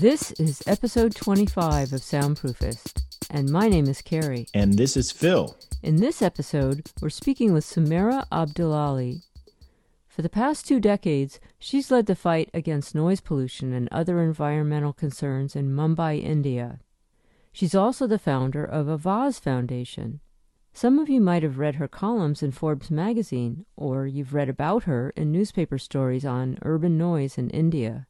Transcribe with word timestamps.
This 0.00 0.32
is 0.40 0.62
episode 0.66 1.14
25 1.14 1.92
of 1.92 2.00
Soundproofist, 2.00 3.02
and 3.28 3.50
my 3.50 3.68
name 3.68 3.86
is 3.86 4.00
Carrie. 4.00 4.46
And 4.54 4.78
this 4.78 4.96
is 4.96 5.12
Phil. 5.12 5.54
In 5.82 5.96
this 5.96 6.22
episode, 6.22 6.90
we're 7.02 7.10
speaking 7.10 7.52
with 7.52 7.66
Sumaira 7.66 8.26
Abdulali. 8.32 9.20
For 10.08 10.22
the 10.22 10.30
past 10.30 10.66
two 10.66 10.80
decades, 10.80 11.38
she's 11.58 11.90
led 11.90 12.06
the 12.06 12.16
fight 12.16 12.48
against 12.54 12.94
noise 12.94 13.20
pollution 13.20 13.74
and 13.74 13.90
other 13.92 14.22
environmental 14.22 14.94
concerns 14.94 15.54
in 15.54 15.76
Mumbai, 15.76 16.24
India. 16.24 16.80
She's 17.52 17.74
also 17.74 18.06
the 18.06 18.18
founder 18.18 18.64
of 18.64 18.86
Awaaz 18.86 19.38
Foundation. 19.38 20.20
Some 20.72 20.98
of 20.98 21.10
you 21.10 21.20
might 21.20 21.42
have 21.42 21.58
read 21.58 21.74
her 21.74 21.88
columns 21.88 22.42
in 22.42 22.52
Forbes 22.52 22.90
magazine, 22.90 23.66
or 23.76 24.06
you've 24.06 24.32
read 24.32 24.48
about 24.48 24.84
her 24.84 25.10
in 25.10 25.30
newspaper 25.30 25.76
stories 25.76 26.24
on 26.24 26.56
urban 26.62 26.96
noise 26.96 27.36
in 27.36 27.50
India. 27.50 28.06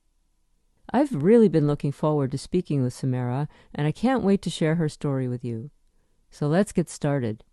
I've 0.93 1.23
really 1.23 1.49
been 1.49 1.69
looking 1.69 1.93
forward 1.93 2.33
to 2.33 2.39
speaking 2.39 2.83
with 2.83 2.93
Sumaira, 2.93 3.47
and 3.73 3.87
I 3.87 3.93
can't 3.93 4.25
wait 4.25 4.43
to 4.43 4.51
share 4.51 4.75
her 4.75 4.89
story 4.89 5.29
with 5.29 5.45
you. 5.45 5.71
So 6.31 6.49
let's 6.49 6.73
get 6.73 6.91
started. 6.91 7.45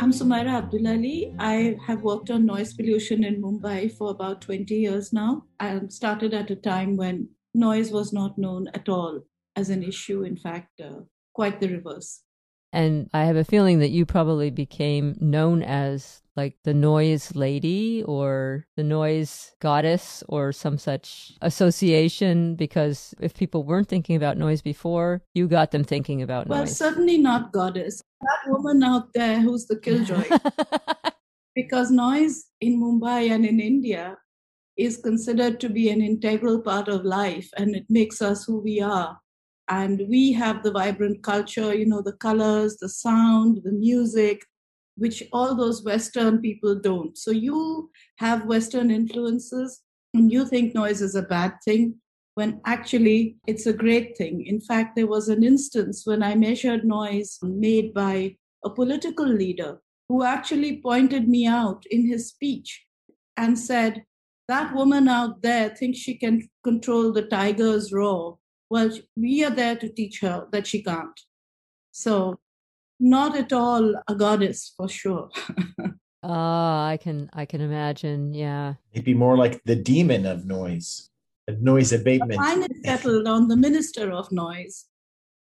I'm 0.00 0.12
Sumaira 0.12 0.62
Abdulali. 0.62 1.34
I 1.40 1.76
have 1.86 2.02
worked 2.02 2.30
on 2.30 2.46
noise 2.46 2.72
pollution 2.72 3.24
in 3.24 3.42
Mumbai 3.42 3.92
for 3.92 4.10
about 4.10 4.40
20 4.40 4.74
years 4.76 5.12
now. 5.12 5.42
I 5.58 5.80
started 5.88 6.34
at 6.34 6.50
a 6.50 6.56
time 6.56 6.96
when 6.96 7.30
noise 7.52 7.90
was 7.90 8.12
not 8.12 8.38
known 8.38 8.68
at 8.74 8.88
all 8.88 9.22
as 9.56 9.70
an 9.70 9.82
issue. 9.82 10.22
In 10.22 10.36
fact, 10.36 10.80
uh, 10.80 11.00
quite 11.34 11.60
the 11.60 11.68
reverse. 11.68 12.22
And 12.72 13.08
I 13.14 13.24
have 13.24 13.36
a 13.36 13.44
feeling 13.44 13.78
that 13.78 13.90
you 13.90 14.04
probably 14.04 14.50
became 14.50 15.16
known 15.20 15.62
as 15.62 16.22
like 16.36 16.56
the 16.62 16.72
noise 16.72 17.34
lady 17.34 18.04
or 18.04 18.64
the 18.76 18.84
noise 18.84 19.52
goddess 19.58 20.22
or 20.28 20.52
some 20.52 20.78
such 20.78 21.32
association 21.42 22.54
because 22.54 23.12
if 23.20 23.34
people 23.34 23.64
weren't 23.64 23.88
thinking 23.88 24.14
about 24.14 24.38
noise 24.38 24.62
before, 24.62 25.20
you 25.34 25.48
got 25.48 25.72
them 25.72 25.82
thinking 25.82 26.22
about 26.22 26.46
well, 26.46 26.60
noise. 26.60 26.68
Well, 26.80 26.90
certainly 26.90 27.18
not 27.18 27.52
goddess. 27.52 28.02
That 28.20 28.52
woman 28.52 28.84
out 28.84 29.12
there 29.14 29.40
who's 29.40 29.66
the 29.66 29.80
killjoy. 29.80 30.28
because 31.56 31.90
noise 31.90 32.46
in 32.60 32.80
Mumbai 32.80 33.32
and 33.32 33.44
in 33.44 33.58
India 33.58 34.16
is 34.76 34.96
considered 34.96 35.58
to 35.58 35.68
be 35.68 35.90
an 35.90 36.00
integral 36.00 36.60
part 36.60 36.86
of 36.86 37.04
life 37.04 37.50
and 37.56 37.74
it 37.74 37.86
makes 37.88 38.22
us 38.22 38.44
who 38.44 38.60
we 38.60 38.80
are. 38.80 39.18
And 39.68 40.02
we 40.08 40.32
have 40.32 40.62
the 40.62 40.72
vibrant 40.72 41.22
culture, 41.22 41.74
you 41.74 41.86
know, 41.86 42.02
the 42.02 42.14
colors, 42.14 42.78
the 42.78 42.88
sound, 42.88 43.60
the 43.64 43.72
music, 43.72 44.42
which 44.96 45.22
all 45.32 45.54
those 45.54 45.84
Western 45.84 46.40
people 46.40 46.74
don't. 46.74 47.16
So 47.16 47.30
you 47.30 47.90
have 48.16 48.46
Western 48.46 48.90
influences 48.90 49.82
and 50.14 50.32
you 50.32 50.46
think 50.46 50.74
noise 50.74 51.00
is 51.02 51.14
a 51.14 51.22
bad 51.22 51.54
thing 51.64 51.96
when 52.34 52.60
actually 52.66 53.36
it's 53.46 53.66
a 53.66 53.72
great 53.72 54.16
thing. 54.16 54.46
In 54.46 54.60
fact, 54.60 54.96
there 54.96 55.06
was 55.06 55.28
an 55.28 55.42
instance 55.44 56.02
when 56.04 56.22
I 56.22 56.34
measured 56.34 56.84
noise 56.84 57.38
made 57.42 57.92
by 57.92 58.36
a 58.64 58.70
political 58.70 59.26
leader 59.26 59.80
who 60.08 60.22
actually 60.22 60.80
pointed 60.80 61.28
me 61.28 61.46
out 61.46 61.84
in 61.90 62.06
his 62.06 62.28
speech 62.28 62.84
and 63.36 63.58
said, 63.58 64.04
That 64.48 64.74
woman 64.74 65.08
out 65.08 65.42
there 65.42 65.68
thinks 65.70 65.98
she 65.98 66.16
can 66.16 66.48
control 66.64 67.12
the 67.12 67.22
tiger's 67.22 67.92
roar. 67.92 68.38
Well, 68.70 68.90
we 69.16 69.44
are 69.44 69.50
there 69.50 69.76
to 69.76 69.88
teach 69.88 70.20
her 70.20 70.46
that 70.52 70.66
she 70.66 70.82
can't. 70.82 71.18
So 71.92 72.38
not 73.00 73.36
at 73.36 73.52
all 73.52 73.94
a 74.06 74.14
goddess 74.14 74.72
for 74.76 74.88
sure. 74.88 75.30
Ah, 76.24 76.86
uh, 76.86 76.88
I 76.88 76.96
can 76.96 77.30
I 77.32 77.44
can 77.44 77.60
imagine. 77.60 78.34
Yeah, 78.34 78.74
it'd 78.92 79.04
be 79.04 79.14
more 79.14 79.36
like 79.36 79.62
the 79.64 79.76
demon 79.76 80.26
of 80.26 80.46
noise, 80.46 81.10
noise 81.60 81.92
abatement. 81.92 82.40
Mine 82.40 82.64
is 82.64 82.82
settled 82.84 83.28
on 83.28 83.46
the 83.46 83.56
minister 83.56 84.10
of 84.10 84.32
noise. 84.32 84.86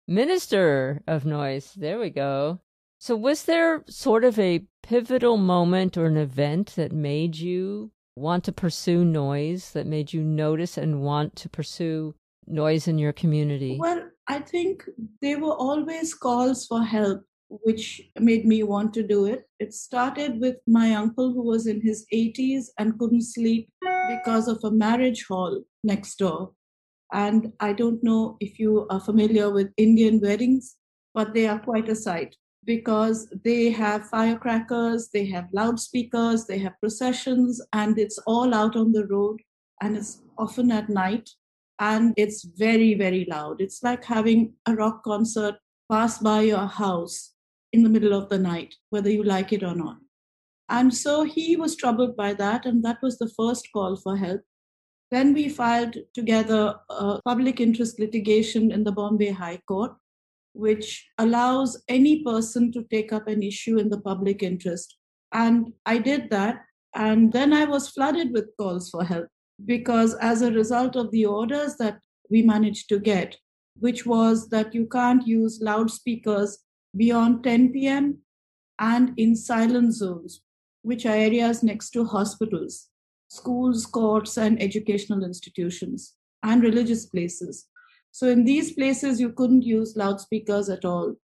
Minister 0.07 1.01
of 1.07 1.25
noise. 1.25 1.73
There 1.75 1.99
we 1.99 2.11
go. 2.11 2.59
So, 2.99 3.15
was 3.15 3.45
there 3.45 3.83
sort 3.89 4.23
of 4.23 4.37
a 4.37 4.65
pivotal 4.83 5.37
moment 5.37 5.97
or 5.97 6.05
an 6.05 6.15
event 6.15 6.73
that 6.75 6.91
made 6.91 7.37
you 7.37 7.91
want 8.15 8.43
to 8.43 8.51
pursue 8.51 9.03
noise? 9.03 9.71
That 9.71 9.87
made 9.87 10.13
you 10.13 10.21
notice 10.23 10.77
and 10.77 11.01
want 11.01 11.35
to 11.37 11.49
pursue 11.49 12.13
noise 12.47 12.87
in 12.87 12.97
your 12.97 13.13
community? 13.13 13.77
Well, 13.79 14.03
I 14.27 14.39
think 14.39 14.83
there 15.21 15.39
were 15.39 15.53
always 15.53 16.13
calls 16.13 16.65
for 16.65 16.83
help 16.83 17.23
which 17.49 18.01
made 18.19 18.45
me 18.45 18.63
want 18.63 18.93
to 18.93 19.03
do 19.03 19.25
it. 19.25 19.47
It 19.59 19.73
started 19.73 20.39
with 20.39 20.57
my 20.67 20.93
uncle 20.95 21.33
who 21.33 21.43
was 21.43 21.67
in 21.67 21.81
his 21.81 22.05
80s 22.13 22.65
and 22.77 22.97
couldn't 22.99 23.21
sleep 23.21 23.69
because 24.09 24.47
of 24.47 24.59
a 24.63 24.71
marriage 24.71 25.25
hall 25.27 25.63
next 25.83 26.17
door. 26.17 26.51
And 27.13 27.53
I 27.59 27.73
don't 27.73 28.03
know 28.03 28.35
if 28.41 28.59
you 28.59 28.85
are 28.89 28.99
familiar 28.99 29.49
with 29.49 29.71
Indian 29.77 30.19
weddings, 30.19 30.75
but 31.13 31.33
they 31.33 31.47
are 31.47 31.59
quite 31.59 31.87
a 31.87 31.95
sight 31.95 32.35
because 32.65 33.33
they 33.45 33.69
have 33.71 34.09
firecrackers, 34.09 35.09
they 35.13 35.25
have 35.27 35.47
loudspeakers, 35.53 36.45
they 36.45 36.57
have 36.57 36.73
processions, 36.81 37.61
and 37.71 37.97
it's 37.97 38.19
all 38.27 38.53
out 38.53 38.75
on 38.75 38.91
the 38.91 39.07
road 39.07 39.39
and 39.81 39.95
it's 39.95 40.21
often 40.37 40.69
at 40.71 40.89
night 40.89 41.29
and 41.79 42.13
it's 42.17 42.43
very, 42.43 42.93
very 42.93 43.25
loud. 43.29 43.61
It's 43.61 43.83
like 43.83 44.03
having 44.03 44.53
a 44.65 44.75
rock 44.75 45.03
concert 45.03 45.55
pass 45.91 46.17
by 46.17 46.41
your 46.41 46.67
house 46.67 47.33
in 47.73 47.83
the 47.83 47.89
middle 47.89 48.13
of 48.13 48.29
the 48.29 48.39
night, 48.39 48.75
whether 48.89 49.09
you 49.09 49.23
like 49.23 49.53
it 49.53 49.63
or 49.63 49.75
not. 49.75 49.97
And 50.69 50.93
so 50.93 51.23
he 51.23 51.55
was 51.55 51.75
troubled 51.75 52.17
by 52.17 52.33
that, 52.33 52.65
and 52.65 52.83
that 52.83 52.97
was 53.01 53.17
the 53.17 53.29
first 53.29 53.69
call 53.71 53.95
for 53.95 54.17
help. 54.17 54.41
Then 55.11 55.33
we 55.33 55.47
filed 55.47 55.95
together 56.13 56.75
a 56.89 57.21
public 57.23 57.61
interest 57.61 57.99
litigation 57.99 58.71
in 58.71 58.83
the 58.83 58.91
Bombay 58.91 59.31
High 59.31 59.61
Court, 59.67 59.93
which 60.53 61.07
allows 61.17 61.81
any 61.87 62.23
person 62.23 62.71
to 62.73 62.83
take 62.91 63.13
up 63.13 63.27
an 63.27 63.41
issue 63.41 63.77
in 63.77 63.89
the 63.89 64.01
public 64.01 64.43
interest. 64.43 64.97
And 65.31 65.71
I 65.85 65.99
did 65.99 66.29
that. 66.31 66.63
And 66.95 67.31
then 67.31 67.53
I 67.53 67.65
was 67.65 67.89
flooded 67.89 68.33
with 68.33 68.49
calls 68.57 68.89
for 68.89 69.03
help 69.03 69.27
because, 69.65 70.13
as 70.15 70.41
a 70.41 70.51
result 70.51 70.95
of 70.95 71.11
the 71.11 71.25
orders 71.25 71.75
that 71.77 71.99
we 72.29 72.41
managed 72.41 72.89
to 72.89 72.99
get, 72.99 73.37
which 73.79 74.05
was 74.05 74.49
that 74.49 74.73
you 74.73 74.87
can't 74.87 75.27
use 75.27 75.59
loudspeakers 75.61 76.59
beyond 76.95 77.43
10 77.43 77.71
p.m. 77.73 78.19
and 78.79 79.13
in 79.17 79.35
silent 79.35 79.93
zones, 79.93 80.41
which 80.81 81.05
are 81.05 81.15
areas 81.15 81.63
next 81.63 81.91
to 81.91 82.05
hospitals, 82.05 82.87
schools, 83.27 83.85
courts, 83.85 84.37
and 84.37 84.61
educational 84.61 85.23
institutions, 85.23 86.15
and 86.43 86.63
religious 86.63 87.05
places. 87.05 87.67
So, 88.11 88.27
in 88.27 88.45
these 88.45 88.73
places, 88.73 89.19
you 89.19 89.31
couldn't 89.31 89.63
use 89.63 89.95
loudspeakers 89.95 90.69
at 90.69 90.85
all. 90.85 91.15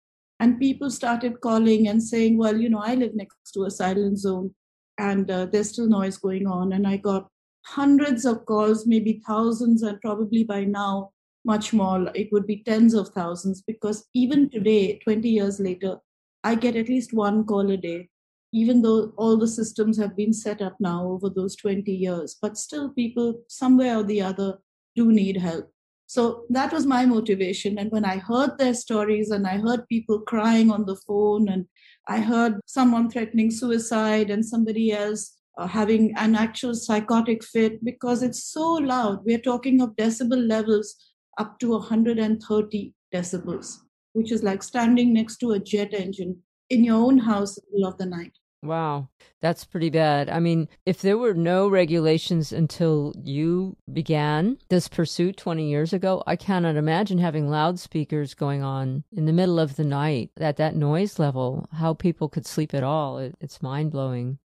And 0.41 0.59
people 0.59 0.91
started 0.91 1.41
calling 1.41 1.87
and 1.88 2.03
saying, 2.03 2.37
Well, 2.37 2.59
you 2.60 2.69
know, 2.69 2.82
I 2.82 2.97
live 2.97 3.15
next 3.15 3.53
to 3.53 3.65
a 3.65 3.71
silent 3.71 4.19
zone 4.19 4.54
and 4.98 5.31
uh, 5.31 5.47
there's 5.47 5.71
still 5.71 5.88
noise 5.88 6.16
going 6.16 6.47
on. 6.47 6.72
And 6.72 6.87
I 6.87 6.97
got 6.97 7.28
hundreds 7.64 8.24
of 8.24 8.44
calls, 8.46 8.86
maybe 8.86 9.22
thousands, 9.26 9.82
and 9.82 10.00
probably 10.00 10.44
by 10.44 10.64
now 10.64 11.10
much 11.44 11.72
more. 11.72 12.10
It 12.14 12.28
would 12.32 12.46
be 12.46 12.62
tens 12.62 12.94
of 12.94 13.08
thousands 13.08 13.62
because 13.62 14.08
even 14.14 14.50
today, 14.50 14.98
20 15.04 15.28
years 15.28 15.60
later, 15.60 15.98
I 16.44 16.54
get 16.54 16.76
at 16.76 16.88
least 16.88 17.12
one 17.12 17.44
call 17.44 17.70
a 17.70 17.76
day, 17.76 18.08
even 18.52 18.82
though 18.82 19.12
all 19.16 19.36
the 19.36 19.48
systems 19.48 19.98
have 19.98 20.16
been 20.16 20.32
set 20.32 20.60
up 20.60 20.76
now 20.80 21.06
over 21.06 21.28
those 21.28 21.56
20 21.56 21.90
years. 21.90 22.36
But 22.40 22.56
still, 22.56 22.90
people, 22.90 23.42
somewhere 23.48 23.98
or 23.98 24.02
the 24.02 24.22
other, 24.22 24.58
do 24.96 25.12
need 25.12 25.36
help. 25.36 25.70
So 26.06 26.44
that 26.50 26.72
was 26.72 26.84
my 26.84 27.06
motivation. 27.06 27.78
And 27.78 27.90
when 27.90 28.04
I 28.04 28.18
heard 28.18 28.58
their 28.58 28.74
stories 28.74 29.30
and 29.30 29.46
I 29.46 29.56
heard 29.56 29.88
people 29.88 30.20
crying 30.20 30.70
on 30.70 30.84
the 30.84 30.97
phone, 30.97 31.48
and 31.48 31.66
I 32.06 32.20
heard 32.20 32.60
someone 32.66 33.08
threatening 33.08 33.50
suicide 33.50 34.30
and 34.30 34.44
somebody 34.44 34.92
else 34.92 35.38
uh, 35.59 35.66
having 35.66 36.15
an 36.16 36.34
actual 36.34 36.75
psychotic 36.75 37.45
fit 37.45 37.84
because 37.84 38.22
it's 38.22 38.45
so 38.45 38.72
loud. 38.72 39.21
We're 39.25 39.39
talking 39.39 39.81
of 39.81 39.97
decibel 39.97 40.49
levels 40.49 40.97
up 41.39 41.59
to 41.60 41.71
130 41.71 42.95
decibels, 43.13 43.78
which 44.13 44.33
is 44.33 44.43
like 44.43 44.63
standing 44.63 45.13
next 45.13 45.39
to 45.39 45.53
a 45.53 45.59
jet 45.59 45.95
engine 45.95 46.43
in 46.71 46.84
your 46.84 46.97
own 46.97 47.19
house 47.19 47.59
in 47.59 47.65
the 47.66 47.77
middle 47.77 47.93
of 47.93 47.99
the 47.99 48.07
night. 48.07 48.33
Wow, 48.65 49.09
that's 49.41 49.65
pretty 49.65 49.91
bad. 49.91 50.31
I 50.31 50.39
mean, 50.39 50.69
if 50.87 51.03
there 51.03 51.19
were 51.19 51.34
no 51.34 51.66
regulations 51.66 52.53
until 52.53 53.13
you 53.25 53.77
began 53.93 54.59
this 54.69 54.87
pursuit 54.87 55.37
20 55.37 55.69
years 55.69 55.93
ago, 55.93 56.22
I 56.28 56.37
cannot 56.37 56.77
imagine 56.77 57.19
having 57.19 57.51
loudspeakers 57.51 58.34
going 58.34 58.63
on 58.63 59.03
in 59.10 59.27
the 59.27 59.33
middle 59.33 59.59
of 59.59 59.75
the 59.75 59.84
night 59.84 60.31
at 60.37 60.59
that 60.59 60.77
noise 60.77 61.19
level, 61.19 61.69
how 61.72 61.93
people 61.93 62.28
could 62.28 62.47
sleep 62.47 62.72
at 62.72 62.84
all. 62.84 63.19
It, 63.19 63.34
it's 63.41 63.63
mind 63.63 63.91
blowing. 63.91 64.39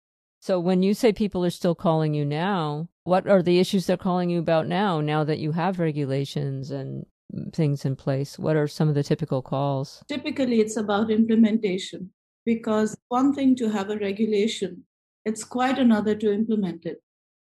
So 0.44 0.60
when 0.60 0.82
you 0.82 0.92
say 0.92 1.10
people 1.10 1.42
are 1.46 1.48
still 1.48 1.74
calling 1.74 2.12
you 2.12 2.22
now, 2.22 2.90
what 3.04 3.26
are 3.26 3.42
the 3.42 3.58
issues 3.58 3.86
they're 3.86 3.96
calling 3.96 4.28
you 4.28 4.40
about 4.40 4.66
now, 4.66 5.00
now 5.00 5.24
that 5.24 5.38
you 5.38 5.52
have 5.52 5.78
regulations 5.78 6.70
and 6.70 7.06
things 7.54 7.86
in 7.86 7.96
place? 7.96 8.38
What 8.38 8.54
are 8.54 8.68
some 8.68 8.90
of 8.90 8.94
the 8.94 9.02
typical 9.02 9.40
calls? 9.40 10.04
Typically, 10.06 10.60
it's 10.60 10.76
about 10.76 11.10
implementation 11.10 12.10
because 12.44 12.94
one 13.08 13.32
thing 13.32 13.56
to 13.56 13.70
have 13.70 13.88
a 13.88 13.96
regulation, 13.96 14.84
It's 15.24 15.44
quite 15.44 15.78
another 15.78 16.14
to 16.16 16.30
implement 16.30 16.84
it. 16.84 17.02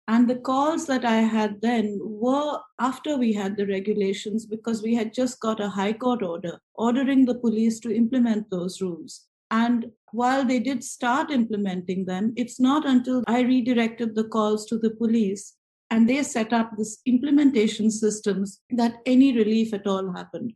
And 0.06 0.30
the 0.30 0.36
calls 0.36 0.86
that 0.86 1.04
I 1.04 1.16
had 1.16 1.62
then 1.62 1.98
were 2.00 2.60
after 2.78 3.18
we 3.18 3.32
had 3.32 3.56
the 3.56 3.66
regulations 3.66 4.46
because 4.46 4.84
we 4.84 4.94
had 4.94 5.12
just 5.12 5.40
got 5.40 5.58
a 5.58 5.68
high 5.68 5.94
court 5.94 6.22
order 6.22 6.60
ordering 6.74 7.24
the 7.24 7.34
police 7.34 7.80
to 7.80 7.92
implement 7.92 8.50
those 8.50 8.80
rules. 8.80 9.26
And 9.54 9.92
while 10.10 10.44
they 10.44 10.58
did 10.58 10.82
start 10.82 11.30
implementing 11.30 12.06
them, 12.06 12.32
it's 12.36 12.58
not 12.58 12.84
until 12.84 13.22
I 13.28 13.42
redirected 13.42 14.16
the 14.16 14.24
calls 14.24 14.66
to 14.66 14.78
the 14.78 14.90
police 14.90 15.54
and 15.90 16.08
they 16.08 16.24
set 16.24 16.52
up 16.52 16.72
this 16.76 17.00
implementation 17.06 17.88
systems 17.88 18.60
that 18.70 18.96
any 19.06 19.32
relief 19.36 19.72
at 19.72 19.86
all 19.86 20.12
happened. 20.12 20.54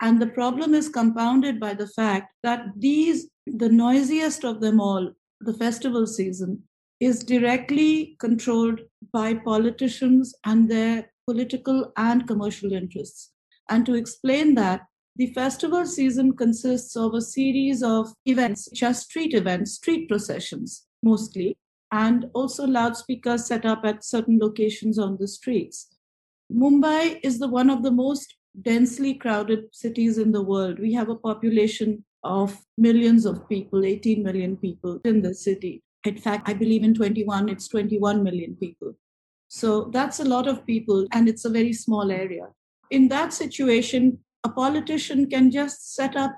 And 0.00 0.22
the 0.22 0.28
problem 0.28 0.72
is 0.72 0.88
compounded 0.88 1.58
by 1.58 1.74
the 1.74 1.88
fact 1.88 2.32
that 2.44 2.66
these, 2.76 3.28
the 3.46 3.68
noisiest 3.68 4.44
of 4.44 4.60
them 4.60 4.80
all, 4.80 5.10
the 5.40 5.54
festival 5.54 6.06
season, 6.06 6.62
is 7.00 7.24
directly 7.24 8.14
controlled 8.20 8.82
by 9.12 9.34
politicians 9.34 10.32
and 10.44 10.70
their 10.70 11.10
political 11.26 11.92
and 11.96 12.28
commercial 12.28 12.72
interests. 12.72 13.32
And 13.68 13.84
to 13.86 13.94
explain 13.94 14.54
that, 14.54 14.82
the 15.18 15.26
festival 15.34 15.84
season 15.84 16.32
consists 16.32 16.96
of 16.96 17.12
a 17.12 17.20
series 17.20 17.82
of 17.82 18.14
events, 18.24 18.68
just 18.72 19.10
street 19.10 19.34
events, 19.34 19.72
street 19.72 20.08
processions 20.08 20.86
mostly, 21.02 21.56
and 21.90 22.26
also 22.34 22.64
loudspeakers 22.64 23.46
set 23.46 23.66
up 23.66 23.82
at 23.84 24.04
certain 24.04 24.38
locations 24.38 24.96
on 24.96 25.16
the 25.18 25.26
streets. 25.26 25.88
Mumbai 26.52 27.18
is 27.24 27.40
the 27.40 27.48
one 27.48 27.68
of 27.68 27.82
the 27.82 27.90
most 27.90 28.36
densely 28.62 29.12
crowded 29.12 29.64
cities 29.72 30.18
in 30.18 30.30
the 30.30 30.42
world. 30.42 30.78
We 30.78 30.92
have 30.94 31.08
a 31.08 31.16
population 31.16 32.04
of 32.22 32.56
millions 32.76 33.26
of 33.26 33.48
people, 33.48 33.84
18 33.84 34.22
million 34.22 34.56
people 34.56 35.00
in 35.04 35.22
the 35.22 35.34
city. 35.34 35.82
In 36.04 36.16
fact, 36.16 36.48
I 36.48 36.54
believe 36.54 36.84
in 36.84 36.94
21, 36.94 37.48
it's 37.48 37.66
21 37.68 38.22
million 38.22 38.54
people. 38.54 38.94
So 39.48 39.90
that's 39.92 40.20
a 40.20 40.24
lot 40.24 40.46
of 40.46 40.64
people, 40.64 41.06
and 41.12 41.28
it's 41.28 41.44
a 41.44 41.50
very 41.50 41.72
small 41.72 42.12
area. 42.12 42.48
In 42.90 43.08
that 43.08 43.32
situation, 43.32 44.18
a 44.48 44.52
politician 44.52 45.28
can 45.28 45.50
just 45.50 45.94
set 45.94 46.16
up 46.16 46.32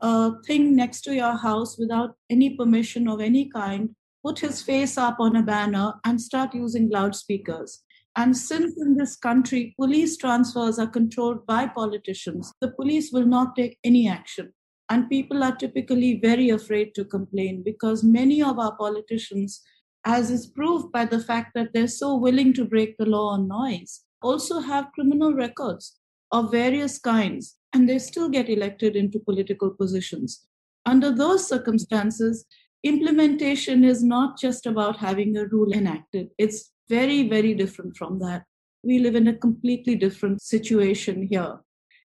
a 0.00 0.32
thing 0.46 0.74
next 0.74 1.02
to 1.02 1.14
your 1.14 1.36
house 1.36 1.78
without 1.78 2.16
any 2.28 2.56
permission 2.56 3.08
of 3.08 3.20
any 3.20 3.48
kind, 3.48 3.90
put 4.24 4.40
his 4.40 4.62
face 4.62 4.98
up 4.98 5.16
on 5.20 5.36
a 5.36 5.42
banner, 5.42 5.94
and 6.04 6.20
start 6.20 6.54
using 6.54 6.90
loudspeakers. 6.90 7.84
And 8.16 8.36
since 8.36 8.74
in 8.80 8.96
this 8.96 9.16
country, 9.16 9.74
police 9.78 10.16
transfers 10.16 10.78
are 10.78 10.88
controlled 10.88 11.46
by 11.46 11.66
politicians, 11.68 12.52
the 12.60 12.72
police 12.72 13.12
will 13.12 13.26
not 13.26 13.54
take 13.56 13.78
any 13.84 14.08
action. 14.08 14.52
And 14.88 15.08
people 15.08 15.42
are 15.44 15.56
typically 15.56 16.18
very 16.20 16.50
afraid 16.50 16.94
to 16.96 17.04
complain 17.04 17.62
because 17.64 18.04
many 18.04 18.42
of 18.42 18.58
our 18.58 18.76
politicians, 18.76 19.62
as 20.04 20.30
is 20.30 20.46
proved 20.46 20.92
by 20.92 21.04
the 21.06 21.20
fact 21.20 21.52
that 21.54 21.72
they're 21.72 21.86
so 21.86 22.16
willing 22.16 22.52
to 22.54 22.64
break 22.64 22.98
the 22.98 23.06
law 23.06 23.28
on 23.28 23.48
noise, 23.48 24.02
also 24.20 24.60
have 24.60 24.92
criminal 24.94 25.32
records 25.32 26.01
of 26.32 26.50
various 26.50 26.98
kinds, 26.98 27.56
and 27.72 27.88
they 27.88 27.98
still 27.98 28.28
get 28.28 28.48
elected 28.48 28.96
into 28.96 29.20
political 29.20 29.70
positions. 29.70 30.46
Under 30.84 31.14
those 31.14 31.46
circumstances, 31.46 32.44
implementation 32.82 33.84
is 33.84 34.02
not 34.02 34.38
just 34.38 34.66
about 34.66 34.96
having 34.96 35.36
a 35.36 35.46
rule 35.46 35.72
enacted, 35.72 36.28
it's 36.38 36.72
very, 36.88 37.28
very 37.28 37.54
different 37.54 37.96
from 37.96 38.18
that. 38.18 38.44
We 38.82 38.98
live 38.98 39.14
in 39.14 39.28
a 39.28 39.36
completely 39.36 39.94
different 39.94 40.42
situation 40.42 41.28
here. 41.30 41.60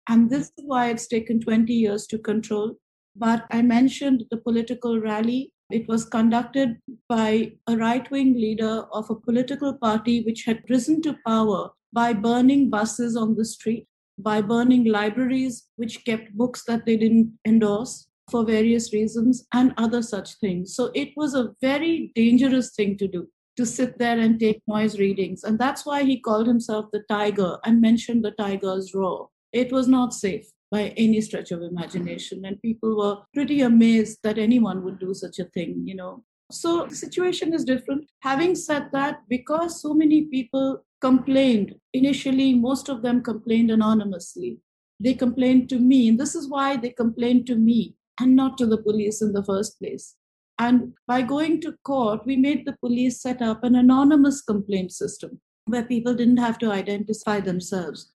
And 0.08 0.30
this 0.30 0.46
is 0.56 0.64
why 0.64 0.90
it's 0.90 1.08
taken 1.08 1.40
20 1.40 1.72
years 1.72 2.06
to 2.06 2.18
control. 2.18 2.76
But 3.16 3.44
I 3.50 3.62
mentioned 3.62 4.24
the 4.30 4.36
political 4.36 5.00
rally. 5.00 5.52
It 5.70 5.86
was 5.88 6.04
conducted 6.04 6.78
by 7.08 7.52
a 7.66 7.76
right 7.76 8.10
wing 8.10 8.34
leader 8.34 8.86
of 8.92 9.10
a 9.10 9.16
political 9.16 9.74
party 9.74 10.22
which 10.22 10.44
had 10.44 10.62
risen 10.70 11.02
to 11.02 11.18
power 11.26 11.70
by 11.92 12.12
burning 12.12 12.70
buses 12.70 13.16
on 13.16 13.34
the 13.34 13.44
street, 13.44 13.86
by 14.18 14.40
burning 14.40 14.84
libraries 14.84 15.68
which 15.76 16.04
kept 16.04 16.36
books 16.36 16.64
that 16.66 16.84
they 16.86 16.96
didn't 16.96 17.38
endorse 17.46 18.08
for 18.30 18.44
various 18.44 18.92
reasons, 18.92 19.46
and 19.52 19.72
other 19.76 20.02
such 20.02 20.34
things. 20.34 20.74
So 20.74 20.90
it 20.94 21.10
was 21.16 21.34
a 21.34 21.54
very 21.60 22.12
dangerous 22.14 22.74
thing 22.74 22.96
to 22.98 23.08
do 23.08 23.28
to 23.56 23.66
sit 23.66 23.98
there 23.98 24.18
and 24.20 24.38
take 24.38 24.62
noise 24.68 24.98
readings. 24.98 25.42
And 25.42 25.58
that's 25.58 25.84
why 25.84 26.04
he 26.04 26.20
called 26.20 26.46
himself 26.46 26.86
the 26.92 27.02
tiger 27.08 27.58
and 27.64 27.80
mentioned 27.80 28.24
the 28.24 28.30
tiger's 28.30 28.94
roar. 28.94 29.30
It 29.52 29.72
was 29.72 29.88
not 29.88 30.14
safe 30.14 30.46
by 30.70 30.94
any 30.96 31.20
stretch 31.20 31.50
of 31.50 31.62
imagination. 31.62 32.44
And 32.44 32.62
people 32.62 32.96
were 32.96 33.16
pretty 33.34 33.62
amazed 33.62 34.18
that 34.22 34.38
anyone 34.38 34.84
would 34.84 35.00
do 35.00 35.12
such 35.12 35.40
a 35.40 35.44
thing, 35.46 35.82
you 35.84 35.96
know. 35.96 36.22
So 36.52 36.86
the 36.86 36.94
situation 36.94 37.52
is 37.52 37.64
different. 37.64 38.08
Having 38.20 38.54
said 38.54 38.90
that, 38.92 39.22
because 39.28 39.82
so 39.82 39.92
many 39.92 40.26
people 40.26 40.84
complained, 41.00 41.74
initially, 41.92 42.54
most 42.54 42.88
of 42.88 43.02
them 43.02 43.22
complained 43.22 43.70
anonymously. 43.70 44.58
They 45.00 45.14
complained 45.14 45.68
to 45.70 45.78
me. 45.78 46.08
And 46.08 46.18
this 46.18 46.34
is 46.34 46.48
why 46.48 46.76
they 46.76 46.90
complained 46.90 47.46
to 47.46 47.56
me 47.56 47.94
and 48.20 48.34
not 48.34 48.58
to 48.58 48.66
the 48.66 48.78
police 48.78 49.22
in 49.22 49.32
the 49.32 49.44
first 49.44 49.78
place. 49.78 50.16
And 50.58 50.94
by 51.06 51.22
going 51.22 51.60
to 51.60 51.76
court, 51.84 52.26
we 52.26 52.36
made 52.36 52.66
the 52.66 52.76
police 52.80 53.22
set 53.22 53.40
up 53.40 53.62
an 53.62 53.76
anonymous 53.76 54.42
complaint 54.42 54.92
system 54.92 55.40
where 55.66 55.84
people 55.84 56.14
didn't 56.14 56.38
have 56.38 56.58
to 56.58 56.72
identify 56.72 57.38
themselves. 57.38 58.12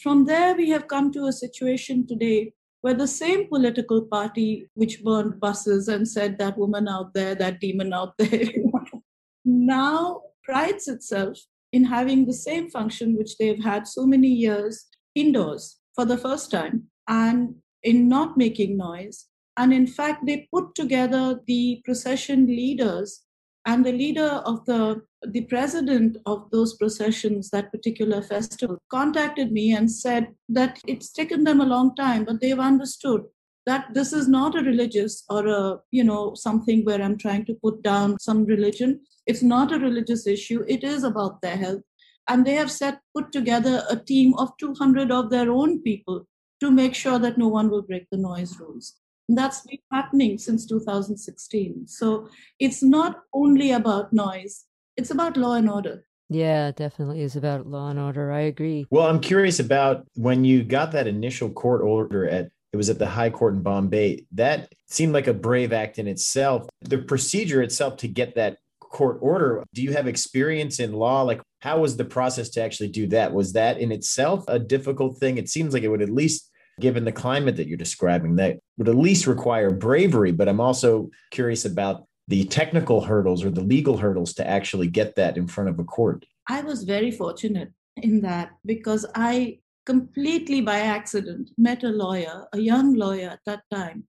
From 0.00 0.26
there, 0.26 0.54
we 0.54 0.70
have 0.70 0.86
come 0.86 1.10
to 1.12 1.26
a 1.26 1.32
situation 1.32 2.06
today 2.06 2.52
where 2.82 2.94
the 2.94 3.08
same 3.08 3.48
political 3.48 4.02
party 4.02 4.68
which 4.74 5.02
burned 5.02 5.40
buses 5.40 5.88
and 5.88 6.06
said 6.06 6.38
that 6.38 6.56
woman 6.56 6.86
out 6.86 7.12
there, 7.12 7.34
that 7.34 7.60
demon 7.60 7.92
out 7.92 8.16
there, 8.18 8.48
now 9.44 10.22
prides 10.44 10.86
itself 10.86 11.38
in 11.72 11.84
having 11.84 12.26
the 12.26 12.32
same 12.32 12.68
function 12.70 13.16
which 13.16 13.36
they've 13.38 13.62
had 13.62 13.86
so 13.86 14.06
many 14.06 14.28
years 14.28 14.86
indoors 15.14 15.78
for 15.94 16.04
the 16.04 16.18
first 16.18 16.50
time 16.50 16.84
and 17.08 17.54
in 17.82 18.08
not 18.08 18.36
making 18.36 18.76
noise. 18.76 19.26
And 19.56 19.72
in 19.72 19.86
fact, 19.86 20.26
they 20.26 20.48
put 20.52 20.74
together 20.74 21.40
the 21.46 21.82
procession 21.84 22.46
leaders 22.46 23.22
and 23.66 23.84
the 23.84 23.92
leader 23.92 24.42
of 24.46 24.64
the 24.66 25.02
the 25.22 25.42
president 25.42 26.16
of 26.24 26.50
those 26.50 26.76
processions 26.76 27.50
that 27.50 27.70
particular 27.70 28.22
festival 28.22 28.78
contacted 28.90 29.52
me 29.52 29.72
and 29.72 29.90
said 29.90 30.28
that 30.48 30.78
it's 30.86 31.12
taken 31.12 31.44
them 31.44 31.60
a 31.60 31.66
long 31.66 31.94
time 31.94 32.24
but 32.24 32.40
they've 32.40 32.58
understood 32.58 33.22
that 33.66 33.84
this 33.92 34.14
is 34.14 34.28
not 34.28 34.56
a 34.56 34.62
religious 34.62 35.24
or 35.28 35.46
a 35.46 35.78
you 35.90 36.02
know 36.02 36.34
something 36.34 36.82
where 36.86 37.02
i'm 37.02 37.18
trying 37.18 37.44
to 37.44 37.58
put 37.62 37.82
down 37.82 38.18
some 38.18 38.46
religion 38.46 38.98
it's 39.30 39.42
not 39.42 39.72
a 39.72 39.78
religious 39.78 40.26
issue 40.34 40.64
it 40.76 40.84
is 40.92 41.04
about 41.10 41.40
their 41.42 41.56
health 41.56 41.82
and 42.28 42.46
they 42.46 42.54
have 42.54 42.70
set 42.70 43.00
put 43.16 43.32
together 43.32 43.82
a 43.90 43.96
team 43.96 44.34
of 44.38 44.56
200 44.58 45.10
of 45.18 45.30
their 45.30 45.50
own 45.50 45.80
people 45.82 46.26
to 46.60 46.70
make 46.70 46.94
sure 46.94 47.18
that 47.18 47.38
no 47.38 47.48
one 47.48 47.70
will 47.70 47.82
break 47.82 48.06
the 48.10 48.18
noise 48.18 48.58
rules 48.60 48.94
And 49.30 49.38
that's 49.38 49.60
been 49.60 49.78
happening 49.92 50.38
since 50.38 50.66
2016. 50.66 51.86
So 51.86 52.28
it's 52.58 52.82
not 52.82 53.20
only 53.32 53.70
about 53.70 54.12
noise, 54.12 54.64
it's 54.96 55.12
about 55.12 55.36
law 55.36 55.54
and 55.54 55.70
order. 55.70 56.04
Yeah, 56.28 56.72
definitely 56.72 57.20
is 57.22 57.36
about 57.36 57.68
law 57.74 57.90
and 57.90 58.00
order. 58.00 58.32
I 58.32 58.40
agree. 58.40 58.86
Well, 58.90 59.06
I'm 59.06 59.20
curious 59.20 59.60
about 59.60 60.04
when 60.14 60.44
you 60.44 60.64
got 60.64 60.90
that 60.92 61.06
initial 61.06 61.48
court 61.50 61.82
order 61.82 62.28
at 62.28 62.50
it 62.72 62.76
was 62.76 62.90
at 62.90 62.98
the 62.98 63.06
High 63.06 63.30
Court 63.30 63.54
in 63.54 63.62
Bombay. 63.62 64.26
That 64.32 64.72
seemed 64.86 65.12
like 65.12 65.26
a 65.26 65.34
brave 65.34 65.72
act 65.72 65.98
in 65.98 66.06
itself. 66.06 66.68
The 66.82 66.98
procedure 66.98 67.62
itself 67.62 67.96
to 67.98 68.08
get 68.08 68.34
that 68.34 68.58
court 68.90 69.18
order, 69.20 69.64
do 69.72 69.82
you 69.82 69.92
have 69.92 70.06
experience 70.06 70.80
in 70.80 70.92
law? 70.92 71.22
Like, 71.22 71.40
how 71.60 71.80
was 71.80 71.96
the 71.96 72.04
process 72.04 72.50
to 72.50 72.62
actually 72.62 72.88
do 72.88 73.06
that? 73.08 73.32
Was 73.32 73.52
that 73.54 73.78
in 73.78 73.92
itself 73.92 74.44
a 74.48 74.58
difficult 74.58 75.18
thing? 75.18 75.38
It 75.38 75.48
seems 75.48 75.72
like 75.72 75.82
it 75.82 75.88
would 75.88 76.02
at 76.02 76.10
least 76.10 76.50
given 76.80 77.04
the 77.04 77.12
climate 77.12 77.56
that 77.56 77.68
you're 77.68 77.76
describing, 77.76 78.36
that 78.36 78.58
would 78.78 78.88
at 78.88 78.94
least 78.94 79.26
require 79.26 79.70
bravery. 79.70 80.32
But 80.32 80.48
I'm 80.48 80.60
also 80.60 81.10
curious 81.30 81.64
about 81.64 82.04
the 82.28 82.44
technical 82.44 83.00
hurdles 83.00 83.44
or 83.44 83.50
the 83.50 83.60
legal 83.60 83.96
hurdles 83.96 84.34
to 84.34 84.46
actually 84.46 84.88
get 84.88 85.16
that 85.16 85.36
in 85.36 85.46
front 85.46 85.68
of 85.70 85.78
a 85.78 85.84
court. 85.84 86.24
I 86.48 86.62
was 86.62 86.84
very 86.84 87.10
fortunate 87.10 87.72
in 87.96 88.20
that 88.22 88.50
because 88.64 89.04
I 89.14 89.58
completely 89.84 90.60
by 90.60 90.80
accident 90.80 91.50
met 91.58 91.84
a 91.84 91.88
lawyer, 91.88 92.46
a 92.52 92.58
young 92.58 92.94
lawyer 92.94 93.28
at 93.30 93.40
that 93.46 93.62
time, 93.70 94.04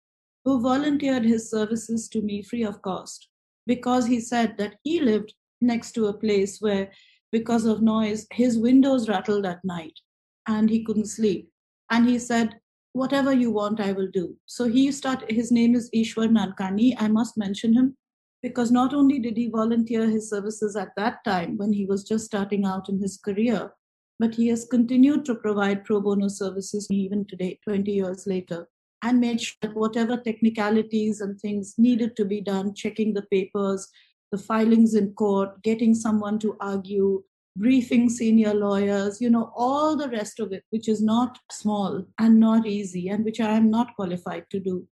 who 0.46 0.62
volunteered 0.62 1.24
his 1.24 1.50
services 1.50 2.08
to 2.10 2.22
me 2.22 2.42
free 2.42 2.64
of 2.64 2.82
cost 2.82 3.28
because 3.66 4.08
he 4.08 4.20
said 4.20 4.58
that 4.58 4.76
he 4.84 5.00
lived 5.00 5.34
next 5.62 5.92
to 5.94 6.08
a 6.08 6.14
place 6.14 6.60
where, 6.60 6.92
because 7.32 7.66
of 7.66 7.82
noise, 7.82 8.28
his 8.32 8.58
windows 8.58 9.08
rattled 9.08 9.46
at 9.46 9.64
night 9.64 9.94
and 10.48 10.70
he 10.70 10.84
couldn't 10.84 11.06
sleep. 11.06 11.50
And 11.90 12.08
he 12.08 12.20
said, 12.20 12.60
whatever 12.94 13.34
you 13.34 13.52
want, 13.52 13.80
I 13.80 13.92
will 13.92 14.10
do. 14.12 14.36
So 14.46 14.68
he 14.68 14.92
started, 14.92 15.32
his 15.32 15.52
name 15.52 15.76
is 15.76 15.90
Ishwar 15.96 16.30
Nankani. 16.30 16.96
I 16.98 17.08
must 17.08 17.38
mention 17.38 17.74
him 17.74 17.96
because 18.42 18.72
not 18.72 18.94
only 18.94 19.20
did 19.20 19.38
he 19.38 19.50
volunteer 19.50 20.10
his 20.10 20.30
services 20.30 20.76
at 20.76 20.90
that 20.98 21.24
time 21.24 21.58
when 21.58 21.72
he 21.74 21.86
was 21.86 22.04
just 22.04 22.26
starting 22.26 22.66
out 22.66 22.90
in 22.90 23.00
his 23.00 23.18
career, 23.18 23.72
but 24.20 24.36
he 24.36 24.48
has 24.48 24.68
continued 24.70 25.26
to 25.26 25.36
provide 25.36 25.84
pro 25.84 26.02
bono 26.02 26.28
services 26.28 26.88
even 26.90 27.26
today, 27.26 27.60
20 27.64 27.92
years 27.92 28.28
later, 28.28 28.68
and 29.04 29.20
made 29.20 29.42
sure 29.42 29.58
that 29.62 29.76
whatever 29.76 30.18
technicalities 30.18 31.22
and 31.22 31.40
things 31.40 31.76
needed 31.78 32.16
to 32.16 32.26
be 32.26 32.42
done, 32.42 32.74
checking 32.74 33.14
the 33.14 33.24
papers, 33.24 33.88
the 34.32 34.38
filings 34.38 34.94
in 34.96 35.14
court, 35.14 35.62
getting 35.64 35.94
someone 35.94 36.40
to 36.40 36.56
argue, 36.60 37.24
briefing 37.56 38.10
senior 38.10 38.54
lawyers, 38.54 39.20
you 39.20 39.30
know, 39.30 39.52
all 39.56 39.96
the 39.96 40.10
rest 40.10 40.40
of 40.40 40.54
it, 40.54 40.64
which 40.70 40.88
is 40.88 41.02
not 41.02 41.38
small 41.52 42.06
and 42.20 42.40
not 42.40 42.66
easy, 42.66 43.10
and 43.10 43.26
which 43.26 43.40
I 43.40 43.52
am 43.52 43.70
not 43.70 43.96
qualified 43.96 44.46
to 44.52 44.60
do, 44.60 44.88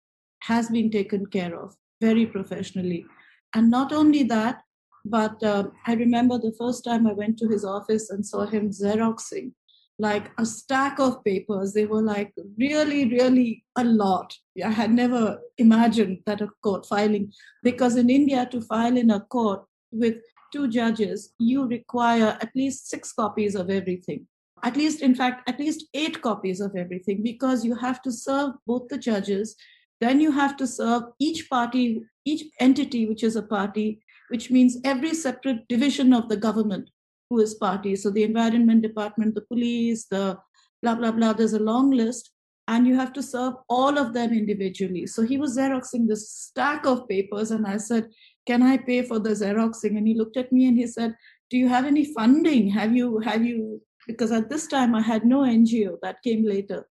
has 0.43 0.69
been 0.69 0.89
taken 0.89 1.25
care 1.25 1.55
of 1.59 1.75
very 2.01 2.25
professionally. 2.25 3.05
And 3.53 3.69
not 3.69 3.91
only 3.91 4.23
that, 4.23 4.61
but 5.05 5.41
uh, 5.43 5.65
I 5.85 5.93
remember 5.93 6.37
the 6.37 6.55
first 6.57 6.83
time 6.83 7.07
I 7.07 7.13
went 7.13 7.37
to 7.39 7.47
his 7.47 7.63
office 7.63 8.09
and 8.09 8.25
saw 8.25 8.45
him 8.45 8.71
Xeroxing 8.71 9.51
like 9.99 10.31
a 10.37 10.45
stack 10.45 10.99
of 10.99 11.23
papers. 11.23 11.73
They 11.73 11.85
were 11.85 12.01
like 12.01 12.33
really, 12.57 13.09
really 13.09 13.63
a 13.75 13.83
lot. 13.83 14.35
I 14.63 14.69
had 14.69 14.91
never 14.91 15.39
imagined 15.57 16.19
that 16.25 16.41
a 16.41 16.49
court 16.61 16.85
filing, 16.85 17.33
because 17.63 17.95
in 17.95 18.09
India, 18.09 18.47
to 18.51 18.61
file 18.61 18.95
in 18.95 19.09
a 19.11 19.21
court 19.21 19.65
with 19.91 20.17
two 20.53 20.67
judges, 20.67 21.33
you 21.39 21.65
require 21.67 22.37
at 22.41 22.51
least 22.55 22.89
six 22.89 23.11
copies 23.11 23.55
of 23.55 23.69
everything. 23.69 24.27
At 24.63 24.77
least, 24.77 25.01
in 25.01 25.13
fact, 25.13 25.47
at 25.49 25.59
least 25.59 25.85
eight 25.93 26.21
copies 26.21 26.61
of 26.61 26.75
everything, 26.75 27.21
because 27.23 27.65
you 27.65 27.75
have 27.75 28.01
to 28.03 28.11
serve 28.11 28.51
both 28.65 28.87
the 28.87 28.97
judges. 28.97 29.55
Then 29.99 30.19
you 30.19 30.31
have 30.31 30.57
to 30.57 30.67
serve 30.67 31.03
each 31.19 31.49
party, 31.49 32.03
each 32.23 32.45
entity, 32.59 33.07
which 33.07 33.23
is 33.23 33.35
a 33.35 33.41
party, 33.41 34.01
which 34.29 34.51
means 34.51 34.77
every 34.83 35.13
separate 35.13 35.67
division 35.67 36.13
of 36.13 36.29
the 36.29 36.37
government 36.37 36.89
who 37.29 37.39
is 37.39 37.55
party. 37.55 37.96
So 37.96 38.10
the 38.10 38.24
environment 38.24 38.81
department, 38.81 39.36
the 39.36 39.41
police, 39.41 40.05
the 40.05 40.38
blah, 40.81 40.96
blah, 40.96 41.12
blah, 41.12 41.34
there's 41.34 41.53
a 41.53 41.60
long 41.60 41.91
list. 41.91 42.31
And 42.69 42.86
you 42.86 42.96
have 42.96 43.13
to 43.13 43.24
serve 43.24 43.53
all 43.69 43.98
of 43.98 44.13
them 44.13 44.34
individually. 44.34 45.07
So 45.07 45.22
he 45.22 45.38
was 45.38 45.57
Xeroxing 45.57 46.07
this 46.07 46.29
stack 46.29 46.86
of 46.86 47.07
papers. 47.07 47.51
And 47.51 47.65
I 47.65 47.77
said, 47.77 48.10
Can 48.46 48.62
I 48.62 48.77
pay 48.77 49.03
for 49.03 49.19
the 49.19 49.29
Xeroxing? 49.29 49.98
And 49.98 50.05
he 50.05 50.15
looked 50.15 50.36
at 50.36 50.51
me 50.51 50.67
and 50.67 50.77
he 50.77 50.86
said, 50.86 51.15
Do 51.50 51.57
you 51.57 51.69
have 51.69 51.86
any 51.86 52.03
funding? 52.13 52.69
Have 52.72 52.93
you, 52.93 53.19
have 53.19 53.46
you, 53.46 53.81
because 54.05 54.34
at 54.34 54.50
this 54.50 54.67
time 54.67 54.96
I 54.96 55.01
had 55.01 55.25
no 55.25 55.39
NGO 55.41 55.98
that 56.01 56.22
came 56.24 56.46
later. 56.46 56.89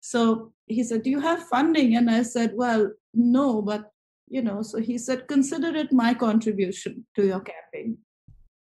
So 0.00 0.52
he 0.66 0.82
said, 0.82 1.04
Do 1.04 1.10
you 1.10 1.20
have 1.20 1.48
funding? 1.48 1.94
And 1.94 2.10
I 2.10 2.22
said, 2.22 2.52
Well, 2.54 2.90
no, 3.14 3.62
but 3.62 3.90
you 4.28 4.42
know, 4.42 4.62
so 4.62 4.80
he 4.80 4.98
said, 4.98 5.28
Consider 5.28 5.68
it 5.76 5.92
my 5.92 6.14
contribution 6.14 7.06
to 7.14 7.24
your 7.24 7.40
campaign. 7.40 7.98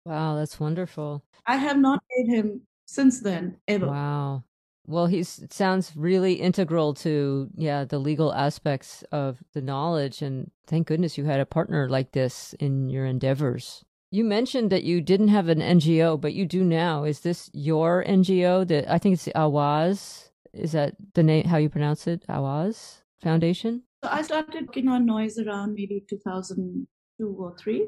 Wow, 0.05 0.35
that's 0.35 0.59
wonderful. 0.59 1.23
I 1.47 1.57
have 1.57 1.77
not 1.77 2.03
paid 2.15 2.27
him 2.27 2.61
since 2.85 3.21
then, 3.21 3.57
ever. 3.67 3.87
Wow. 3.87 4.43
Well, 4.87 5.07
he 5.07 5.23
sounds 5.23 5.93
really 5.95 6.33
integral 6.33 6.93
to 6.95 7.49
yeah 7.55 7.85
the 7.85 7.97
legal 7.97 8.31
aspects 8.33 9.03
of 9.11 9.43
the 9.53 9.61
knowledge, 9.61 10.21
and 10.21 10.51
thank 10.67 10.87
goodness 10.87 11.17
you 11.17 11.25
had 11.25 11.39
a 11.39 11.45
partner 11.45 11.89
like 11.89 12.11
this 12.11 12.53
in 12.59 12.89
your 12.89 13.05
endeavors. 13.05 13.83
You 14.11 14.23
mentioned 14.23 14.71
that 14.71 14.83
you 14.83 15.01
didn't 15.01 15.29
have 15.29 15.49
an 15.49 15.59
NGO, 15.59 16.21
but 16.21 16.33
you 16.33 16.45
do 16.45 16.63
now. 16.63 17.03
Is 17.03 17.21
this 17.21 17.49
your 17.53 18.03
NGO? 18.07 18.67
That 18.67 18.89
I 18.89 18.99
think 18.99 19.13
it's 19.13 19.25
the 19.25 19.33
Awaaz. 19.33 20.29
Is 20.53 20.73
that 20.73 20.95
the 21.15 21.23
name? 21.23 21.45
How 21.45 21.57
you 21.57 21.69
pronounce 21.69 22.05
it? 22.05 22.23
Awaaz 22.29 23.01
Foundation. 23.21 23.81
So 24.03 24.11
I 24.11 24.21
started 24.21 24.67
working 24.67 24.87
on 24.87 25.05
noise 25.07 25.39
around 25.39 25.73
maybe 25.73 26.05
2002 26.07 27.27
or 27.27 27.57
three, 27.57 27.87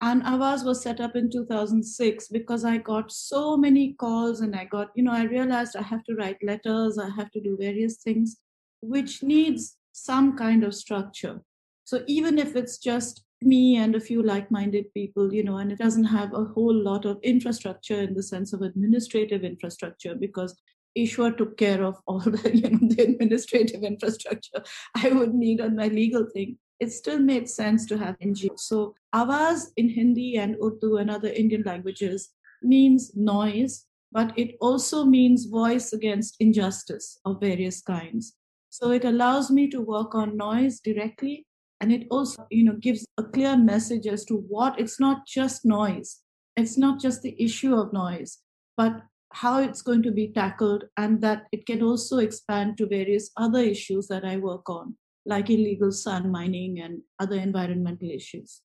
and 0.00 0.22
Awaaz 0.22 0.64
was 0.64 0.80
set 0.80 1.00
up 1.00 1.16
in 1.16 1.28
2006 1.28 2.28
because 2.28 2.64
I 2.64 2.78
got 2.78 3.10
so 3.10 3.56
many 3.56 3.94
calls 3.94 4.40
and 4.40 4.54
I 4.54 4.64
got, 4.64 4.90
you 4.94 5.02
know, 5.02 5.12
I 5.12 5.24
realized 5.24 5.74
I 5.74 5.82
have 5.82 6.04
to 6.04 6.14
write 6.14 6.42
letters, 6.42 6.98
I 6.98 7.08
have 7.16 7.32
to 7.32 7.40
do 7.40 7.56
various 7.58 7.96
things, 7.96 8.36
which 8.80 9.24
needs 9.24 9.76
some 9.92 10.36
kind 10.36 10.62
of 10.62 10.74
structure. 10.74 11.40
So 11.84 12.04
even 12.06 12.38
if 12.38 12.54
it's 12.54 12.78
just 12.78 13.24
me 13.42 13.76
and 13.76 13.96
a 13.96 14.00
few 14.00 14.22
like-minded 14.22 14.92
people, 14.94 15.34
you 15.34 15.42
know, 15.42 15.56
and 15.56 15.72
it 15.72 15.78
doesn't 15.78 16.04
have 16.04 16.32
a 16.32 16.44
whole 16.44 16.74
lot 16.74 17.04
of 17.04 17.18
infrastructure 17.24 18.00
in 18.00 18.14
the 18.14 18.22
sense 18.22 18.52
of 18.52 18.62
administrative 18.62 19.42
infrastructure 19.42 20.14
because 20.14 20.56
Ishwar 20.96 21.36
took 21.36 21.56
care 21.56 21.82
of 21.82 21.96
all 22.06 22.20
the, 22.24 22.56
you 22.56 22.70
know, 22.70 22.94
the 22.94 23.02
administrative 23.02 23.82
infrastructure 23.82 24.62
I 24.94 25.08
would 25.08 25.34
need 25.34 25.60
on 25.60 25.74
my 25.74 25.88
legal 25.88 26.26
thing 26.32 26.58
it 26.80 26.92
still 26.92 27.18
made 27.18 27.48
sense 27.48 27.86
to 27.86 27.98
have 27.98 28.18
NGO. 28.18 28.58
So 28.58 28.94
Awaaz 29.14 29.72
in 29.76 29.88
Hindi 29.88 30.36
and 30.36 30.56
Urdu 30.62 30.96
and 30.98 31.10
other 31.10 31.28
Indian 31.28 31.62
languages 31.64 32.30
means 32.62 33.12
noise, 33.14 33.86
but 34.12 34.32
it 34.38 34.56
also 34.60 35.04
means 35.04 35.46
voice 35.46 35.92
against 35.92 36.36
injustice 36.40 37.18
of 37.24 37.40
various 37.40 37.82
kinds. 37.82 38.34
So 38.70 38.90
it 38.90 39.04
allows 39.04 39.50
me 39.50 39.68
to 39.70 39.80
work 39.80 40.14
on 40.14 40.36
noise 40.36 40.80
directly 40.80 41.46
and 41.80 41.92
it 41.92 42.06
also 42.10 42.46
you 42.50 42.64
know 42.64 42.76
gives 42.80 43.06
a 43.18 43.22
clear 43.22 43.56
message 43.56 44.06
as 44.06 44.24
to 44.24 44.34
what 44.48 44.78
it's 44.78 44.98
not 44.98 45.26
just 45.26 45.64
noise 45.64 46.20
it's 46.56 46.76
not 46.76 47.00
just 47.00 47.22
the 47.22 47.40
issue 47.42 47.74
of 47.74 47.92
noise 47.92 48.38
but 48.76 49.02
how 49.32 49.60
it's 49.60 49.82
going 49.82 50.02
to 50.02 50.10
be 50.10 50.28
tackled 50.32 50.84
and 50.96 51.20
that 51.20 51.44
it 51.52 51.66
can 51.66 51.82
also 51.82 52.18
expand 52.18 52.76
to 52.76 52.86
various 52.86 53.30
other 53.36 53.60
issues 53.60 54.08
that 54.08 54.24
i 54.24 54.36
work 54.36 54.68
on 54.68 54.96
like 55.28 55.50
illegal 55.50 55.92
sand 55.92 56.32
mining 56.32 56.80
and 56.80 57.02
other 57.18 57.36
environmental 57.36 58.10
issues. 58.10 58.62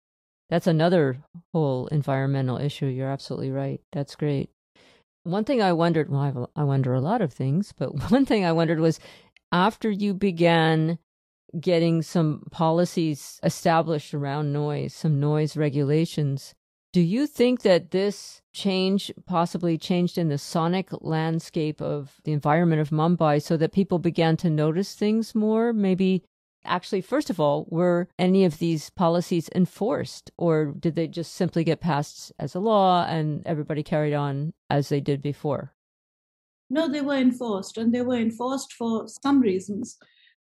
That's 0.50 0.68
another 0.68 1.24
whole 1.54 1.88
environmental 1.88 2.58
issue. 2.58 2.88
You're 2.88 3.12
absolutely 3.12 3.52
right. 3.52 3.80
That's 3.92 4.16
great. 4.16 4.50
One 5.24 5.44
thing 5.44 5.62
I 5.62 5.74
wondered, 5.74 6.10
well, 6.10 6.50
I 6.56 6.64
wonder 6.64 6.94
a 6.94 7.02
lot 7.02 7.22
of 7.22 7.34
things, 7.34 7.74
but 7.78 8.12
one 8.12 8.26
thing 8.26 8.44
I 8.44 8.54
wondered 8.54 8.80
was 8.80 9.00
after 9.52 9.92
you 9.92 10.14
began 10.14 11.00
getting 11.60 12.02
some 12.02 12.44
policies 12.52 13.40
established 13.44 14.14
around 14.14 14.52
noise, 14.52 14.94
some 14.94 15.20
noise 15.20 15.56
regulations, 15.56 16.56
do 16.94 17.02
you 17.02 17.28
think 17.28 17.62
that 17.62 17.92
this 17.92 18.42
change 18.54 19.12
possibly 19.26 19.78
changed 19.78 20.18
in 20.18 20.30
the 20.30 20.38
sonic 20.38 20.90
landscape 21.02 21.82
of 21.82 22.16
the 22.24 22.32
environment 22.32 22.82
of 22.82 22.90
Mumbai 22.90 23.42
so 23.42 23.58
that 23.58 23.72
people 23.72 24.00
began 24.00 24.36
to 24.38 24.50
notice 24.50 24.96
things 24.96 25.36
more? 25.36 25.74
Maybe 25.74 26.24
actually, 26.68 27.02
first 27.02 27.30
of 27.30 27.40
all, 27.40 27.66
were 27.70 28.08
any 28.20 28.46
of 28.46 28.60
these 28.60 28.90
policies 28.90 29.50
enforced, 29.56 30.32
or 30.38 30.74
did 30.78 30.96
they 30.96 31.08
just 31.08 31.34
simply 31.34 31.64
get 31.64 31.82
passed 31.82 32.32
as 32.38 32.56
a 32.56 32.60
law 32.60 33.06
and 33.06 33.46
everybody 33.46 33.84
carried 33.84 34.14
on 34.14 34.54
as 34.70 34.90
they 34.90 35.02
did 35.02 35.22
before? 35.22 35.74
No, 36.70 36.88
they 36.88 37.02
were 37.02 37.16
enforced, 37.16 37.78
and 37.78 37.94
they 37.94 38.02
were 38.02 38.18
enforced 38.18 38.74
for 38.74 39.08
some 39.08 39.40
reasons. 39.40 39.98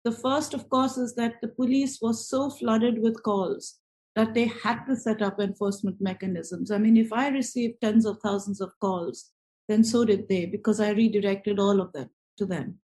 The 0.05 0.13
first, 0.13 0.55
of 0.55 0.69
course, 0.69 0.97
is 0.97 1.15
that 1.15 1.35
the 1.41 1.49
police 1.49 2.01
was 2.01 2.29
so 2.29 2.51
flooded 2.51 3.01
with 3.01 3.23
calls 3.23 3.79
that 4.17 4.35
they 4.35 4.45
had 4.47 4.85
to 4.87 4.97
set 4.97 5.23
up 5.23 5.41
enforcement 5.41 5.97
mechanisms. 6.01 6.71
I 6.71 6.79
mean, 6.79 6.97
if 6.97 7.13
I 7.13 7.29
received 7.29 7.81
tens 7.81 8.07
of 8.07 8.19
thousands 8.23 8.61
of 8.61 8.73
calls, 8.81 9.33
then 9.69 9.83
so 9.83 10.05
did 10.05 10.29
they, 10.29 10.47
because 10.47 10.81
I 10.81 10.91
redirected 10.91 11.59
all 11.59 11.81
of 11.81 11.93
them 11.93 12.11
to 12.39 12.47
them. 12.47 12.79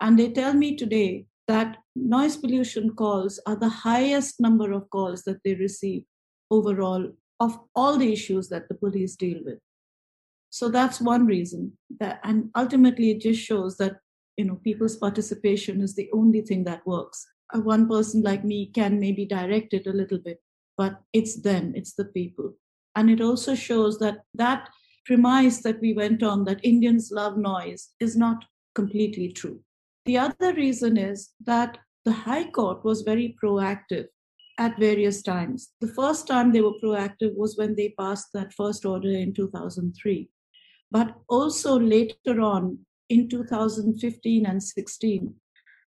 And 0.00 0.18
they 0.18 0.30
tell 0.30 0.52
me 0.52 0.76
today 0.76 1.26
that 1.48 1.78
noise 1.94 2.36
pollution 2.36 2.94
calls 2.94 3.40
are 3.46 3.56
the 3.56 3.68
highest 3.68 4.40
number 4.40 4.72
of 4.72 4.90
calls 4.90 5.22
that 5.24 5.40
they 5.44 5.54
receive 5.54 6.04
overall 6.50 7.12
of 7.40 7.58
all 7.74 7.96
the 7.98 8.12
issues 8.12 8.48
that 8.48 8.68
the 8.68 8.74
police 8.74 9.14
deal 9.16 9.38
with. 9.44 9.58
So 10.50 10.68
that's 10.68 11.00
one 11.00 11.26
reason 11.26 11.72
that 12.00 12.20
and 12.24 12.50
ultimately 12.56 13.10
it 13.10 13.20
just 13.20 13.40
shows 13.40 13.76
that 13.76 13.96
you 14.36 14.44
know 14.44 14.56
people's 14.56 14.96
participation 14.96 15.80
is 15.80 15.94
the 15.94 16.10
only 16.12 16.40
thing 16.40 16.64
that 16.64 16.86
works. 16.86 17.26
Uh, 17.54 17.60
one 17.60 17.88
person 17.88 18.22
like 18.22 18.44
me 18.44 18.70
can 18.74 18.98
maybe 18.98 19.24
direct 19.24 19.72
it 19.74 19.86
a 19.86 19.92
little 19.92 20.18
bit 20.18 20.40
but 20.76 21.00
it's 21.12 21.40
them 21.42 21.72
it's 21.74 21.94
the 21.94 22.04
people. 22.04 22.54
And 22.94 23.10
it 23.10 23.20
also 23.20 23.54
shows 23.54 23.98
that 23.98 24.22
that 24.34 24.70
premise 25.04 25.62
that 25.62 25.80
we 25.80 25.92
went 25.92 26.22
on 26.22 26.44
that 26.44 26.64
indians 26.64 27.10
love 27.12 27.36
noise 27.36 27.90
is 28.00 28.16
not 28.16 28.44
completely 28.74 29.30
true 29.30 29.60
the 30.06 30.16
other 30.18 30.54
reason 30.54 30.96
is 30.96 31.32
that 31.44 31.78
the 32.04 32.12
High 32.12 32.48
Court 32.50 32.84
was 32.84 33.02
very 33.02 33.36
proactive 33.42 34.06
at 34.58 34.78
various 34.78 35.20
times. 35.20 35.72
The 35.80 35.88
first 35.88 36.26
time 36.26 36.52
they 36.52 36.60
were 36.60 36.78
proactive 36.82 37.34
was 37.36 37.58
when 37.58 37.74
they 37.74 37.94
passed 37.98 38.28
that 38.32 38.54
first 38.54 38.86
order 38.86 39.10
in 39.10 39.34
2003. 39.34 40.30
But 40.90 41.16
also 41.28 41.78
later 41.78 42.40
on 42.40 42.78
in 43.08 43.28
2015 43.28 44.46
and 44.46 44.62
16, 44.62 45.34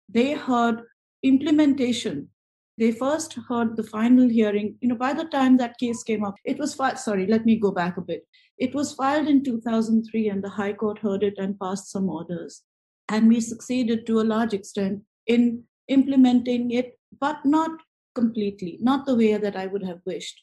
they 0.08 0.34
heard 0.34 0.82
implementation. 1.22 2.28
They 2.76 2.92
first 2.92 3.34
heard 3.48 3.76
the 3.76 3.82
final 3.82 4.28
hearing. 4.28 4.76
You 4.80 4.88
know, 4.88 4.94
by 4.94 5.14
the 5.14 5.24
time 5.24 5.56
that 5.56 5.78
case 5.78 6.02
came 6.02 6.24
up, 6.24 6.36
it 6.44 6.58
was 6.58 6.74
filed. 6.74 6.98
Sorry, 6.98 7.26
let 7.26 7.46
me 7.46 7.56
go 7.56 7.70
back 7.70 7.96
a 7.96 8.02
bit. 8.02 8.26
It 8.58 8.74
was 8.74 8.92
filed 8.92 9.28
in 9.28 9.42
2003, 9.42 10.28
and 10.28 10.44
the 10.44 10.48
High 10.50 10.74
Court 10.74 10.98
heard 10.98 11.22
it 11.22 11.34
and 11.38 11.58
passed 11.58 11.90
some 11.90 12.08
orders. 12.08 12.62
And 13.10 13.28
we 13.28 13.40
succeeded 13.40 14.06
to 14.06 14.20
a 14.20 14.30
large 14.34 14.54
extent 14.54 15.02
in 15.26 15.64
implementing 15.88 16.70
it, 16.70 16.98
but 17.20 17.44
not 17.44 17.72
completely, 18.14 18.78
not 18.80 19.04
the 19.04 19.16
way 19.16 19.36
that 19.36 19.56
I 19.56 19.66
would 19.66 19.82
have 19.82 20.00
wished. 20.06 20.40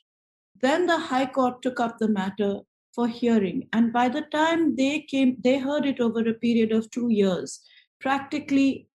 Then 0.62 0.86
the 0.86 0.98
High 0.98 1.28
Court 1.28 1.62
took 1.62 1.80
up 1.80 1.98
the 1.98 2.10
matter 2.10 2.60
for 2.94 3.08
hearing. 3.08 3.70
And 3.72 3.94
by 3.94 4.10
the 4.10 4.24
time 4.34 4.76
they 4.76 5.00
came, 5.00 5.38
they 5.42 5.60
heard 5.60 5.86
it 5.86 6.02
over 6.02 6.20
a 6.20 6.34
period 6.34 6.74
of 6.74 6.92
two 6.92 7.10
years, 7.10 7.62
practically 8.02 8.90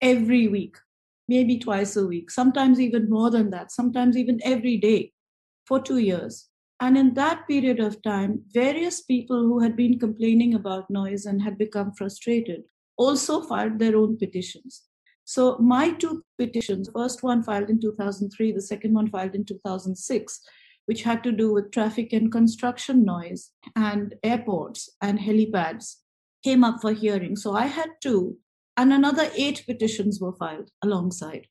every 0.00 0.48
week, 0.48 0.76
maybe 1.28 1.58
twice 1.58 1.96
a 1.96 2.06
week, 2.06 2.30
sometimes 2.30 2.80
even 2.80 3.10
more 3.10 3.30
than 3.30 3.50
that, 3.50 3.70
sometimes 3.70 4.16
even 4.16 4.40
every 4.44 4.78
day 4.78 5.12
for 5.66 5.78
two 5.78 5.98
years. 5.98 6.48
And 6.80 6.96
in 6.96 7.12
that 7.14 7.46
period 7.46 7.80
of 7.80 8.00
time, 8.02 8.42
various 8.54 9.02
people 9.02 9.42
who 9.42 9.60
had 9.60 9.76
been 9.76 9.98
complaining 9.98 10.54
about 10.54 10.88
noise 10.88 11.26
and 11.26 11.42
had 11.42 11.58
become 11.58 11.92
frustrated 11.92 12.62
also 13.00 13.40
filed 13.40 13.78
their 13.78 13.96
own 13.96 14.16
petitions. 14.18 14.82
So 15.24 15.56
my 15.58 15.90
two 15.92 16.22
petitions, 16.38 16.88
the 16.88 16.92
first 16.92 17.22
one 17.22 17.42
filed 17.42 17.70
in 17.70 17.80
2003, 17.80 18.52
the 18.52 18.60
second 18.60 18.92
one 18.92 19.08
filed 19.08 19.34
in 19.34 19.44
2006, 19.44 20.40
which 20.84 21.02
had 21.02 21.22
to 21.22 21.32
do 21.32 21.52
with 21.52 21.70
traffic 21.70 22.12
and 22.12 22.30
construction 22.30 23.04
noise 23.04 23.52
and 23.74 24.14
airports 24.22 24.90
and 25.00 25.18
helipads, 25.18 25.96
came 26.44 26.62
up 26.62 26.80
for 26.82 26.92
hearing. 26.92 27.36
So 27.36 27.54
I 27.54 27.66
had 27.66 27.90
two, 28.02 28.36
and 28.76 28.92
another 28.92 29.30
eight 29.34 29.64
petitions 29.66 30.20
were 30.20 30.32
filed 30.32 30.70
alongside. 30.82 31.46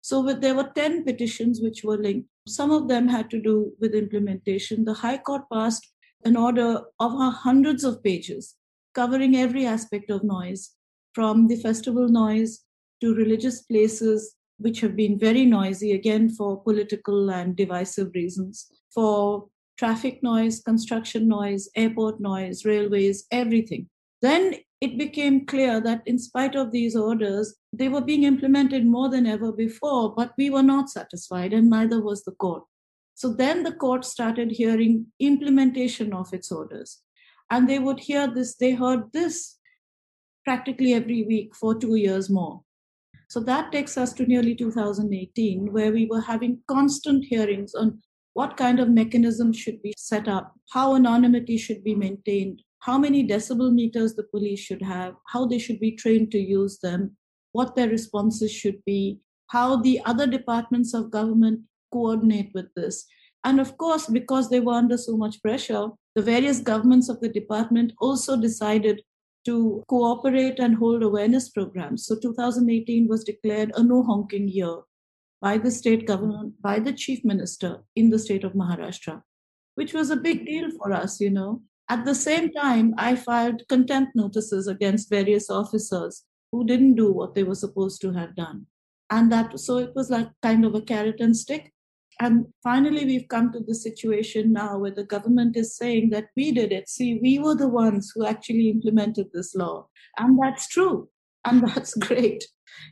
So 0.00 0.20
with, 0.20 0.40
there 0.40 0.54
were 0.54 0.70
10 0.74 1.04
petitions 1.04 1.60
which 1.60 1.84
were 1.84 1.98
linked. 1.98 2.28
Some 2.46 2.70
of 2.70 2.88
them 2.88 3.08
had 3.08 3.30
to 3.30 3.40
do 3.40 3.72
with 3.80 3.94
implementation. 3.94 4.84
The 4.84 4.94
High 4.94 5.18
Court 5.18 5.42
passed 5.52 5.86
an 6.24 6.36
order 6.36 6.80
of 6.98 7.12
hundreds 7.46 7.84
of 7.84 8.02
pages 8.02 8.56
covering 8.94 9.36
every 9.36 9.64
aspect 9.66 10.10
of 10.10 10.24
noise, 10.24 10.70
from 11.18 11.48
the 11.48 11.56
festival 11.56 12.08
noise 12.08 12.60
to 13.00 13.12
religious 13.12 13.62
places, 13.62 14.36
which 14.58 14.78
have 14.78 14.94
been 14.94 15.18
very 15.18 15.44
noisy, 15.44 15.90
again, 15.90 16.28
for 16.28 16.62
political 16.62 17.28
and 17.28 17.56
divisive 17.56 18.12
reasons, 18.14 18.70
for 18.94 19.48
traffic 19.76 20.22
noise, 20.22 20.60
construction 20.60 21.26
noise, 21.26 21.68
airport 21.74 22.20
noise, 22.20 22.64
railways, 22.64 23.26
everything. 23.32 23.88
Then 24.22 24.54
it 24.80 24.96
became 24.96 25.44
clear 25.44 25.80
that 25.80 26.02
in 26.06 26.20
spite 26.20 26.54
of 26.54 26.70
these 26.70 26.94
orders, 26.94 27.56
they 27.72 27.88
were 27.88 28.00
being 28.00 28.22
implemented 28.22 28.86
more 28.86 29.08
than 29.08 29.26
ever 29.26 29.50
before, 29.50 30.14
but 30.14 30.34
we 30.38 30.50
were 30.50 30.62
not 30.62 30.88
satisfied, 30.88 31.52
and 31.52 31.68
neither 31.68 32.00
was 32.00 32.22
the 32.22 32.36
court. 32.46 32.62
So 33.16 33.32
then 33.32 33.64
the 33.64 33.72
court 33.72 34.04
started 34.04 34.52
hearing 34.52 35.06
implementation 35.18 36.12
of 36.12 36.32
its 36.32 36.52
orders. 36.52 37.00
And 37.50 37.68
they 37.68 37.80
would 37.80 37.98
hear 37.98 38.28
this, 38.32 38.54
they 38.54 38.74
heard 38.74 39.12
this 39.12 39.57
practically 40.48 40.94
every 40.94 41.24
week 41.24 41.54
for 41.54 41.74
two 41.74 41.96
years 41.96 42.30
more. 42.30 42.62
So 43.28 43.38
that 43.40 43.70
takes 43.70 43.98
us 43.98 44.14
to 44.14 44.24
nearly 44.24 44.54
2018, 44.54 45.70
where 45.74 45.92
we 45.92 46.06
were 46.06 46.22
having 46.22 46.62
constant 46.66 47.26
hearings 47.26 47.74
on 47.74 48.00
what 48.32 48.56
kind 48.56 48.80
of 48.80 48.88
mechanism 48.88 49.52
should 49.52 49.82
be 49.82 49.92
set 49.98 50.26
up, 50.26 50.54
how 50.70 50.96
anonymity 50.96 51.58
should 51.58 51.84
be 51.84 51.94
maintained, 51.94 52.62
how 52.78 52.96
many 52.96 53.28
decibel 53.28 53.74
meters 53.74 54.14
the 54.14 54.22
police 54.22 54.60
should 54.60 54.80
have, 54.80 55.16
how 55.26 55.44
they 55.44 55.58
should 55.58 55.80
be 55.80 55.92
trained 55.92 56.30
to 56.30 56.38
use 56.38 56.78
them, 56.78 57.14
what 57.52 57.76
their 57.76 57.90
responses 57.90 58.50
should 58.50 58.82
be, 58.86 59.20
how 59.48 59.76
the 59.76 60.00
other 60.06 60.26
departments 60.26 60.94
of 60.94 61.10
government 61.10 61.60
coordinate 61.92 62.50
with 62.54 62.72
this. 62.74 63.04
And 63.44 63.60
of 63.60 63.76
course, 63.76 64.06
because 64.06 64.48
they 64.48 64.60
were 64.60 64.80
under 64.82 64.96
so 64.96 65.14
much 65.14 65.42
pressure, 65.42 65.88
the 66.14 66.22
various 66.22 66.60
governments 66.60 67.10
of 67.10 67.20
the 67.20 67.28
department 67.28 67.92
also 68.00 68.40
decided 68.40 69.02
to 69.44 69.82
cooperate 69.88 70.58
and 70.58 70.76
hold 70.76 71.02
awareness 71.02 71.48
programs. 71.48 72.06
So 72.06 72.16
2018 72.18 73.08
was 73.08 73.24
declared 73.24 73.72
a 73.74 73.82
no 73.82 74.02
honking 74.02 74.48
year 74.48 74.78
by 75.40 75.58
the 75.58 75.70
state 75.70 76.06
government, 76.06 76.60
by 76.60 76.78
the 76.78 76.92
chief 76.92 77.24
minister 77.24 77.84
in 77.94 78.10
the 78.10 78.18
state 78.18 78.44
of 78.44 78.52
Maharashtra, 78.52 79.22
which 79.76 79.92
was 79.92 80.10
a 80.10 80.16
big 80.16 80.46
deal 80.46 80.70
for 80.72 80.92
us, 80.92 81.20
you 81.20 81.30
know. 81.30 81.62
At 81.88 82.04
the 82.04 82.14
same 82.14 82.52
time, 82.52 82.94
I 82.98 83.16
filed 83.16 83.62
contempt 83.68 84.14
notices 84.14 84.66
against 84.66 85.08
various 85.08 85.48
officers 85.48 86.24
who 86.52 86.64
didn't 86.66 86.96
do 86.96 87.12
what 87.12 87.34
they 87.34 87.44
were 87.44 87.54
supposed 87.54 88.00
to 88.02 88.12
have 88.12 88.36
done. 88.36 88.66
And 89.10 89.32
that, 89.32 89.58
so 89.58 89.78
it 89.78 89.92
was 89.94 90.10
like 90.10 90.28
kind 90.42 90.64
of 90.64 90.74
a 90.74 90.82
carrot 90.82 91.20
and 91.20 91.36
stick. 91.36 91.72
And 92.20 92.46
finally, 92.62 93.04
we've 93.04 93.28
come 93.28 93.52
to 93.52 93.60
the 93.60 93.74
situation 93.74 94.52
now 94.52 94.78
where 94.78 94.90
the 94.90 95.04
government 95.04 95.56
is 95.56 95.76
saying 95.76 96.10
that 96.10 96.26
we 96.36 96.50
did 96.50 96.72
it. 96.72 96.88
See, 96.88 97.20
we 97.22 97.38
were 97.38 97.54
the 97.54 97.68
ones 97.68 98.12
who 98.14 98.26
actually 98.26 98.70
implemented 98.70 99.28
this 99.32 99.54
law. 99.54 99.86
And 100.18 100.38
that's 100.42 100.66
true. 100.68 101.08
And 101.44 101.62
that's 101.68 101.94
great, 101.94 102.44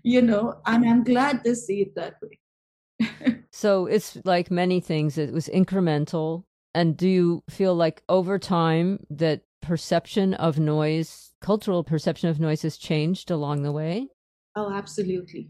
you 0.04 0.22
know, 0.22 0.60
and 0.66 0.88
I'm 0.88 1.02
glad 1.02 1.42
they 1.42 1.54
see 1.54 1.82
it 1.82 1.94
that 1.96 2.14
way. 2.22 3.42
so 3.52 3.86
it's 3.86 4.16
like 4.24 4.50
many 4.50 4.80
things, 4.80 5.18
it 5.18 5.32
was 5.32 5.48
incremental 5.48 6.44
and 6.76 6.94
do 6.94 7.08
you 7.08 7.42
feel 7.48 7.74
like 7.74 8.02
over 8.06 8.38
time 8.38 9.06
that 9.08 9.40
perception 9.62 10.34
of 10.34 10.58
noise, 10.58 11.32
cultural 11.40 11.82
perception 11.82 12.28
of 12.28 12.38
noise 12.38 12.60
has 12.60 12.76
changed 12.76 13.30
along 13.30 13.62
the 13.62 13.72
way? 13.72 14.08
Oh, 14.54 14.70
absolutely. 14.70 15.48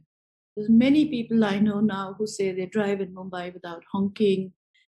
There's 0.56 0.70
many 0.70 1.08
people 1.08 1.44
I 1.44 1.58
know 1.58 1.80
now 1.80 2.14
who 2.18 2.26
say 2.26 2.50
they 2.50 2.66
drive 2.66 3.00
in 3.00 3.14
Mumbai 3.14 3.52
without 3.52 3.82
honking. 3.92 4.52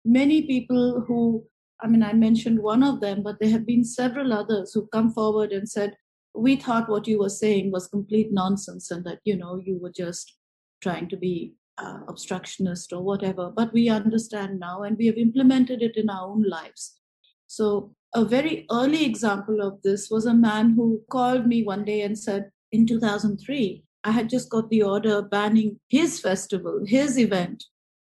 Many 0.05 0.43
people 0.43 1.03
who, 1.05 1.43
I 1.81 1.87
mean, 1.87 2.01
I 2.01 2.13
mentioned 2.13 2.59
one 2.59 2.81
of 2.81 3.01
them, 3.01 3.23
but 3.23 3.39
there 3.39 3.49
have 3.49 3.65
been 3.65 3.83
several 3.83 4.31
others 4.31 4.71
who 4.73 4.87
come 4.87 5.11
forward 5.11 5.51
and 5.51 5.67
said, 5.67 5.97
we 6.33 6.55
thought 6.55 6.89
what 6.89 7.07
you 7.07 7.19
were 7.19 7.29
saying 7.29 7.71
was 7.71 7.87
complete 7.87 8.31
nonsense 8.31 8.89
and 8.89 9.03
that, 9.05 9.19
you 9.25 9.35
know, 9.35 9.61
you 9.65 9.77
were 9.81 9.91
just 9.91 10.37
trying 10.81 11.09
to 11.09 11.17
be 11.17 11.55
uh, 11.77 11.99
obstructionist 12.07 12.93
or 12.93 13.03
whatever, 13.03 13.51
but 13.53 13.73
we 13.73 13.89
understand 13.89 14.59
now 14.59 14.83
and 14.83 14.97
we 14.97 15.07
have 15.07 15.17
implemented 15.17 15.81
it 15.81 15.97
in 15.97 16.09
our 16.09 16.29
own 16.29 16.43
lives. 16.43 16.99
So, 17.47 17.95
a 18.15 18.25
very 18.25 18.65
early 18.71 19.05
example 19.05 19.61
of 19.61 19.81
this 19.83 20.09
was 20.09 20.25
a 20.25 20.33
man 20.33 20.71
who 20.71 21.01
called 21.11 21.45
me 21.45 21.63
one 21.63 21.85
day 21.85 22.01
and 22.01 22.17
said, 22.17 22.49
in 22.71 22.87
2003, 22.87 23.83
I 24.03 24.11
had 24.11 24.29
just 24.29 24.49
got 24.49 24.69
the 24.69 24.83
order 24.83 25.21
banning 25.21 25.79
his 25.89 26.19
festival, 26.19 26.81
his 26.85 27.17
event. 27.17 27.65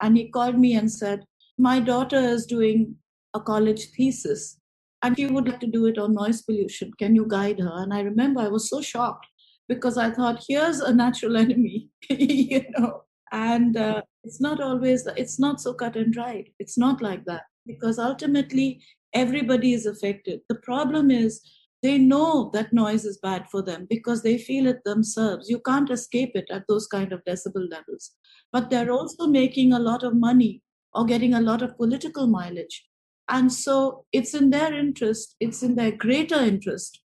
And 0.00 0.16
he 0.16 0.28
called 0.30 0.58
me 0.58 0.74
and 0.74 0.90
said, 0.90 1.24
My 1.58 1.80
daughter 1.80 2.18
is 2.18 2.46
doing 2.46 2.96
a 3.34 3.40
college 3.40 3.86
thesis 3.96 4.58
and 5.02 5.16
she 5.16 5.26
would 5.26 5.46
like 5.46 5.60
to 5.60 5.66
do 5.66 5.86
it 5.86 5.98
on 5.98 6.14
noise 6.14 6.42
pollution. 6.42 6.92
Can 6.98 7.14
you 7.14 7.26
guide 7.28 7.60
her? 7.60 7.82
And 7.82 7.92
I 7.92 8.00
remember 8.00 8.40
I 8.40 8.48
was 8.48 8.68
so 8.70 8.80
shocked 8.80 9.26
because 9.68 9.98
I 9.98 10.10
thought, 10.10 10.44
here's 10.48 10.80
a 10.80 10.94
natural 10.94 11.36
enemy, 11.44 11.88
you 12.08 12.64
know, 12.76 13.02
and 13.32 13.76
uh, 13.76 14.02
it's 14.24 14.40
not 14.40 14.60
always 14.60 15.06
it's 15.16 15.38
not 15.38 15.60
so 15.60 15.74
cut 15.74 15.96
and 15.96 16.12
dried 16.12 16.48
it's 16.58 16.78
not 16.78 17.02
like 17.02 17.24
that 17.26 17.42
because 17.66 17.98
ultimately 17.98 18.82
everybody 19.12 19.72
is 19.72 19.86
affected 19.86 20.40
the 20.48 20.60
problem 20.68 21.10
is 21.10 21.40
they 21.84 21.98
know 21.98 22.48
that 22.54 22.72
noise 22.72 23.04
is 23.04 23.18
bad 23.18 23.46
for 23.50 23.60
them 23.60 23.86
because 23.90 24.22
they 24.22 24.38
feel 24.38 24.66
it 24.66 24.82
themselves. 24.84 25.50
You 25.50 25.60
can't 25.60 25.90
escape 25.90 26.30
it 26.34 26.46
at 26.50 26.64
those 26.66 26.86
kind 26.86 27.12
of 27.12 27.22
decibel 27.28 27.70
levels. 27.70 28.12
But 28.50 28.70
they're 28.70 28.90
also 28.90 29.26
making 29.26 29.74
a 29.74 29.78
lot 29.78 30.02
of 30.02 30.16
money 30.16 30.62
or 30.94 31.04
getting 31.04 31.34
a 31.34 31.42
lot 31.42 31.60
of 31.60 31.76
political 31.76 32.26
mileage. 32.26 32.86
And 33.28 33.52
so 33.52 34.06
it's 34.12 34.32
in 34.32 34.48
their 34.48 34.72
interest 34.72 35.36
it's 35.40 35.62
in 35.62 35.74
their 35.74 35.92
greater 35.92 36.36
interest 36.36 37.00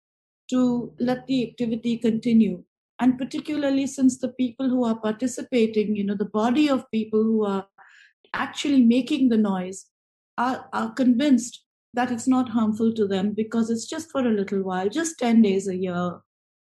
to 0.50 0.92
let 1.00 1.26
the 1.26 1.48
activity 1.50 1.98
continue. 1.98 2.62
And 3.00 3.18
particularly 3.18 3.88
since 3.88 4.18
the 4.18 4.28
people 4.28 4.68
who 4.68 4.84
are 4.84 5.00
participating 5.00 5.96
you 5.96 6.04
know 6.04 6.14
the 6.16 6.32
body 6.42 6.68
of 6.68 6.88
people 6.92 7.24
who 7.24 7.44
are 7.44 7.66
actually 8.32 8.82
making 8.84 9.28
the 9.28 9.36
noise 9.38 9.86
are, 10.36 10.68
are 10.72 10.92
convinced 10.92 11.64
that 11.94 12.10
it's 12.10 12.28
not 12.28 12.48
harmful 12.48 12.92
to 12.92 13.06
them 13.06 13.32
because 13.32 13.70
it's 13.70 13.86
just 13.86 14.10
for 14.10 14.20
a 14.20 14.30
little 14.30 14.62
while 14.62 14.88
just 14.88 15.18
10 15.18 15.42
days 15.42 15.68
a 15.68 15.76
year 15.76 16.18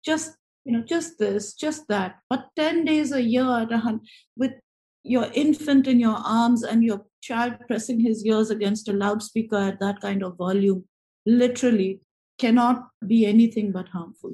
just 0.06 0.36
you 0.66 0.74
know 0.74 0.84
just 0.84 1.18
this 1.18 1.54
just 1.54 1.88
that 1.88 2.16
but 2.30 2.48
10 2.56 2.86
days 2.86 3.12
a 3.12 3.22
year 3.22 3.50
at 3.58 3.72
a 3.72 3.78
hun- 3.78 4.02
with 4.38 4.52
your 5.04 5.30
infant 5.34 5.88
in 5.88 6.00
your 6.00 6.18
arms 6.18 6.64
and 6.64 6.84
your 6.84 7.06
child 7.22 7.56
pressing 7.68 8.00
his 8.00 8.26
ears 8.26 8.50
against 8.50 8.88
a 8.88 8.94
loudspeaker 8.94 9.58
at 9.58 9.80
that 9.80 10.00
kind 10.02 10.24
of 10.24 10.38
volume 10.38 10.84
literally 11.26 12.02
cannot 12.38 12.88
be 13.08 13.26
anything 13.26 13.72
but 13.72 13.88
harmful 13.90 14.34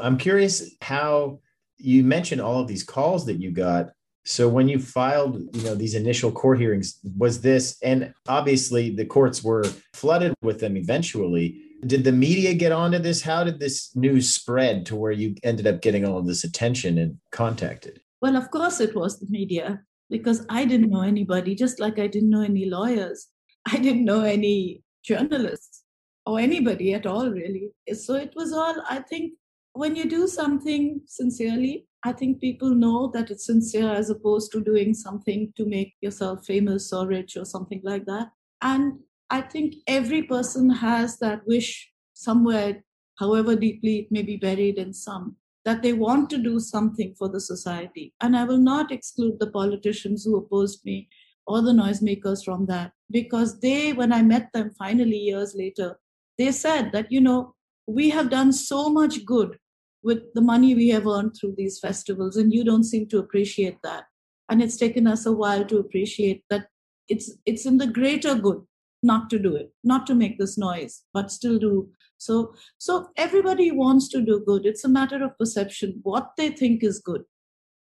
I'm 0.00 0.18
curious 0.18 0.74
how 0.80 1.38
you 1.78 2.02
mentioned 2.04 2.40
all 2.40 2.60
of 2.60 2.68
these 2.68 2.82
calls 2.82 3.26
that 3.26 3.40
you 3.40 3.50
got. 3.50 3.90
So 4.24 4.48
when 4.48 4.68
you 4.68 4.78
filed, 4.78 5.40
you 5.54 5.64
know, 5.64 5.74
these 5.74 5.94
initial 5.94 6.30
court 6.30 6.60
hearings, 6.60 6.98
was 7.16 7.40
this 7.40 7.76
and 7.82 8.14
obviously 8.28 8.94
the 8.94 9.04
courts 9.04 9.42
were 9.42 9.64
flooded 9.94 10.34
with 10.42 10.60
them 10.60 10.76
eventually. 10.76 11.60
Did 11.84 12.04
the 12.04 12.12
media 12.12 12.54
get 12.54 12.70
onto 12.70 12.98
this? 12.98 13.22
How 13.22 13.42
did 13.42 13.58
this 13.58 13.94
news 13.96 14.32
spread 14.32 14.86
to 14.86 14.96
where 14.96 15.10
you 15.10 15.34
ended 15.42 15.66
up 15.66 15.82
getting 15.82 16.04
all 16.04 16.18
of 16.18 16.26
this 16.26 16.44
attention 16.44 16.98
and 16.98 17.18
contacted? 17.32 18.00
Well, 18.20 18.36
of 18.36 18.50
course 18.52 18.78
it 18.80 18.94
was 18.94 19.18
the 19.18 19.26
media 19.28 19.82
because 20.08 20.46
I 20.48 20.64
didn't 20.64 20.90
know 20.90 21.02
anybody, 21.02 21.56
just 21.56 21.80
like 21.80 21.98
I 21.98 22.06
didn't 22.06 22.30
know 22.30 22.42
any 22.42 22.66
lawyers. 22.66 23.26
I 23.66 23.78
didn't 23.78 24.04
know 24.04 24.22
any 24.22 24.82
journalists 25.02 25.82
or 26.24 26.38
anybody 26.38 26.94
at 26.94 27.06
all, 27.06 27.28
really. 27.28 27.70
So 27.94 28.14
it 28.14 28.32
was 28.36 28.52
all, 28.52 28.76
I 28.88 29.00
think, 29.00 29.32
when 29.72 29.96
you 29.96 30.08
do 30.08 30.26
something 30.26 31.00
sincerely, 31.06 31.86
I 32.04 32.12
think 32.12 32.40
people 32.40 32.74
know 32.74 33.10
that 33.14 33.30
it's 33.30 33.46
sincere 33.46 33.90
as 33.90 34.10
opposed 34.10 34.52
to 34.52 34.60
doing 34.60 34.92
something 34.92 35.52
to 35.56 35.64
make 35.64 35.94
yourself 36.00 36.44
famous 36.44 36.92
or 36.92 37.06
rich 37.06 37.36
or 37.36 37.44
something 37.44 37.80
like 37.84 38.04
that. 38.06 38.30
And 38.60 39.00
I 39.30 39.40
think 39.40 39.76
every 39.86 40.24
person 40.24 40.68
has 40.68 41.18
that 41.20 41.46
wish 41.46 41.90
somewhere, 42.12 42.84
however 43.18 43.56
deeply 43.56 44.00
it 44.00 44.12
may 44.12 44.22
be 44.22 44.36
buried 44.36 44.78
in 44.78 44.92
some, 44.92 45.36
that 45.64 45.82
they 45.82 45.92
want 45.92 46.28
to 46.30 46.38
do 46.38 46.58
something 46.58 47.14
for 47.16 47.28
the 47.28 47.40
society. 47.40 48.12
And 48.20 48.36
I 48.36 48.44
will 48.44 48.58
not 48.58 48.90
exclude 48.90 49.38
the 49.38 49.50
politicians 49.50 50.24
who 50.24 50.36
opposed 50.36 50.84
me 50.84 51.08
or 51.46 51.62
the 51.62 51.72
noisemakers 51.72 52.44
from 52.44 52.66
that. 52.66 52.92
because 53.10 53.60
they, 53.60 53.92
when 53.92 54.10
I 54.12 54.22
met 54.22 54.50
them 54.54 54.70
finally 54.78 55.18
years 55.18 55.54
later, 55.54 55.98
they 56.38 56.50
said 56.50 56.92
that, 56.92 57.12
you 57.12 57.20
know, 57.20 57.54
we 57.86 58.08
have 58.10 58.30
done 58.30 58.52
so 58.52 58.88
much 58.88 59.24
good 59.26 59.58
with 60.02 60.22
the 60.34 60.40
money 60.40 60.74
we 60.74 60.88
have 60.88 61.06
earned 61.06 61.36
through 61.36 61.54
these 61.56 61.78
festivals, 61.78 62.36
and 62.36 62.52
you 62.52 62.64
don't 62.64 62.84
seem 62.84 63.08
to 63.08 63.18
appreciate 63.18 63.78
that. 63.82 64.04
And 64.48 64.62
it's 64.62 64.76
taken 64.76 65.06
us 65.06 65.26
a 65.26 65.32
while 65.32 65.64
to 65.66 65.78
appreciate 65.78 66.44
that 66.50 66.66
it's 67.08 67.32
it's 67.46 67.66
in 67.66 67.78
the 67.78 67.86
greater 67.86 68.34
good 68.34 68.62
not 69.02 69.28
to 69.30 69.38
do 69.38 69.56
it, 69.56 69.72
not 69.82 70.06
to 70.06 70.14
make 70.14 70.38
this 70.38 70.56
noise, 70.56 71.02
but 71.12 71.30
still 71.30 71.58
do. 71.58 71.90
So 72.18 72.54
so 72.78 73.08
everybody 73.16 73.70
wants 73.70 74.08
to 74.08 74.20
do 74.20 74.42
good. 74.46 74.64
It's 74.66 74.84
a 74.84 74.88
matter 74.88 75.22
of 75.24 75.36
perception, 75.38 76.00
what 76.02 76.30
they 76.36 76.50
think 76.50 76.84
is 76.84 77.00
good. 77.00 77.22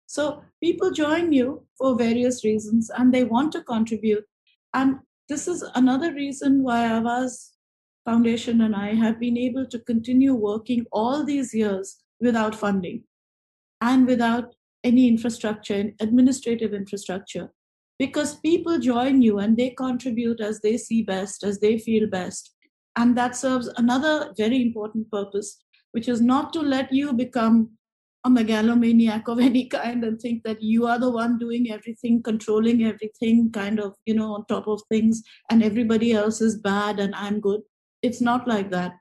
So 0.07 0.43
people 0.63 0.91
join 0.91 1.33
you 1.33 1.67
for 1.79 1.97
various 1.97 2.45
reasons 2.45 2.91
and 2.91 3.13
they 3.13 3.25
want 3.25 3.53
to 3.53 3.63
contribute. 3.63 4.25
And 4.75 4.97
this 5.29 5.47
is 5.47 5.63
another 5.75 6.13
reason 6.13 6.63
why 6.63 6.81
Awaaz 6.89 7.50
Foundation 8.05 8.63
and 8.63 8.75
I 8.75 8.95
have 8.95 9.21
been 9.21 9.37
able 9.37 9.67
to 9.67 9.79
continue 9.79 10.35
working 10.35 10.87
all 10.91 11.25
these 11.25 11.55
years 11.55 11.99
without 12.21 12.55
funding 12.55 13.05
and 13.81 14.07
without 14.07 14.55
any 14.85 15.09
infrastructure, 15.09 15.91
administrative 16.01 16.73
infrastructure, 16.73 17.51
because 17.99 18.37
people 18.37 18.79
join 18.79 19.21
you 19.21 19.39
and 19.39 19.57
they 19.57 19.71
contribute 19.71 20.41
as 20.41 20.61
they 20.61 20.77
see 20.77 21.03
best, 21.03 21.45
as 21.45 21.61
they 21.61 21.79
feel 21.79 22.09
best. 22.09 22.55
And 22.97 23.17
that 23.17 23.37
serves 23.37 23.69
another 23.77 24.33
very 24.37 24.63
important 24.63 25.11
purpose, 25.11 25.63
which 25.93 26.09
is 26.09 26.21
not 26.21 26.53
to 26.55 26.61
let 26.61 26.93
you 26.93 27.13
become 27.13 27.71
a 28.25 28.31
megalomaniac 28.31 29.29
of 29.29 29.39
any 29.39 29.67
kind 29.67 30.05
and 30.05 30.21
think 30.21 30.43
that 30.45 30.63
you 30.63 30.87
are 30.87 30.99
the 30.99 31.11
one 31.11 31.39
doing 31.39 31.71
everything, 31.71 32.23
controlling 32.23 32.85
everything, 32.85 33.51
kind 33.51 33.81
of, 33.81 33.95
you 34.05 34.15
know, 34.15 34.35
on 34.35 34.45
top 34.47 34.67
of 34.67 34.83
things, 34.91 35.23
and 35.51 35.63
everybody 35.63 36.13
else 36.13 36.41
is 36.41 36.59
bad 36.59 36.99
and 36.99 37.15
I'm 37.15 37.41
good. 37.41 37.61
It's 38.03 38.21
not 38.21 38.49
like 38.49 38.71
that. 38.71 38.93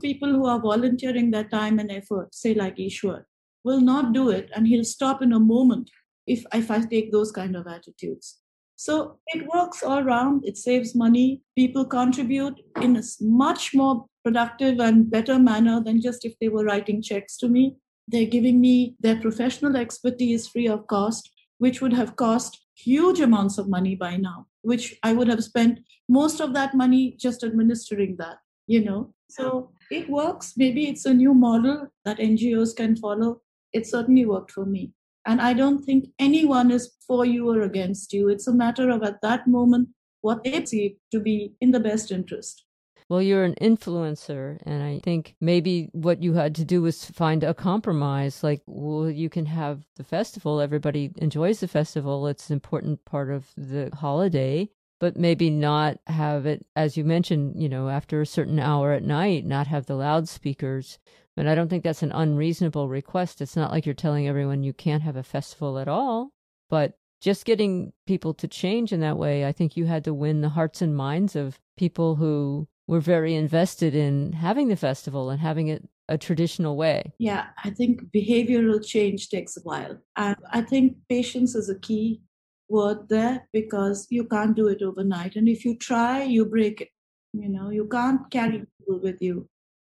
People 0.00 0.30
who 0.30 0.46
are 0.46 0.60
volunteering 0.60 1.30
their 1.30 1.44
time 1.44 1.78
and 1.78 1.90
effort, 1.90 2.34
say 2.34 2.54
like 2.54 2.76
Ishwar, 2.76 3.24
will 3.64 3.80
not 3.80 4.12
do 4.12 4.30
it 4.30 4.50
and 4.54 4.66
he'll 4.66 4.84
stop 4.84 5.22
in 5.22 5.32
a 5.32 5.40
moment 5.40 5.90
if, 6.26 6.44
if 6.52 6.70
I 6.70 6.80
take 6.80 7.12
those 7.12 7.30
kind 7.30 7.56
of 7.56 7.66
attitudes. 7.66 8.38
So 8.76 9.18
it 9.28 9.46
works 9.54 9.82
all 9.82 10.00
around. 10.00 10.44
It 10.44 10.56
saves 10.56 10.94
money. 10.94 11.42
People 11.56 11.84
contribute 11.84 12.60
in 12.80 12.96
a 12.96 13.02
much 13.20 13.74
more 13.74 14.06
productive 14.24 14.80
and 14.80 15.08
better 15.10 15.38
manner 15.38 15.80
than 15.80 16.00
just 16.00 16.24
if 16.24 16.34
they 16.40 16.48
were 16.48 16.64
writing 16.64 17.00
checks 17.00 17.36
to 17.38 17.48
me. 17.48 17.76
They're 18.08 18.26
giving 18.26 18.60
me 18.60 18.96
their 18.98 19.20
professional 19.20 19.76
expertise 19.76 20.48
free 20.48 20.66
of 20.66 20.88
cost, 20.88 21.30
which 21.58 21.80
would 21.80 21.92
have 21.92 22.16
cost 22.16 22.60
huge 22.74 23.20
amounts 23.20 23.58
of 23.58 23.68
money 23.68 23.94
by 23.94 24.16
now, 24.16 24.46
which 24.62 24.98
I 25.02 25.12
would 25.12 25.28
have 25.28 25.44
spent 25.44 25.80
most 26.08 26.40
of 26.40 26.54
that 26.54 26.74
money 26.74 27.16
just 27.18 27.44
administering 27.44 28.16
that, 28.16 28.38
you 28.66 28.84
know. 28.84 29.12
So 29.28 29.70
it 29.90 30.08
works. 30.08 30.54
Maybe 30.56 30.88
it's 30.88 31.06
a 31.06 31.14
new 31.14 31.34
model 31.34 31.88
that 32.04 32.18
NGOs 32.18 32.74
can 32.76 32.96
follow. 32.96 33.40
It 33.72 33.86
certainly 33.86 34.26
worked 34.26 34.50
for 34.50 34.66
me. 34.66 34.92
And 35.26 35.40
I 35.40 35.52
don't 35.52 35.84
think 35.84 36.08
anyone 36.18 36.70
is 36.70 36.92
for 37.06 37.24
you 37.24 37.48
or 37.50 37.62
against 37.62 38.12
you. 38.12 38.28
It's 38.28 38.48
a 38.48 38.52
matter 38.52 38.90
of 38.90 39.02
at 39.02 39.22
that 39.22 39.46
moment 39.46 39.88
what 40.20 40.44
they 40.44 40.64
see 40.64 40.98
to 41.12 41.20
be 41.20 41.54
in 41.60 41.70
the 41.70 41.80
best 41.80 42.10
interest. 42.10 42.64
Well, 43.12 43.20
you're 43.20 43.44
an 43.44 43.56
influencer, 43.60 44.58
and 44.64 44.82
I 44.82 44.98
think 45.00 45.36
maybe 45.38 45.90
what 45.92 46.22
you 46.22 46.32
had 46.32 46.54
to 46.54 46.64
do 46.64 46.80
was 46.80 47.04
find 47.04 47.44
a 47.44 47.52
compromise. 47.52 48.42
Like, 48.42 48.62
well, 48.64 49.10
you 49.10 49.28
can 49.28 49.44
have 49.44 49.84
the 49.96 50.02
festival, 50.02 50.62
everybody 50.62 51.10
enjoys 51.16 51.60
the 51.60 51.68
festival, 51.68 52.26
it's 52.26 52.48
an 52.48 52.54
important 52.54 53.04
part 53.04 53.30
of 53.30 53.52
the 53.54 53.90
holiday, 53.92 54.70
but 54.98 55.18
maybe 55.18 55.50
not 55.50 55.98
have 56.06 56.46
it, 56.46 56.64
as 56.74 56.96
you 56.96 57.04
mentioned, 57.04 57.60
you 57.60 57.68
know, 57.68 57.90
after 57.90 58.22
a 58.22 58.26
certain 58.26 58.58
hour 58.58 58.92
at 58.92 59.04
night, 59.04 59.44
not 59.44 59.66
have 59.66 59.84
the 59.84 59.94
loudspeakers. 59.94 60.98
And 61.36 61.50
I 61.50 61.54
don't 61.54 61.68
think 61.68 61.84
that's 61.84 62.02
an 62.02 62.12
unreasonable 62.12 62.88
request. 62.88 63.42
It's 63.42 63.56
not 63.56 63.72
like 63.72 63.84
you're 63.84 63.94
telling 63.94 64.26
everyone 64.26 64.62
you 64.62 64.72
can't 64.72 65.02
have 65.02 65.16
a 65.16 65.22
festival 65.22 65.78
at 65.78 65.86
all, 65.86 66.30
but 66.70 66.94
just 67.20 67.44
getting 67.44 67.92
people 68.06 68.32
to 68.32 68.48
change 68.48 68.90
in 68.90 69.00
that 69.00 69.18
way, 69.18 69.44
I 69.44 69.52
think 69.52 69.76
you 69.76 69.84
had 69.84 70.04
to 70.04 70.14
win 70.14 70.40
the 70.40 70.48
hearts 70.48 70.80
and 70.80 70.96
minds 70.96 71.36
of 71.36 71.60
people 71.76 72.16
who 72.16 72.68
were 72.92 73.00
very 73.00 73.34
invested 73.34 73.94
in 73.94 74.32
having 74.34 74.68
the 74.68 74.76
festival 74.76 75.30
and 75.30 75.40
having 75.40 75.68
it 75.68 75.88
a 76.10 76.18
traditional 76.18 76.76
way. 76.76 77.14
Yeah, 77.18 77.46
I 77.64 77.70
think 77.70 78.02
behavioral 78.14 78.84
change 78.84 79.30
takes 79.30 79.56
a 79.56 79.60
while. 79.60 79.96
And 80.16 80.36
I 80.52 80.60
think 80.60 80.98
patience 81.08 81.54
is 81.54 81.70
a 81.70 81.78
key 81.78 82.20
word 82.68 83.08
there 83.08 83.48
because 83.50 84.06
you 84.10 84.24
can't 84.24 84.54
do 84.54 84.68
it 84.68 84.82
overnight. 84.82 85.36
And 85.36 85.48
if 85.48 85.64
you 85.64 85.74
try, 85.74 86.22
you 86.22 86.44
break 86.44 86.82
it. 86.82 86.90
You 87.32 87.48
know, 87.48 87.70
you 87.70 87.88
can't 87.88 88.30
carry 88.30 88.58
people 88.78 89.00
with 89.00 89.22
you. 89.22 89.48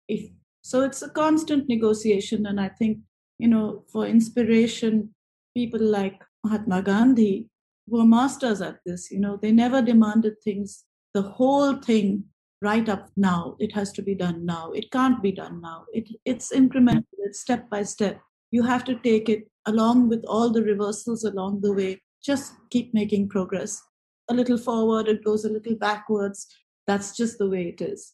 If 0.07 0.29
so 0.61 0.81
it's 0.81 1.01
a 1.01 1.09
constant 1.09 1.67
negotiation. 1.67 2.45
And 2.45 2.61
I 2.61 2.69
think, 2.69 2.99
you 3.39 3.49
know, 3.49 3.83
for 3.91 4.05
inspiration, 4.05 5.13
people 5.53 5.83
like 5.83 6.21
Mahatma 6.45 6.81
Gandhi 6.81 7.49
were 7.87 8.05
masters 8.05 8.61
at 8.61 8.79
this. 8.85 9.11
You 9.11 9.19
know, 9.19 9.37
they 9.41 9.51
never 9.51 9.81
demanded 9.81 10.41
things, 10.41 10.85
the 11.13 11.23
whole 11.23 11.73
thing 11.75 12.23
right 12.61 12.87
up 12.87 13.09
now. 13.15 13.55
It 13.59 13.73
has 13.73 13.91
to 13.93 14.01
be 14.01 14.15
done 14.15 14.45
now. 14.45 14.71
It 14.71 14.91
can't 14.91 15.21
be 15.21 15.31
done 15.31 15.61
now. 15.61 15.85
It, 15.93 16.09
it's 16.25 16.53
incremental, 16.53 17.05
it's 17.19 17.39
step 17.39 17.69
by 17.69 17.83
step. 17.83 18.21
You 18.51 18.63
have 18.63 18.83
to 18.85 18.95
take 18.95 19.29
it 19.29 19.49
along 19.65 20.09
with 20.09 20.23
all 20.27 20.49
the 20.49 20.63
reversals 20.63 21.23
along 21.23 21.61
the 21.61 21.73
way. 21.73 22.01
Just 22.23 22.53
keep 22.69 22.93
making 22.93 23.29
progress. 23.29 23.81
A 24.29 24.33
little 24.33 24.57
forward, 24.57 25.07
it 25.07 25.23
goes 25.23 25.45
a 25.45 25.49
little 25.49 25.75
backwards. 25.75 26.47
That's 26.87 27.15
just 27.15 27.37
the 27.37 27.49
way 27.49 27.67
it 27.67 27.81
is. 27.81 28.13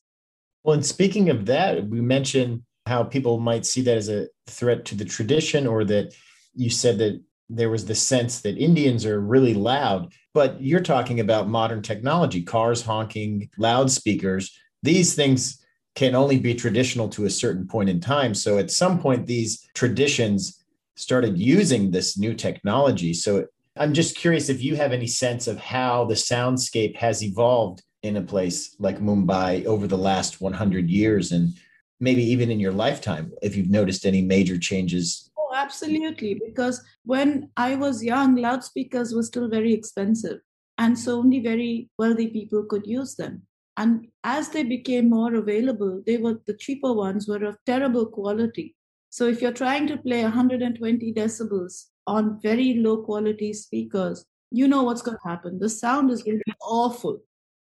Well, 0.63 0.75
and 0.75 0.85
speaking 0.85 1.29
of 1.29 1.45
that, 1.45 1.87
we 1.87 2.01
mentioned 2.01 2.63
how 2.85 3.03
people 3.03 3.39
might 3.39 3.65
see 3.65 3.81
that 3.81 3.97
as 3.97 4.09
a 4.09 4.27
threat 4.47 4.85
to 4.85 4.95
the 4.95 5.05
tradition, 5.05 5.67
or 5.67 5.83
that 5.85 6.13
you 6.53 6.69
said 6.69 6.97
that 6.97 7.21
there 7.55 7.69
was 7.69 7.85
the 7.85 7.95
sense 7.95 8.41
that 8.41 8.57
Indians 8.57 9.05
are 9.05 9.19
really 9.19 9.53
loud. 9.53 10.13
But 10.33 10.61
you're 10.61 10.79
talking 10.79 11.19
about 11.19 11.49
modern 11.49 11.81
technology, 11.81 12.41
cars 12.41 12.81
honking, 12.81 13.49
loudspeakers. 13.57 14.57
These 14.83 15.15
things 15.15 15.63
can 15.95 16.15
only 16.15 16.39
be 16.39 16.55
traditional 16.55 17.09
to 17.09 17.25
a 17.25 17.29
certain 17.29 17.67
point 17.67 17.89
in 17.89 17.99
time. 17.99 18.33
So 18.33 18.57
at 18.57 18.71
some 18.71 18.99
point, 18.99 19.27
these 19.27 19.69
traditions 19.73 20.63
started 20.95 21.37
using 21.37 21.91
this 21.91 22.17
new 22.17 22.33
technology. 22.33 23.13
So 23.13 23.45
I'm 23.77 23.93
just 23.93 24.15
curious 24.15 24.49
if 24.49 24.63
you 24.63 24.75
have 24.75 24.93
any 24.93 25.07
sense 25.07 25.47
of 25.47 25.59
how 25.59 26.05
the 26.05 26.15
soundscape 26.15 26.95
has 26.95 27.23
evolved 27.23 27.81
in 28.03 28.17
a 28.17 28.21
place 28.21 28.75
like 28.79 28.99
Mumbai 28.99 29.65
over 29.65 29.87
the 29.87 29.97
last 29.97 30.41
100 30.41 30.89
years 30.89 31.31
and 31.31 31.53
maybe 31.99 32.23
even 32.23 32.49
in 32.49 32.59
your 32.59 32.71
lifetime, 32.71 33.31
if 33.41 33.55
you've 33.55 33.69
noticed 33.69 34.05
any 34.05 34.21
major 34.21 34.57
changes 34.57 35.30
absolutely. 35.53 36.39
Because 36.45 36.83
when 37.03 37.49
I 37.57 37.75
was 37.75 38.03
young, 38.03 38.35
loudspeakers 38.35 39.13
were 39.13 39.23
still 39.23 39.49
very 39.49 39.73
expensive. 39.73 40.39
And 40.77 40.97
so 40.97 41.19
only 41.19 41.39
very 41.39 41.89
wealthy 41.97 42.27
people 42.27 42.63
could 42.63 42.87
use 42.87 43.15
them. 43.15 43.43
And 43.77 44.07
as 44.23 44.49
they 44.49 44.63
became 44.63 45.09
more 45.09 45.35
available, 45.35 46.01
they 46.05 46.17
were 46.17 46.41
the 46.45 46.53
cheaper 46.53 46.93
ones 46.93 47.27
were 47.27 47.43
of 47.45 47.57
terrible 47.65 48.05
quality. 48.05 48.75
So 49.09 49.25
if 49.25 49.41
you're 49.41 49.51
trying 49.51 49.87
to 49.87 49.97
play 49.97 50.23
120 50.23 51.13
decibels 51.13 51.85
on 52.07 52.39
very 52.41 52.75
low 52.75 53.03
quality 53.03 53.53
speakers, 53.53 54.25
you 54.51 54.67
know 54.67 54.83
what's 54.83 55.01
going 55.01 55.17
to 55.21 55.29
happen. 55.29 55.59
The 55.59 55.69
sound 55.69 56.11
is 56.11 56.23
going 56.23 56.37
to 56.37 56.43
be 56.45 56.53
awful. 56.61 57.19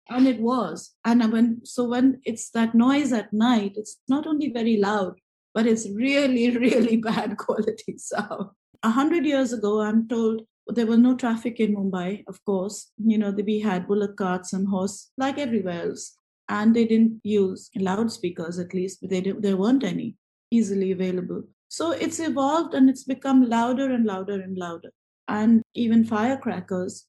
And 0.09 0.27
it 0.27 0.39
was. 0.39 0.95
And 1.05 1.31
when 1.31 1.61
so 1.63 1.83
when 1.83 2.19
it's 2.23 2.49
that 2.51 2.73
noise 2.73 3.13
at 3.13 3.31
night, 3.31 3.73
it's 3.75 3.97
not 4.07 4.25
only 4.25 4.51
very 4.51 4.77
loud, 4.77 5.19
but 5.53 5.65
it's 5.65 5.89
really, 5.89 6.57
really 6.57 6.97
bad 6.97 7.37
quality 7.37 7.97
sound. 7.97 8.49
A 8.83 8.89
hundred 8.89 9.25
years 9.25 9.51
ago, 9.51 9.81
I'm 9.81 10.07
told 10.07 10.41
there 10.67 10.85
was 10.85 10.99
no 10.99 11.15
traffic 11.15 11.59
in 11.59 11.75
Mumbai, 11.75 12.23
of 12.27 12.43
course. 12.45 12.91
You 12.97 13.17
know, 13.17 13.31
we 13.31 13.59
had 13.59 13.87
bullock 13.87 14.15
carts 14.17 14.53
and 14.53 14.67
horse 14.67 15.11
like 15.17 15.37
everywhere 15.37 15.83
else. 15.83 16.15
And 16.47 16.75
they 16.75 16.85
didn't 16.85 17.21
use 17.23 17.69
loudspeakers, 17.75 18.57
at 18.57 18.73
least, 18.73 19.01
but 19.01 19.09
they 19.11 19.21
there 19.21 19.57
weren't 19.57 19.83
any 19.83 20.15
easily 20.51 20.91
available. 20.91 21.43
So 21.67 21.91
it's 21.91 22.19
evolved 22.19 22.73
and 22.73 22.89
it's 22.89 23.03
become 23.03 23.47
louder 23.47 23.91
and 23.91 24.05
louder 24.05 24.41
and 24.41 24.57
louder. 24.57 24.89
And 25.27 25.61
even 25.75 26.05
firecrackers. 26.05 27.05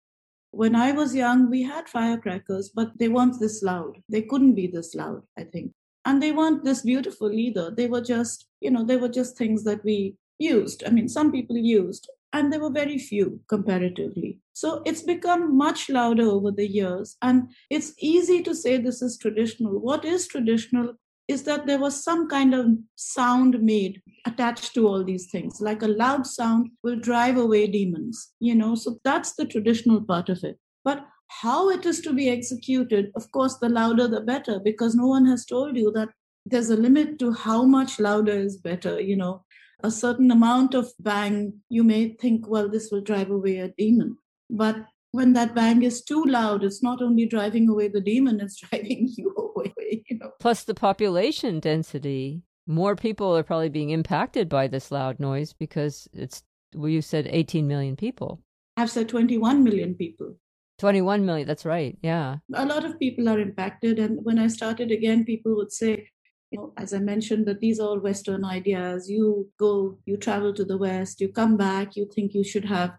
When 0.50 0.74
I 0.74 0.92
was 0.92 1.14
young, 1.14 1.48
we 1.48 1.62
had 1.62 1.88
firecrackers, 1.88 2.70
but 2.74 2.98
they 2.98 3.08
weren't 3.08 3.38
this 3.40 3.62
loud. 3.62 3.96
They 4.08 4.22
couldn't 4.22 4.56
be 4.56 4.66
this 4.66 4.94
loud, 4.94 5.22
I 5.38 5.44
think 5.44 5.72
and 6.10 6.20
they 6.20 6.32
weren't 6.32 6.64
this 6.64 6.82
beautiful 6.82 7.32
either. 7.32 7.70
They 7.70 7.86
were 7.86 8.00
just 8.00 8.46
you 8.60 8.70
know 8.70 8.84
they 8.84 8.96
were 8.96 9.14
just 9.20 9.36
things 9.36 9.62
that 9.64 9.84
we 9.84 10.16
used. 10.38 10.82
I 10.84 10.90
mean 10.90 11.08
some 11.08 11.30
people 11.30 11.56
used 11.56 12.10
and 12.32 12.52
there 12.52 12.60
were 12.60 12.70
very 12.70 12.98
few 12.98 13.40
comparatively. 13.48 14.38
So 14.52 14.82
it's 14.84 15.02
become 15.02 15.56
much 15.56 15.88
louder 15.88 16.24
over 16.24 16.50
the 16.50 16.68
years. 16.68 17.16
And 17.22 17.50
it's 17.70 17.94
easy 17.98 18.42
to 18.42 18.54
say 18.54 18.76
this 18.76 19.02
is 19.02 19.18
traditional. 19.18 19.80
What 19.80 20.04
is 20.04 20.28
traditional 20.28 20.94
is 21.28 21.44
that 21.44 21.66
there 21.66 21.78
was 21.78 22.02
some 22.04 22.28
kind 22.28 22.54
of 22.54 22.66
sound 22.96 23.62
made 23.62 24.02
attached 24.26 24.74
to 24.74 24.86
all 24.88 25.04
these 25.04 25.30
things 25.30 25.60
like 25.60 25.82
a 25.82 25.88
loud 25.88 26.26
sound 26.26 26.70
will 26.82 26.98
drive 26.98 27.36
away 27.36 27.66
demons 27.68 28.32
you 28.40 28.54
know? 28.54 28.74
So 28.74 28.98
that's 29.04 29.34
the 29.34 29.44
traditional 29.44 30.00
part 30.00 30.28
of 30.28 30.42
it. 30.42 30.58
But 30.84 31.06
how 31.30 31.70
it 31.70 31.86
is 31.86 32.00
to 32.00 32.12
be 32.12 32.28
executed, 32.28 33.12
of 33.14 33.30
course, 33.30 33.56
the 33.58 33.68
louder 33.68 34.08
the 34.08 34.20
better, 34.20 34.58
because 34.58 34.94
no 34.96 35.06
one 35.06 35.24
has 35.26 35.44
told 35.46 35.76
you 35.76 35.92
that 35.92 36.08
there's 36.44 36.70
a 36.70 36.76
limit 36.76 37.18
to 37.20 37.32
how 37.32 37.62
much 37.62 38.00
louder 38.00 38.32
is 38.32 38.56
better. 38.56 39.00
You 39.00 39.16
know, 39.16 39.44
a 39.82 39.90
certain 39.90 40.30
amount 40.30 40.74
of 40.74 40.92
bang, 40.98 41.52
you 41.68 41.84
may 41.84 42.16
think, 42.20 42.48
well, 42.48 42.68
this 42.68 42.90
will 42.90 43.00
drive 43.00 43.30
away 43.30 43.58
a 43.58 43.68
demon. 43.68 44.18
But 44.50 44.84
when 45.12 45.32
that 45.34 45.54
bang 45.54 45.82
is 45.82 46.02
too 46.02 46.24
loud, 46.24 46.64
it's 46.64 46.82
not 46.82 47.00
only 47.00 47.26
driving 47.26 47.68
away 47.68 47.88
the 47.88 48.00
demon, 48.00 48.40
it's 48.40 48.56
driving 48.68 49.08
you 49.16 49.32
away, 49.36 50.02
you 50.08 50.18
know. 50.18 50.32
Plus 50.40 50.64
the 50.64 50.74
population 50.74 51.60
density. 51.60 52.42
More 52.66 52.96
people 52.96 53.36
are 53.36 53.42
probably 53.42 53.68
being 53.68 53.90
impacted 53.90 54.48
by 54.48 54.66
this 54.66 54.90
loud 54.90 55.18
noise 55.18 55.52
because 55.52 56.08
it's 56.12 56.42
well, 56.74 56.88
you 56.88 57.02
said 57.02 57.26
18 57.28 57.66
million 57.66 57.96
people. 57.96 58.40
I've 58.76 58.90
said 58.90 59.08
21 59.08 59.64
million 59.64 59.94
people. 59.94 60.36
21 60.80 61.26
million, 61.26 61.46
that's 61.46 61.66
right. 61.66 61.96
Yeah. 62.02 62.36
A 62.54 62.64
lot 62.64 62.84
of 62.84 62.98
people 62.98 63.28
are 63.28 63.38
impacted. 63.38 63.98
And 63.98 64.24
when 64.24 64.38
I 64.38 64.46
started 64.46 64.90
again, 64.90 65.24
people 65.24 65.54
would 65.56 65.72
say, 65.72 66.08
you 66.50 66.58
know, 66.58 66.72
as 66.76 66.94
I 66.94 66.98
mentioned, 66.98 67.46
that 67.46 67.60
these 67.60 67.78
are 67.78 67.86
all 67.86 68.00
Western 68.00 68.44
ideas. 68.44 69.08
You 69.08 69.50
go, 69.58 69.98
you 70.06 70.16
travel 70.16 70.54
to 70.54 70.64
the 70.64 70.78
West, 70.78 71.20
you 71.20 71.28
come 71.28 71.56
back, 71.56 71.96
you 71.96 72.08
think 72.12 72.34
you 72.34 72.42
should 72.42 72.64
have, 72.64 72.94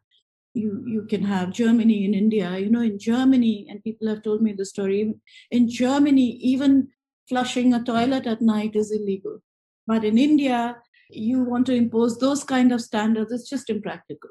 you 0.54 0.84
you 0.86 1.06
can 1.10 1.24
have 1.24 1.52
Germany 1.52 2.06
in 2.06 2.14
India. 2.14 2.58
You 2.58 2.70
know, 2.70 2.82
in 2.82 3.00
Germany, 3.00 3.68
and 3.70 3.84
people 3.84 4.08
have 4.08 4.22
told 4.22 4.42
me 4.42 4.54
the 4.54 4.66
story. 4.66 5.16
In 5.50 5.70
Germany, 5.70 6.28
even 6.54 6.90
flushing 7.28 7.74
a 7.74 7.84
toilet 7.84 8.28
at 8.28 8.42
night 8.42 8.76
is 8.76 8.92
illegal. 8.92 9.40
But 9.88 10.06
in 10.06 10.18
India, 10.18 10.78
you 11.10 11.44
want 11.44 11.66
to 11.66 11.74
impose 11.74 12.20
those 12.20 12.44
kind 12.44 12.72
of 12.72 12.82
standards. 12.82 13.32
It's 13.32 13.50
just 13.50 13.70
impractical. 13.70 14.30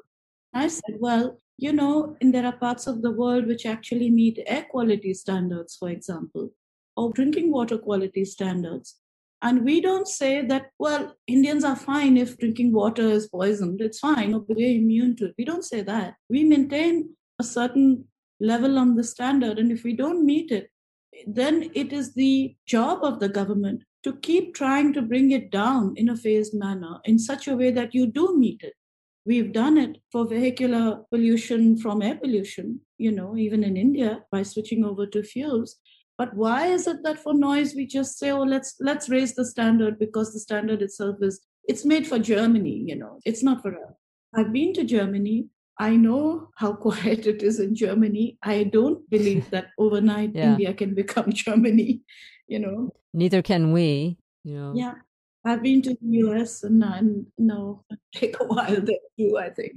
I 0.53 0.67
said, 0.67 0.95
well, 0.99 1.39
you 1.61 1.71
know, 1.71 2.17
and 2.19 2.33
there 2.33 2.45
are 2.45 2.57
parts 2.57 2.87
of 2.87 3.03
the 3.03 3.11
world 3.11 3.45
which 3.45 3.67
actually 3.67 4.09
meet 4.09 4.43
air 4.47 4.65
quality 4.71 5.13
standards, 5.13 5.75
for 5.75 5.89
example, 5.89 6.49
or 6.97 7.13
drinking 7.13 7.51
water 7.51 7.77
quality 7.77 8.25
standards. 8.25 8.95
And 9.43 9.63
we 9.63 9.79
don't 9.79 10.07
say 10.07 10.43
that, 10.47 10.71
well, 10.79 11.15
Indians 11.27 11.63
are 11.63 11.75
fine 11.75 12.17
if 12.17 12.37
drinking 12.39 12.73
water 12.73 13.03
is 13.03 13.29
poisoned. 13.29 13.79
It's 13.79 13.99
fine. 13.99 14.43
We're 14.47 14.75
immune 14.75 15.15
to 15.17 15.25
it. 15.25 15.35
We 15.37 15.45
don't 15.45 15.63
say 15.63 15.81
that. 15.81 16.15
We 16.29 16.43
maintain 16.43 17.15
a 17.39 17.43
certain 17.43 18.05
level 18.39 18.79
on 18.79 18.95
the 18.95 19.03
standard. 19.03 19.59
And 19.59 19.71
if 19.71 19.83
we 19.83 19.93
don't 19.93 20.25
meet 20.25 20.51
it, 20.51 20.71
then 21.27 21.69
it 21.75 21.93
is 21.93 22.15
the 22.15 22.55
job 22.65 23.03
of 23.03 23.19
the 23.19 23.29
government 23.29 23.83
to 24.03 24.13
keep 24.13 24.55
trying 24.55 24.93
to 24.93 25.01
bring 25.03 25.29
it 25.29 25.51
down 25.51 25.93
in 25.95 26.09
a 26.09 26.17
phased 26.17 26.55
manner 26.55 26.99
in 27.05 27.19
such 27.19 27.47
a 27.47 27.55
way 27.55 27.69
that 27.69 27.93
you 27.93 28.07
do 28.07 28.35
meet 28.35 28.61
it. 28.63 28.73
We've 29.25 29.53
done 29.53 29.77
it 29.77 29.97
for 30.11 30.27
vehicular 30.27 31.01
pollution 31.11 31.77
from 31.77 32.01
air 32.01 32.15
pollution, 32.15 32.81
you 32.97 33.11
know, 33.11 33.37
even 33.37 33.63
in 33.63 33.77
India 33.77 34.23
by 34.31 34.43
switching 34.43 34.83
over 34.83 35.05
to 35.07 35.21
fuels. 35.21 35.77
But 36.17 36.35
why 36.35 36.67
is 36.67 36.87
it 36.87 37.03
that 37.03 37.19
for 37.19 37.33
noise 37.33 37.73
we 37.75 37.85
just 37.85 38.17
say, 38.19 38.31
oh, 38.31 38.43
let's 38.43 38.75
let's 38.79 39.09
raise 39.09 39.35
the 39.35 39.45
standard 39.45 39.99
because 39.99 40.33
the 40.33 40.39
standard 40.39 40.81
itself 40.81 41.17
is 41.21 41.41
it's 41.65 41.85
made 41.85 42.07
for 42.07 42.19
Germany, 42.19 42.83
you 42.87 42.95
know, 42.95 43.19
it's 43.25 43.43
not 43.43 43.61
for 43.61 43.73
us. 43.75 43.93
I've 44.35 44.53
been 44.53 44.73
to 44.73 44.83
Germany. 44.83 45.47
I 45.79 45.95
know 45.95 46.49
how 46.55 46.73
quiet 46.87 47.27
it 47.27 47.43
is 47.43 47.59
in 47.59 47.75
Germany. 47.75 48.37
I 48.43 48.63
don't 48.63 49.09
believe 49.09 49.49
that 49.51 49.67
overnight 49.77 50.35
yeah. 50.35 50.51
India 50.51 50.73
can 50.73 50.93
become 50.95 51.31
Germany, 51.45 52.01
you 52.47 52.59
know. 52.59 52.91
Neither 53.13 53.41
can 53.41 53.71
we, 53.71 54.17
you 54.43 54.55
know. 54.55 54.73
Yeah. 54.75 54.93
I've 55.43 55.63
been 55.63 55.81
to 55.83 55.91
the 55.91 56.17
US 56.27 56.63
and, 56.63 56.83
and 56.83 57.25
no, 57.37 57.83
take 58.15 58.39
a 58.39 58.45
while 58.45 58.81
there 58.81 58.97
too, 59.17 59.37
I 59.37 59.49
think. 59.49 59.73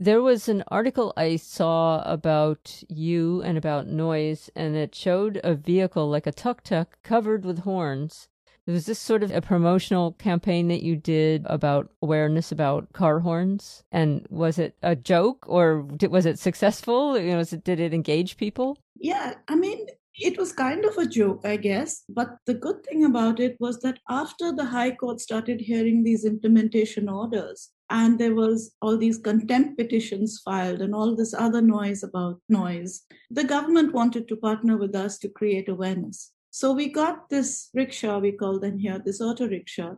There 0.00 0.22
was 0.22 0.48
an 0.48 0.64
article 0.68 1.12
I 1.16 1.36
saw 1.36 2.02
about 2.02 2.82
you 2.88 3.40
and 3.42 3.56
about 3.56 3.86
noise, 3.86 4.50
and 4.56 4.74
it 4.74 4.94
showed 4.94 5.40
a 5.44 5.54
vehicle 5.54 6.08
like 6.08 6.26
a 6.26 6.32
tuk 6.32 6.64
tuk 6.64 6.98
covered 7.04 7.44
with 7.44 7.60
horns. 7.60 8.28
Was 8.66 8.86
this 8.86 8.98
sort 8.98 9.22
of 9.22 9.30
a 9.32 9.40
promotional 9.40 10.12
campaign 10.12 10.68
that 10.68 10.82
you 10.82 10.96
did 10.96 11.44
about 11.46 11.90
awareness 12.00 12.52
about 12.52 12.92
car 12.92 13.20
horns? 13.20 13.82
And 13.90 14.26
was 14.30 14.58
it 14.58 14.76
a 14.82 14.96
joke 14.96 15.44
or 15.48 15.82
did, 15.96 16.10
was 16.10 16.26
it 16.26 16.38
successful? 16.38 17.18
You 17.18 17.32
know, 17.32 17.40
it, 17.40 17.64
did 17.64 17.80
it 17.80 17.92
engage 17.92 18.36
people? 18.36 18.78
Yeah, 18.96 19.34
I 19.48 19.56
mean, 19.56 19.86
it 20.14 20.38
was 20.38 20.52
kind 20.52 20.84
of 20.84 20.96
a 20.98 21.06
joke, 21.06 21.42
I 21.44 21.56
guess. 21.56 22.04
But 22.08 22.36
the 22.46 22.54
good 22.54 22.84
thing 22.84 23.04
about 23.04 23.40
it 23.40 23.56
was 23.60 23.80
that 23.80 23.98
after 24.08 24.52
the 24.52 24.66
High 24.66 24.92
Court 24.92 25.20
started 25.20 25.60
hearing 25.60 26.02
these 26.02 26.24
implementation 26.24 27.08
orders, 27.08 27.70
and 27.92 28.18
there 28.18 28.34
was 28.34 28.74
all 28.80 28.96
these 28.96 29.18
contempt 29.18 29.76
petitions 29.76 30.40
filed 30.42 30.80
and 30.80 30.94
all 30.94 31.14
this 31.14 31.34
other 31.34 31.60
noise 31.60 32.02
about 32.02 32.40
noise 32.48 33.02
the 33.30 33.44
government 33.44 33.92
wanted 33.92 34.26
to 34.26 34.36
partner 34.36 34.76
with 34.78 34.94
us 34.94 35.18
to 35.18 35.28
create 35.28 35.68
awareness 35.68 36.32
so 36.50 36.72
we 36.72 36.88
got 36.88 37.28
this 37.28 37.68
rickshaw 37.74 38.18
we 38.18 38.32
call 38.32 38.58
them 38.58 38.78
here 38.78 38.98
this 39.04 39.20
auto 39.20 39.46
rickshaw 39.46 39.94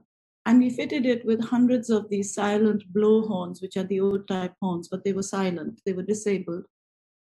and 0.47 0.59
we 0.59 0.69
fitted 0.69 1.07
it 1.07 1.25
with 1.25 1.51
hundreds 1.53 1.89
of 1.89 2.09
these 2.11 2.35
silent 2.35 2.83
blow 2.93 3.23
horns 3.23 3.63
which 3.63 3.77
are 3.77 3.91
the 3.93 4.01
old 4.01 4.27
type 4.27 4.55
horns 4.61 4.89
but 4.89 5.05
they 5.05 5.13
were 5.13 5.29
silent 5.31 5.81
they 5.87 5.93
were 5.93 6.11
disabled 6.13 6.65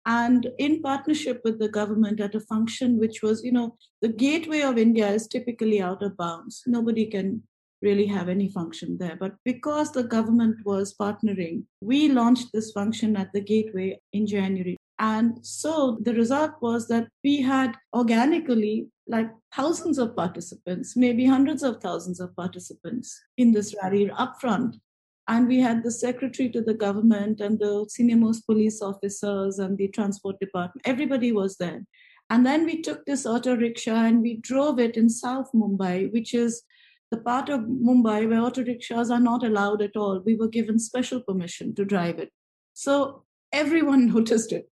and 0.09 0.49
in 0.59 0.81
partnership 0.83 1.41
with 1.45 1.59
the 1.59 1.69
government 1.69 2.21
at 2.27 2.35
a 2.35 2.47
function 2.53 2.99
which 2.99 3.21
was 3.23 3.45
you 3.45 3.53
know 3.53 3.69
the 4.03 4.13
gateway 4.25 4.61
of 4.71 4.79
india 4.87 5.09
is 5.19 5.29
typically 5.37 5.81
out 5.89 6.03
of 6.03 6.17
bounds 6.17 6.63
nobody 6.67 7.07
can 7.17 7.43
really 7.83 8.07
have 8.07 8.29
any 8.29 8.49
function 8.49 8.97
there. 8.99 9.17
But 9.19 9.35
because 9.45 9.93
the 9.93 10.05
government 10.05 10.65
was 10.65 10.95
partnering, 11.01 11.65
we 11.81 12.09
launched 12.09 12.49
this 12.53 12.73
function 12.73 13.17
at 13.17 13.33
the 13.33 13.41
gateway 13.41 14.01
in 14.13 14.27
January. 14.27 14.77
And 14.99 15.45
so 15.47 15.99
the 16.03 16.15
result 16.15 16.53
was 16.61 16.89
that 16.89 17.09
we 17.23 17.41
had 17.41 17.77
organically 17.95 18.89
like 19.07 19.31
thousands 19.55 19.99
of 19.99 20.17
participants, 20.17 20.97
maybe 20.97 21.25
hundreds 21.25 21.63
of 21.63 21.81
thousands 21.81 22.21
of 22.21 22.35
participants 22.35 23.19
in 23.37 23.53
this 23.53 23.75
rally 23.81 24.09
upfront. 24.09 24.81
And 25.29 25.47
we 25.47 25.61
had 25.61 25.83
the 25.83 25.91
secretary 25.91 26.49
to 26.51 26.63
the 26.63 26.75
government 26.75 27.41
and 27.41 27.59
the 27.59 27.87
senior 27.91 28.17
most 28.17 28.47
police 28.47 28.81
officers 28.81 29.59
and 29.59 29.77
the 29.77 29.89
transport 29.89 30.41
department. 30.41 30.81
Everybody 30.87 31.33
was 31.33 31.57
there. 31.57 31.85
And 32.31 32.45
then 32.47 32.65
we 32.65 32.81
took 32.81 33.05
this 33.05 33.27
auto 33.27 33.55
rickshaw 33.55 34.05
and 34.05 34.23
we 34.23 34.39
drove 34.39 34.79
it 34.79 34.97
in 34.97 35.11
South 35.11 35.51
Mumbai, 35.55 36.11
which 36.13 36.33
is 36.35 36.63
the 37.11 37.19
part 37.19 37.49
of 37.49 37.61
Mumbai 37.61 38.29
where 38.29 38.41
auto 38.41 38.65
rickshaws 38.65 39.11
are 39.11 39.21
not 39.21 39.45
allowed 39.45 39.83
at 39.83 39.97
all. 39.97 40.21
We 40.25 40.35
were 40.35 40.49
given 40.49 40.79
special 40.79 41.21
permission 41.21 41.75
to 41.75 41.85
drive 41.85 42.19
it. 42.19 42.33
So 42.75 43.25
everyone 43.53 44.07
noticed 44.15 44.53
it 44.53 44.71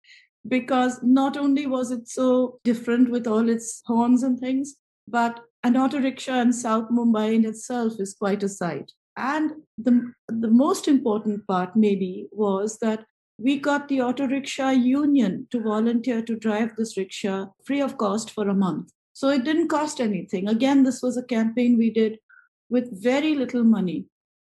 because 0.47 0.99
not 1.01 1.37
only 1.37 1.65
was 1.65 1.91
it 1.91 2.07
so 2.07 2.59
different 2.63 3.09
with 3.09 3.27
all 3.27 3.49
its 3.49 3.81
horns 3.85 4.23
and 4.23 4.39
things, 4.39 4.75
but 5.07 5.41
an 5.63 5.77
auto 5.77 5.99
rickshaw 5.99 6.41
in 6.41 6.53
South 6.53 6.89
Mumbai 6.89 7.33
in 7.35 7.45
itself 7.45 7.99
is 7.99 8.13
quite 8.13 8.43
a 8.43 8.49
sight. 8.49 8.91
And 9.15 9.51
the, 9.77 10.13
the 10.27 10.49
most 10.49 10.87
important 10.87 11.45
part, 11.47 11.75
maybe, 11.75 12.27
was 12.31 12.79
that 12.79 13.05
we 13.37 13.59
got 13.59 13.87
the 13.87 14.01
auto 14.01 14.27
rickshaw 14.27 14.69
union 14.69 15.47
to 15.51 15.61
volunteer 15.61 16.21
to 16.21 16.35
drive 16.35 16.75
this 16.75 16.97
rickshaw 16.97 17.47
free 17.65 17.81
of 17.81 17.97
cost 17.97 18.31
for 18.31 18.47
a 18.47 18.53
month. 18.53 18.91
So 19.13 19.29
it 19.29 19.43
didn't 19.43 19.67
cost 19.67 19.99
anything. 19.99 20.47
Again, 20.47 20.83
this 20.83 21.01
was 21.01 21.17
a 21.17 21.23
campaign 21.23 21.77
we 21.77 21.91
did 21.91 22.19
with 22.69 23.03
very 23.03 23.35
little 23.35 23.63
money. 23.63 24.05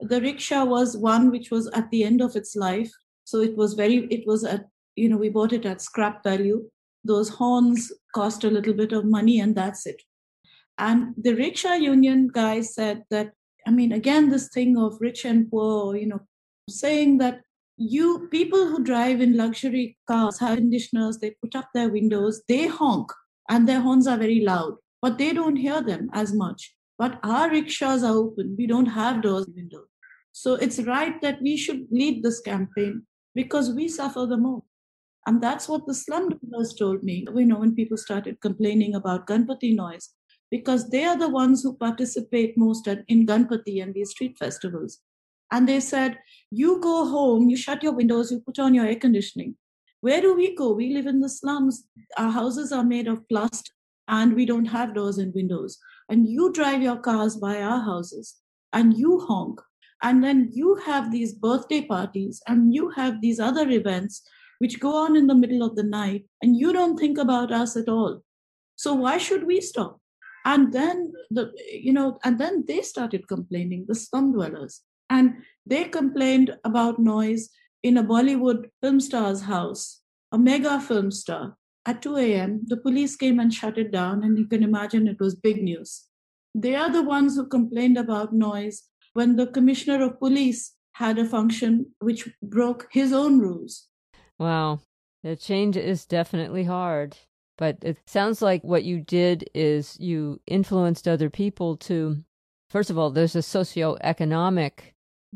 The 0.00 0.20
rickshaw 0.20 0.64
was 0.64 0.96
one 0.96 1.30
which 1.30 1.50
was 1.50 1.68
at 1.68 1.90
the 1.90 2.04
end 2.04 2.20
of 2.20 2.36
its 2.36 2.56
life. 2.56 2.90
So 3.24 3.40
it 3.40 3.56
was 3.56 3.74
very, 3.74 4.06
it 4.06 4.26
was 4.26 4.44
at, 4.44 4.66
you 4.94 5.08
know, 5.08 5.16
we 5.16 5.28
bought 5.28 5.52
it 5.52 5.66
at 5.66 5.82
scrap 5.82 6.22
value. 6.22 6.70
Those 7.04 7.28
horns 7.28 7.92
cost 8.14 8.44
a 8.44 8.50
little 8.50 8.74
bit 8.74 8.92
of 8.92 9.04
money 9.04 9.40
and 9.40 9.54
that's 9.54 9.86
it. 9.86 10.02
And 10.78 11.14
the 11.16 11.34
rickshaw 11.34 11.74
union 11.74 12.28
guy 12.32 12.60
said 12.60 13.04
that, 13.10 13.32
I 13.66 13.70
mean, 13.70 13.92
again, 13.92 14.30
this 14.30 14.48
thing 14.48 14.78
of 14.78 14.96
rich 15.00 15.24
and 15.24 15.50
poor, 15.50 15.96
you 15.96 16.06
know, 16.06 16.20
saying 16.70 17.18
that 17.18 17.40
you 17.76 18.28
people 18.30 18.68
who 18.68 18.82
drive 18.82 19.20
in 19.20 19.36
luxury 19.36 19.98
cars 20.08 20.38
have 20.38 20.56
conditioners, 20.58 21.18
they 21.18 21.34
put 21.42 21.54
up 21.54 21.68
their 21.74 21.88
windows, 21.88 22.42
they 22.48 22.66
honk 22.68 23.12
and 23.48 23.68
their 23.68 23.80
horns 23.80 24.06
are 24.06 24.16
very 24.16 24.40
loud, 24.40 24.76
but 25.02 25.18
they 25.18 25.32
don't 25.32 25.56
hear 25.56 25.82
them 25.82 26.08
as 26.12 26.32
much. 26.32 26.74
But 26.98 27.18
our 27.22 27.50
rickshaws 27.50 28.02
are 28.02 28.14
open. 28.14 28.54
We 28.56 28.66
don't 28.66 28.86
have 28.86 29.22
doors 29.22 29.46
and 29.46 29.56
windows. 29.56 29.88
So 30.32 30.54
it's 30.54 30.80
right 30.80 31.20
that 31.22 31.42
we 31.42 31.56
should 31.56 31.86
lead 31.90 32.22
this 32.22 32.40
campaign 32.40 33.06
because 33.34 33.70
we 33.70 33.88
suffer 33.88 34.26
the 34.26 34.36
most. 34.36 34.64
And 35.26 35.42
that's 35.42 35.68
what 35.68 35.86
the 35.86 35.94
slum 35.94 36.30
dwellers 36.30 36.72
told 36.72 37.02
me. 37.02 37.26
You 37.34 37.44
know, 37.46 37.58
when 37.58 37.74
people 37.74 37.96
started 37.96 38.40
complaining 38.40 38.94
about 38.94 39.26
Ganpati 39.26 39.74
noise, 39.74 40.10
because 40.50 40.90
they 40.90 41.04
are 41.04 41.16
the 41.16 41.28
ones 41.28 41.62
who 41.62 41.76
participate 41.76 42.56
most 42.56 42.86
in 42.86 43.26
Ganpati 43.26 43.82
and 43.82 43.94
these 43.94 44.10
street 44.10 44.36
festivals. 44.38 44.98
And 45.52 45.68
they 45.68 45.80
said, 45.80 46.18
You 46.50 46.80
go 46.80 47.06
home, 47.06 47.48
you 47.48 47.56
shut 47.56 47.82
your 47.82 47.92
windows, 47.92 48.30
you 48.30 48.40
put 48.40 48.58
on 48.58 48.74
your 48.74 48.86
air 48.86 48.96
conditioning. 48.96 49.56
Where 50.00 50.20
do 50.20 50.34
we 50.34 50.54
go? 50.54 50.72
We 50.72 50.92
live 50.92 51.06
in 51.06 51.20
the 51.20 51.28
slums. 51.28 51.84
Our 52.16 52.30
houses 52.30 52.72
are 52.72 52.84
made 52.84 53.08
of 53.08 53.28
plastic 53.28 53.72
and 54.08 54.34
we 54.34 54.46
don't 54.46 54.66
have 54.66 54.94
doors 54.94 55.18
and 55.18 55.34
windows 55.34 55.78
and 56.08 56.28
you 56.28 56.52
drive 56.52 56.82
your 56.82 56.98
cars 56.98 57.36
by 57.36 57.60
our 57.60 57.80
houses 57.80 58.36
and 58.72 58.96
you 58.96 59.18
honk 59.20 59.60
and 60.02 60.22
then 60.22 60.48
you 60.52 60.76
have 60.76 61.10
these 61.10 61.32
birthday 61.32 61.80
parties 61.80 62.40
and 62.46 62.72
you 62.72 62.90
have 62.90 63.20
these 63.20 63.40
other 63.40 63.68
events 63.68 64.22
which 64.58 64.80
go 64.80 64.96
on 64.96 65.16
in 65.16 65.26
the 65.26 65.34
middle 65.34 65.62
of 65.62 65.76
the 65.76 65.82
night, 65.82 66.24
and 66.42 66.56
you 66.56 66.72
don't 66.72 66.98
think 66.98 67.18
about 67.18 67.52
us 67.52 67.76
at 67.76 67.88
all. 67.88 68.22
So 68.76 68.94
why 68.94 69.18
should 69.18 69.46
we 69.46 69.60
stop? 69.60 70.00
And 70.46 70.72
then 70.72 71.12
the 71.28 71.52
you 71.70 71.92
know, 71.92 72.18
and 72.24 72.38
then 72.38 72.64
they 72.66 72.80
started 72.80 73.28
complaining, 73.28 73.84
the 73.88 73.96
slum 73.96 74.32
dwellers. 74.32 74.80
And 75.10 75.42
they 75.66 75.84
complained 75.84 76.56
about 76.64 77.00
noise 77.00 77.50
in 77.82 77.96
a 77.96 78.04
Bollywood 78.04 78.70
film 78.80 79.00
star's 79.00 79.42
house, 79.42 80.00
a 80.32 80.38
mega 80.38 80.80
film 80.80 81.10
star. 81.10 81.56
At 81.84 82.02
2 82.02 82.16
a.m., 82.16 82.62
the 82.66 82.76
police 82.76 83.14
came 83.16 83.38
and 83.38 83.52
shut 83.52 83.78
it 83.78 83.92
down, 83.92 84.24
and 84.24 84.38
you 84.38 84.46
can 84.46 84.62
imagine 84.62 85.06
it 85.06 85.20
was 85.20 85.34
big 85.36 85.62
news. 85.62 86.04
They 86.54 86.74
are 86.74 86.90
the 86.90 87.02
ones 87.02 87.36
who 87.36 87.46
complained 87.46 87.98
about 87.98 88.32
noise 88.32 88.84
when 89.12 89.36
the 89.36 89.46
commissioner 89.46 90.04
of 90.04 90.18
police 90.18 90.72
had 90.92 91.18
a 91.18 91.24
function 91.24 91.86
which 92.00 92.28
broke 92.42 92.88
his 92.90 93.12
own 93.12 93.38
rules. 93.38 93.88
Wow. 94.38 94.80
The 95.22 95.36
change 95.36 95.76
is 95.76 96.06
definitely 96.06 96.64
hard. 96.64 97.16
But 97.58 97.78
it 97.82 97.98
sounds 98.06 98.42
like 98.42 98.62
what 98.62 98.84
you 98.84 99.00
did 99.00 99.48
is 99.54 99.98
you 99.98 100.40
influenced 100.46 101.08
other 101.08 101.30
people 101.30 101.76
to, 101.78 102.22
first 102.68 102.90
of 102.90 102.98
all, 102.98 103.10
there's 103.10 103.36
a 103.36 103.40
socioeconomic 103.40 104.92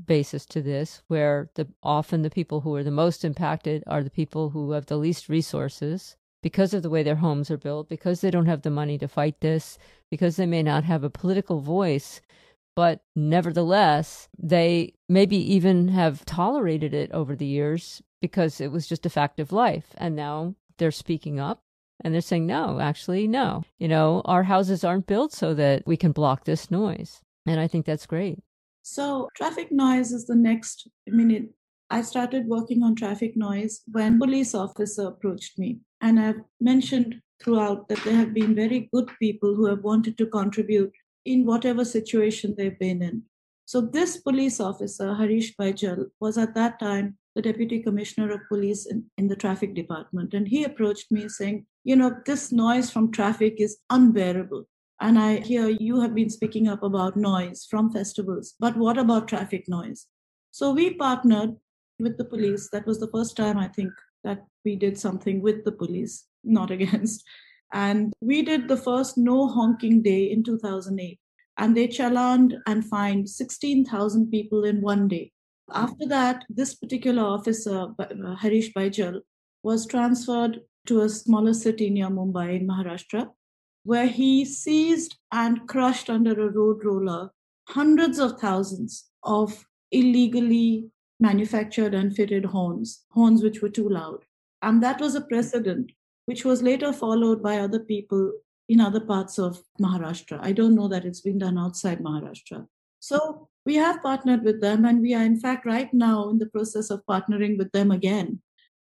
basis 0.06 0.46
to 0.46 0.62
this 0.62 1.02
where 1.09 1.50
the 1.54 1.68
often 1.83 2.22
the 2.22 2.30
people 2.30 2.61
who 2.61 2.74
are 2.74 2.85
the 2.85 2.90
most 2.90 3.24
impacted 3.24 3.83
are 3.87 4.02
the 4.02 4.11
people 4.11 4.50
who 4.50 4.72
have 4.72 4.87
the 4.87 4.96
least 4.96 5.28
resources 5.28 6.16
because 6.42 6.72
of 6.72 6.83
the 6.83 6.90
way 6.90 7.02
their 7.02 7.16
homes 7.16 7.50
are 7.50 7.59
built, 7.59 7.88
because 7.88 8.20
they 8.20 8.30
don't 8.30 8.46
have 8.46 8.62
the 8.62 8.70
money 8.70 8.96
to 8.96 9.09
fight 9.09 9.40
this, 9.40 9.78
because 10.11 10.37
they 10.37 10.46
may 10.46 10.62
not 10.62 10.85
have 10.85 11.04
a 11.04 11.11
political 11.11 11.61
voice, 11.61 12.22
but 12.74 13.02
nevertheless, 13.14 14.28
they 14.38 14.94
maybe 15.09 15.37
even 15.37 15.88
have 15.88 16.24
tolerated 16.24 16.94
it 16.94 17.12
over 17.12 17.37
the 17.37 17.46
years 17.46 18.00
because 18.22 18.61
it 18.61 18.72
was 18.72 18.87
just 18.87 19.04
a 19.04 19.11
fact 19.11 19.38
of 19.38 19.52
life. 19.52 19.88
And 19.98 20.16
now 20.16 20.54
they're 20.78 20.90
speaking 20.90 21.38
up 21.38 21.62
and 22.03 22.15
they're 22.15 22.21
saying, 22.21 22.47
no, 22.47 22.81
actually, 22.81 23.27
no. 23.27 23.65
You 23.79 23.89
know, 23.89 24.23
our 24.25 24.43
houses 24.43 24.85
aren't 24.85 25.07
built 25.07 25.33
so 25.33 25.55
that 25.55 25.83
we 25.87 25.97
can 25.97 26.13
block 26.13 26.45
this 26.45 26.71
noise. 26.71 27.21
And 27.47 27.61
I 27.61 27.67
think 27.67 27.87
that's 27.87 28.07
great. 28.07 28.39
So, 28.83 29.29
traffic 29.37 29.71
noise 29.71 30.13
is 30.13 30.27
the 30.27 30.35
next. 30.35 30.89
I 31.09 31.13
mean, 31.13 31.51
I 31.91 32.03
started 32.03 32.47
working 32.47 32.83
on 32.83 32.95
traffic 32.95 33.37
noise 33.37 33.83
when 33.91 34.19
police 34.19 34.55
officer 34.55 35.09
approached 35.09 35.59
me. 35.59 35.81
And 36.01 36.19
I've 36.19 36.41
mentioned 36.61 37.21
throughout 37.43 37.89
that 37.89 38.03
there 38.05 38.15
have 38.15 38.33
been 38.33 38.55
very 38.55 38.89
good 38.93 39.11
people 39.19 39.55
who 39.55 39.67
have 39.67 39.83
wanted 39.83 40.17
to 40.19 40.27
contribute 40.27 40.93
in 41.25 41.45
whatever 41.45 41.85
situation 41.85 42.55
they've 42.57 42.79
been 42.79 43.03
in. 43.03 43.23
So 43.67 43.81
this 43.81 44.17
police 44.17 44.61
officer, 44.61 45.15
Harish 45.15 45.55
Baijal, 45.57 46.07
was 46.21 46.39
at 46.39 46.55
that 46.55 46.79
time 46.81 47.19
the 47.35 47.43
deputy 47.43 47.83
commissioner 47.83 48.33
of 48.33 48.41
police 48.49 48.87
in, 48.87 49.05
in 49.17 49.29
the 49.29 49.37
traffic 49.37 49.75
department. 49.75 50.35
And 50.35 50.49
he 50.49 50.65
approached 50.65 51.11
me 51.11 51.29
saying, 51.29 51.67
you 51.85 51.97
know, 51.97 52.14
this 52.27 52.53
noise 52.53 52.90
from 52.90 53.11
traffic 53.11 53.57
is 53.59 53.79
unbearable. 53.90 54.66
And 55.01 55.19
I 55.19 55.37
hear 55.38 55.69
you 55.69 56.01
have 56.01 56.14
been 56.14 56.29
speaking 56.29 56.69
up 56.69 56.83
about 56.83 57.16
noise 57.16 57.66
from 57.69 57.90
festivals, 57.90 58.55
but 58.61 58.77
what 58.77 58.99
about 58.99 59.29
traffic 59.29 59.64
noise? 59.66 60.07
So 60.51 60.73
we 60.73 60.95
partnered 60.95 61.57
with 61.99 62.19
the 62.19 62.25
police. 62.25 62.69
That 62.71 62.87
was 62.87 63.01
the 63.01 63.11
first 63.11 63.37
time 63.37 63.57
I 63.57 63.69
think 63.69 63.93
that 64.25 64.45
we 64.64 64.77
did 64.77 64.99
something 64.99 65.40
with 65.40 65.64
the 65.64 65.73
police, 65.73 66.27
not 66.45 66.71
against. 66.71 67.25
And 67.73 68.12
we 68.21 68.43
did 68.43 68.69
the 68.69 68.77
first 68.77 69.16
no 69.16 69.49
honking 69.49 70.03
day 70.03 70.25
in 70.31 70.43
2008. 70.43 71.19
And 71.57 71.77
they 71.77 71.88
challaned 71.88 72.57
and 72.66 72.85
fined 72.85 73.29
16,000 73.29 74.31
people 74.31 74.64
in 74.64 74.81
one 74.81 75.09
day. 75.09 75.33
After 75.73 76.07
that, 76.09 76.45
this 76.49 76.75
particular 76.75 77.23
officer, 77.23 77.88
Harish 78.40 78.73
Baijal, 78.73 79.21
was 79.62 79.87
transferred 79.87 80.61
to 80.87 81.03
a 81.03 81.09
smaller 81.09 81.55
city 81.55 81.90
near 81.90 82.09
Mumbai 82.09 82.57
in 82.61 82.66
Maharashtra, 82.66 83.31
where 83.85 84.07
he 84.07 84.45
seized 84.45 85.16
and 85.33 85.66
crushed 85.66 86.11
under 86.11 86.33
a 86.33 86.51
road 86.51 86.85
roller 86.85 87.31
hundreds 87.69 88.19
of 88.19 88.40
thousands 88.40 89.11
of 89.23 89.66
illegally 89.93 90.90
manufactured 91.19 91.95
and 91.95 92.14
fitted 92.14 92.45
horns, 92.45 93.05
horns 93.12 93.43
which 93.43 93.62
were 93.62 93.69
too 93.69 93.88
loud. 93.88 94.25
And 94.62 94.83
that 94.83 95.01
was 95.01 95.14
a 95.14 95.21
precedent, 95.21 95.93
which 96.27 96.45
was 96.45 96.62
later 96.62 96.93
followed 96.93 97.43
by 97.43 97.59
other 97.59 97.81
people 97.81 98.33
in 98.69 98.81
other 98.81 99.01
parts 99.01 99.38
of 99.38 99.62
Maharashtra. 99.81 100.38
I 100.43 100.53
don't 100.53 100.75
know 100.75 100.88
that 100.88 101.05
it's 101.05 101.21
been 101.21 101.38
done 101.38 101.59
outside 101.59 102.01
Maharashtra. 102.01 102.66
So 103.01 103.49
we 103.64 103.75
have 103.77 104.03
partnered 104.03 104.43
with 104.43 104.61
them, 104.61 104.85
and 104.85 105.01
we 105.01 105.14
are, 105.14 105.23
in 105.23 105.38
fact, 105.38 105.66
right 105.66 105.93
now 105.93 106.29
in 106.31 106.38
the 106.38 106.47
process 106.47 106.90
of 106.90 107.05
partnering 107.07 107.59
with 107.59 107.71
them 107.73 107.90
again 107.90 108.40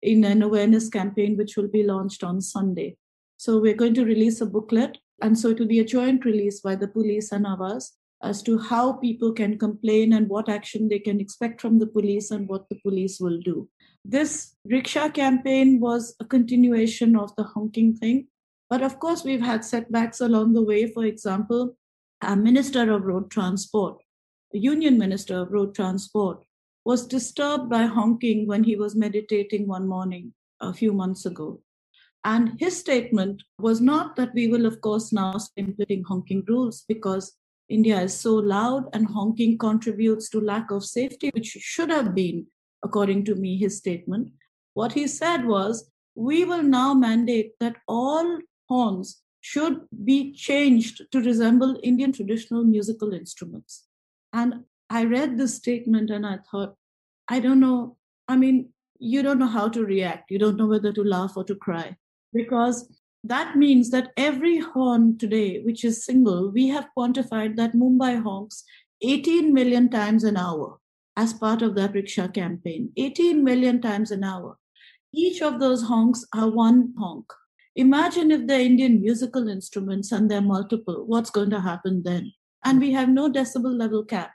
in 0.07 0.25
an 0.25 0.43
awareness 0.43 0.89
campaign, 0.89 1.37
which 1.37 1.57
will 1.57 1.69
be 1.69 1.83
launched 1.83 2.23
on 2.23 2.41
Sunday. 2.41 2.97
So 3.37 3.59
we're 3.59 3.75
going 3.75 3.95
to 3.95 4.05
release 4.05 4.41
a 4.41 4.47
booklet, 4.47 4.99
and 5.21 5.39
so 5.39 5.51
it 5.51 5.59
will 5.59 5.67
be 5.67 5.81
a 5.81 5.85
joint 5.85 6.25
release 6.25 6.61
by 6.61 6.77
the 6.77 6.89
police 6.89 7.33
and 7.33 7.47
ours 7.47 7.93
as 8.23 8.43
to 8.43 8.59
how 8.59 8.95
people 8.95 9.33
can 9.33 9.59
complain 9.59 10.13
and 10.13 10.29
what 10.29 10.49
action 10.49 10.89
they 10.89 10.99
can 10.99 11.21
expect 11.21 11.61
from 11.61 11.79
the 11.79 11.87
police 11.87 12.31
and 12.31 12.49
what 12.49 12.69
the 12.71 12.79
police 12.83 13.21
will 13.21 13.41
do. 13.41 13.69
This 14.05 14.55
rickshaw 14.65 15.09
campaign 15.11 15.81
was 15.81 16.15
a 16.21 16.25
continuation 16.25 17.17
of 17.17 17.35
the 17.37 17.43
honking 17.43 17.97
thing. 17.97 18.29
But 18.71 18.83
of 18.83 18.99
course, 19.01 19.25
we've 19.25 19.43
had 19.43 19.65
setbacks 19.65 20.21
along 20.21 20.55
the 20.55 20.63
way. 20.63 20.91
For 20.91 21.05
example, 21.05 21.77
a 22.23 22.37
minister 22.37 22.91
of 22.93 23.05
road 23.05 23.31
transport, 23.31 23.99
a 24.55 24.59
union 24.59 24.97
minister 24.97 25.41
of 25.41 25.53
road 25.53 25.75
transport, 25.75 26.46
was 26.87 27.05
disturbed 27.05 27.69
by 27.69 27.83
honking 27.83 28.47
when 28.47 28.63
he 28.63 28.77
was 28.77 28.95
meditating 28.95 29.67
one 29.67 29.89
morning 29.89 30.33
a 30.61 30.73
few 30.73 30.93
months 30.93 31.27
ago. 31.27 31.61
And 32.25 32.53
his 32.61 32.79
statement 32.79 33.43
was 33.59 33.81
not 33.81 34.15
that 34.15 34.33
we 34.35 34.47
will, 34.47 34.67
of 34.67 34.81
course, 34.81 35.13
now 35.13 35.33
start 35.33 35.51
implementing 35.57 36.05
honking 36.05 36.45
rules 36.47 36.85
because 36.87 37.37
India 37.69 38.01
is 38.01 38.15
so 38.15 38.35
loud 38.37 38.85
and 38.93 39.05
honking 39.05 39.59
contributes 39.59 40.31
to 40.31 40.41
lack 40.41 40.71
of 40.71 40.85
safety, 40.85 41.33
which 41.35 41.47
should 41.47 41.91
have 41.91 42.15
been, 42.15 42.47
according 42.85 43.25
to 43.25 43.35
me, 43.35 43.59
his 43.59 43.77
statement. 43.77 44.31
What 44.75 44.93
he 44.93 45.09
said 45.09 45.45
was, 45.45 45.91
we 46.15 46.45
will 46.45 46.63
now 46.63 46.95
mandate 46.95 47.55
that 47.59 47.79
all 47.89 48.39
horns 48.69 49.23
should 49.41 49.81
be 50.05 50.33
changed 50.35 51.03
to 51.11 51.21
resemble 51.21 51.81
Indian 51.83 52.13
traditional 52.13 52.63
musical 52.63 53.13
instruments. 53.13 53.87
And 54.33 54.63
I 54.89 55.05
read 55.05 55.37
this 55.37 55.55
statement 55.55 56.11
and 56.11 56.27
I 56.27 56.39
thought, 56.51 56.77
I 57.29 57.41
don't 57.41 57.61
know. 57.61 57.97
I 58.29 58.37
mean, 58.37 58.71
you 58.99 59.23
don't 59.23 59.39
know 59.39 59.47
how 59.47 59.69
to 59.69 59.85
react. 59.85 60.31
You 60.31 60.39
don't 60.39 60.57
know 60.57 60.67
whether 60.67 60.93
to 60.93 61.03
laugh 61.03 61.37
or 61.37 61.45
to 61.45 61.55
cry 61.55 61.97
because 62.33 62.89
that 63.25 63.57
means 63.57 63.91
that 63.91 64.13
every 64.17 64.59
horn 64.59 65.19
today, 65.19 65.61
which 65.63 65.85
is 65.85 66.05
single, 66.05 66.51
we 66.51 66.69
have 66.69 66.89
quantified 66.97 67.57
that 67.57 67.75
Mumbai 67.75 68.23
honks 68.23 68.63
18 69.03 69.53
million 69.53 69.91
times 69.91 70.23
an 70.23 70.37
hour 70.37 70.79
as 71.17 71.33
part 71.33 71.63
of 71.63 71.75
that 71.75 71.95
rickshaw 71.95 72.29
campaign. 72.29 72.93
18 72.97 73.43
million 73.43 73.81
times 73.81 74.11
an 74.11 74.23
hour. 74.23 74.57
Each 75.13 75.43
of 75.43 75.59
those 75.59 75.83
honks 75.83 76.25
are 76.35 76.49
one 76.49 76.95
honk. 76.99 77.27
Imagine 77.75 78.31
if 78.31 78.47
they're 78.47 78.61
Indian 78.61 79.01
musical 79.01 79.49
instruments 79.49 80.13
and 80.13 80.31
they're 80.31 80.41
multiple, 80.41 81.05
what's 81.07 81.31
going 81.31 81.51
to 81.51 81.61
happen 81.61 82.03
then? 82.05 82.33
And 82.65 82.81
we 82.81 82.93
have 82.93 83.09
no 83.09 83.31
decibel 83.31 83.77
level 83.77 84.05
cap 84.05 84.31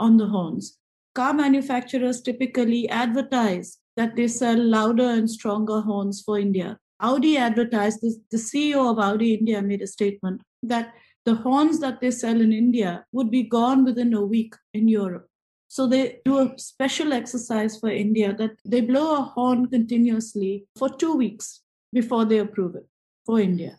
on 0.00 0.16
the 0.16 0.26
horns. 0.26 0.78
Car 1.14 1.32
manufacturers 1.34 2.20
typically 2.22 2.88
advertise 2.88 3.78
that 3.96 4.16
they 4.16 4.28
sell 4.28 4.58
louder 4.58 5.10
and 5.10 5.30
stronger 5.30 5.80
horns 5.80 6.22
for 6.22 6.38
India. 6.38 6.78
Audi 7.00 7.36
advertised 7.36 8.00
this, 8.02 8.16
the 8.30 8.36
CEO 8.36 8.90
of 8.90 8.98
Audi 8.98 9.34
India 9.34 9.62
made 9.62 9.82
a 9.82 9.86
statement 9.86 10.42
that 10.62 10.94
the 11.24 11.34
horns 11.34 11.80
that 11.80 12.00
they 12.00 12.10
sell 12.10 12.40
in 12.40 12.52
India 12.52 13.04
would 13.12 13.30
be 13.30 13.42
gone 13.42 13.84
within 13.84 14.14
a 14.14 14.24
week 14.24 14.54
in 14.74 14.88
Europe. 14.88 15.26
So 15.68 15.86
they 15.86 16.20
do 16.24 16.38
a 16.38 16.58
special 16.58 17.12
exercise 17.12 17.78
for 17.78 17.90
India 17.90 18.34
that 18.34 18.56
they 18.64 18.80
blow 18.80 19.16
a 19.16 19.22
horn 19.22 19.68
continuously 19.68 20.66
for 20.76 20.88
two 20.88 21.14
weeks 21.14 21.60
before 21.92 22.24
they 22.24 22.38
approve 22.38 22.74
it 22.74 22.86
for 23.24 23.38
India. 23.40 23.78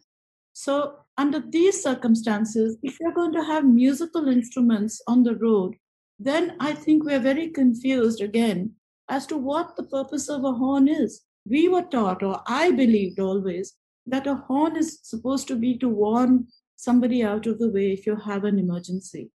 So 0.54 1.00
under 1.18 1.40
these 1.40 1.82
circumstances, 1.84 2.78
if 2.82 2.98
you're 3.00 3.12
going 3.14 3.34
to 3.34 3.44
have 3.44 3.66
musical 3.66 4.28
instruments 4.28 5.02
on 5.08 5.24
the 5.24 5.36
road, 5.36 5.76
then 6.24 6.56
I 6.60 6.74
think 6.74 7.04
we're 7.04 7.20
very 7.20 7.50
confused 7.50 8.22
again 8.22 8.74
as 9.10 9.26
to 9.28 9.38
what 9.38 9.76
the 9.76 9.84
purpose 9.84 10.30
of 10.30 10.44
a 10.44 10.54
horn 10.54 10.88
is 10.88 11.24
we 11.48 11.68
were 11.68 11.82
taught, 11.84 12.22
or 12.24 12.42
I 12.46 12.72
believed 12.72 13.20
always, 13.20 13.74
that 14.06 14.28
a 14.28 14.36
horn 14.36 14.76
is 14.78 15.00
supposed 15.02 15.48
to 15.48 15.56
be 15.56 15.78
to 15.80 15.90
warn 15.90 16.48
somebody 16.76 17.24
out 17.24 17.48
of 17.48 17.60
the 17.60 17.70
way 17.70 17.92
if 17.92 18.06
you 18.06 18.16
have 18.16 18.44
an 18.44 18.60
emergency. 18.60 19.32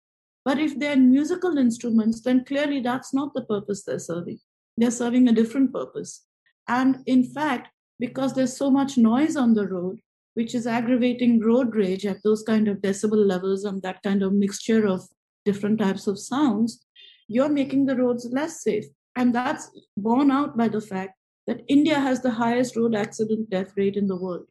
But 0.44 0.58
if 0.58 0.78
they're 0.78 0.96
musical 0.96 1.56
instruments, 1.56 2.20
then 2.20 2.44
clearly 2.44 2.80
that's 2.80 3.14
not 3.14 3.32
the 3.34 3.44
purpose 3.44 3.82
they're 3.82 3.98
serving. 3.98 4.40
They're 4.76 4.90
serving 4.90 5.28
a 5.28 5.32
different 5.32 5.72
purpose. 5.72 6.26
And 6.68 6.98
in 7.06 7.24
fact, 7.24 7.68
because 7.98 8.34
there's 8.34 8.56
so 8.56 8.70
much 8.70 8.98
noise 8.98 9.36
on 9.36 9.54
the 9.54 9.66
road, 9.66 10.00
which 10.34 10.54
is 10.54 10.66
aggravating 10.66 11.40
road 11.40 11.74
rage 11.74 12.04
at 12.04 12.22
those 12.22 12.42
kind 12.42 12.68
of 12.68 12.78
decibel 12.78 13.26
levels 13.26 13.64
and 13.64 13.80
that 13.82 14.02
kind 14.02 14.22
of 14.22 14.32
mixture 14.32 14.86
of 14.86 15.08
different 15.44 15.78
types 15.78 16.06
of 16.06 16.18
sounds, 16.18 16.86
you're 17.28 17.48
making 17.48 17.86
the 17.86 17.96
roads 17.96 18.28
less 18.30 18.62
safe. 18.62 18.84
And 19.16 19.34
that's 19.34 19.70
borne 19.96 20.30
out 20.30 20.56
by 20.56 20.68
the 20.68 20.80
fact 20.80 21.18
that 21.46 21.62
India 21.68 21.98
has 21.98 22.20
the 22.20 22.30
highest 22.30 22.76
road 22.76 22.94
accident 22.94 23.50
death 23.50 23.72
rate 23.76 23.96
in 23.96 24.08
the 24.08 24.16
world. 24.16 24.46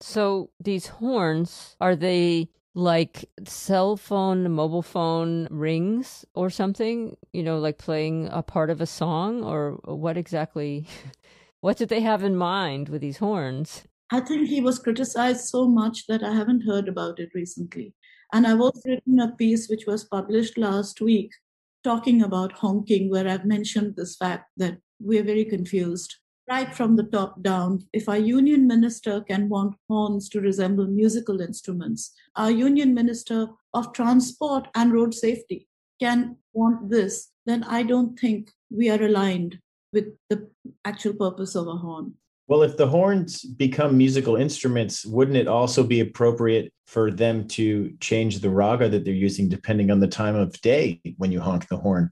So 0.00 0.50
these 0.60 0.86
horns, 0.86 1.76
are 1.80 1.96
they 1.96 2.48
like 2.74 3.28
cell 3.44 3.96
phone, 3.96 4.50
mobile 4.52 4.82
phone 4.82 5.48
rings 5.50 6.24
or 6.34 6.50
something? 6.50 7.16
You 7.32 7.42
know, 7.42 7.58
like 7.58 7.78
playing 7.78 8.28
a 8.30 8.42
part 8.42 8.70
of 8.70 8.80
a 8.80 8.86
song 8.86 9.42
or 9.42 9.78
what 9.84 10.16
exactly? 10.16 10.86
what 11.60 11.76
did 11.76 11.88
they 11.88 12.00
have 12.00 12.22
in 12.22 12.36
mind 12.36 12.88
with 12.88 13.00
these 13.00 13.18
horns? 13.18 13.84
I 14.10 14.20
think 14.20 14.48
he 14.48 14.60
was 14.60 14.78
criticized 14.78 15.46
so 15.48 15.68
much 15.68 16.06
that 16.06 16.22
I 16.22 16.32
haven't 16.32 16.66
heard 16.66 16.88
about 16.88 17.18
it 17.18 17.30
recently. 17.34 17.94
And 18.32 18.46
I've 18.46 18.60
also 18.60 18.90
written 18.90 19.20
a 19.20 19.34
piece 19.36 19.68
which 19.68 19.86
was 19.86 20.04
published 20.04 20.58
last 20.58 21.00
week 21.00 21.32
talking 21.84 22.22
about 22.22 22.52
honking, 22.52 23.08
where 23.08 23.26
I've 23.26 23.44
mentioned 23.44 23.96
this 23.96 24.16
fact 24.16 24.50
that 24.56 24.78
we're 25.00 25.22
very 25.22 25.44
confused 25.44 26.16
right 26.48 26.74
from 26.74 26.96
the 26.96 27.04
top 27.04 27.42
down. 27.42 27.86
If 27.92 28.08
our 28.08 28.18
union 28.18 28.66
minister 28.66 29.20
can 29.20 29.48
want 29.48 29.76
horns 29.88 30.28
to 30.30 30.40
resemble 30.40 30.86
musical 30.86 31.40
instruments, 31.40 32.12
our 32.36 32.50
union 32.50 32.94
minister 32.94 33.48
of 33.74 33.92
transport 33.92 34.68
and 34.74 34.92
road 34.92 35.14
safety 35.14 35.68
can 36.00 36.36
want 36.52 36.90
this, 36.90 37.30
then 37.44 37.64
I 37.64 37.82
don't 37.82 38.18
think 38.18 38.50
we 38.70 38.88
are 38.88 39.02
aligned 39.02 39.60
with 39.92 40.06
the 40.30 40.48
actual 40.84 41.14
purpose 41.14 41.54
of 41.54 41.66
a 41.66 41.76
horn. 41.76 42.14
Well, 42.48 42.62
if 42.62 42.78
the 42.78 42.88
horns 42.88 43.42
become 43.42 43.98
musical 43.98 44.36
instruments, 44.36 45.04
wouldn't 45.04 45.36
it 45.36 45.46
also 45.46 45.84
be 45.84 46.00
appropriate 46.00 46.72
for 46.86 47.10
them 47.10 47.46
to 47.48 47.94
change 48.00 48.38
the 48.38 48.48
raga 48.48 48.88
that 48.88 49.04
they're 49.04 49.12
using 49.12 49.50
depending 49.50 49.90
on 49.90 50.00
the 50.00 50.08
time 50.08 50.34
of 50.34 50.58
day 50.62 50.98
when 51.18 51.30
you 51.30 51.40
honk 51.40 51.68
the 51.68 51.76
horn? 51.76 52.10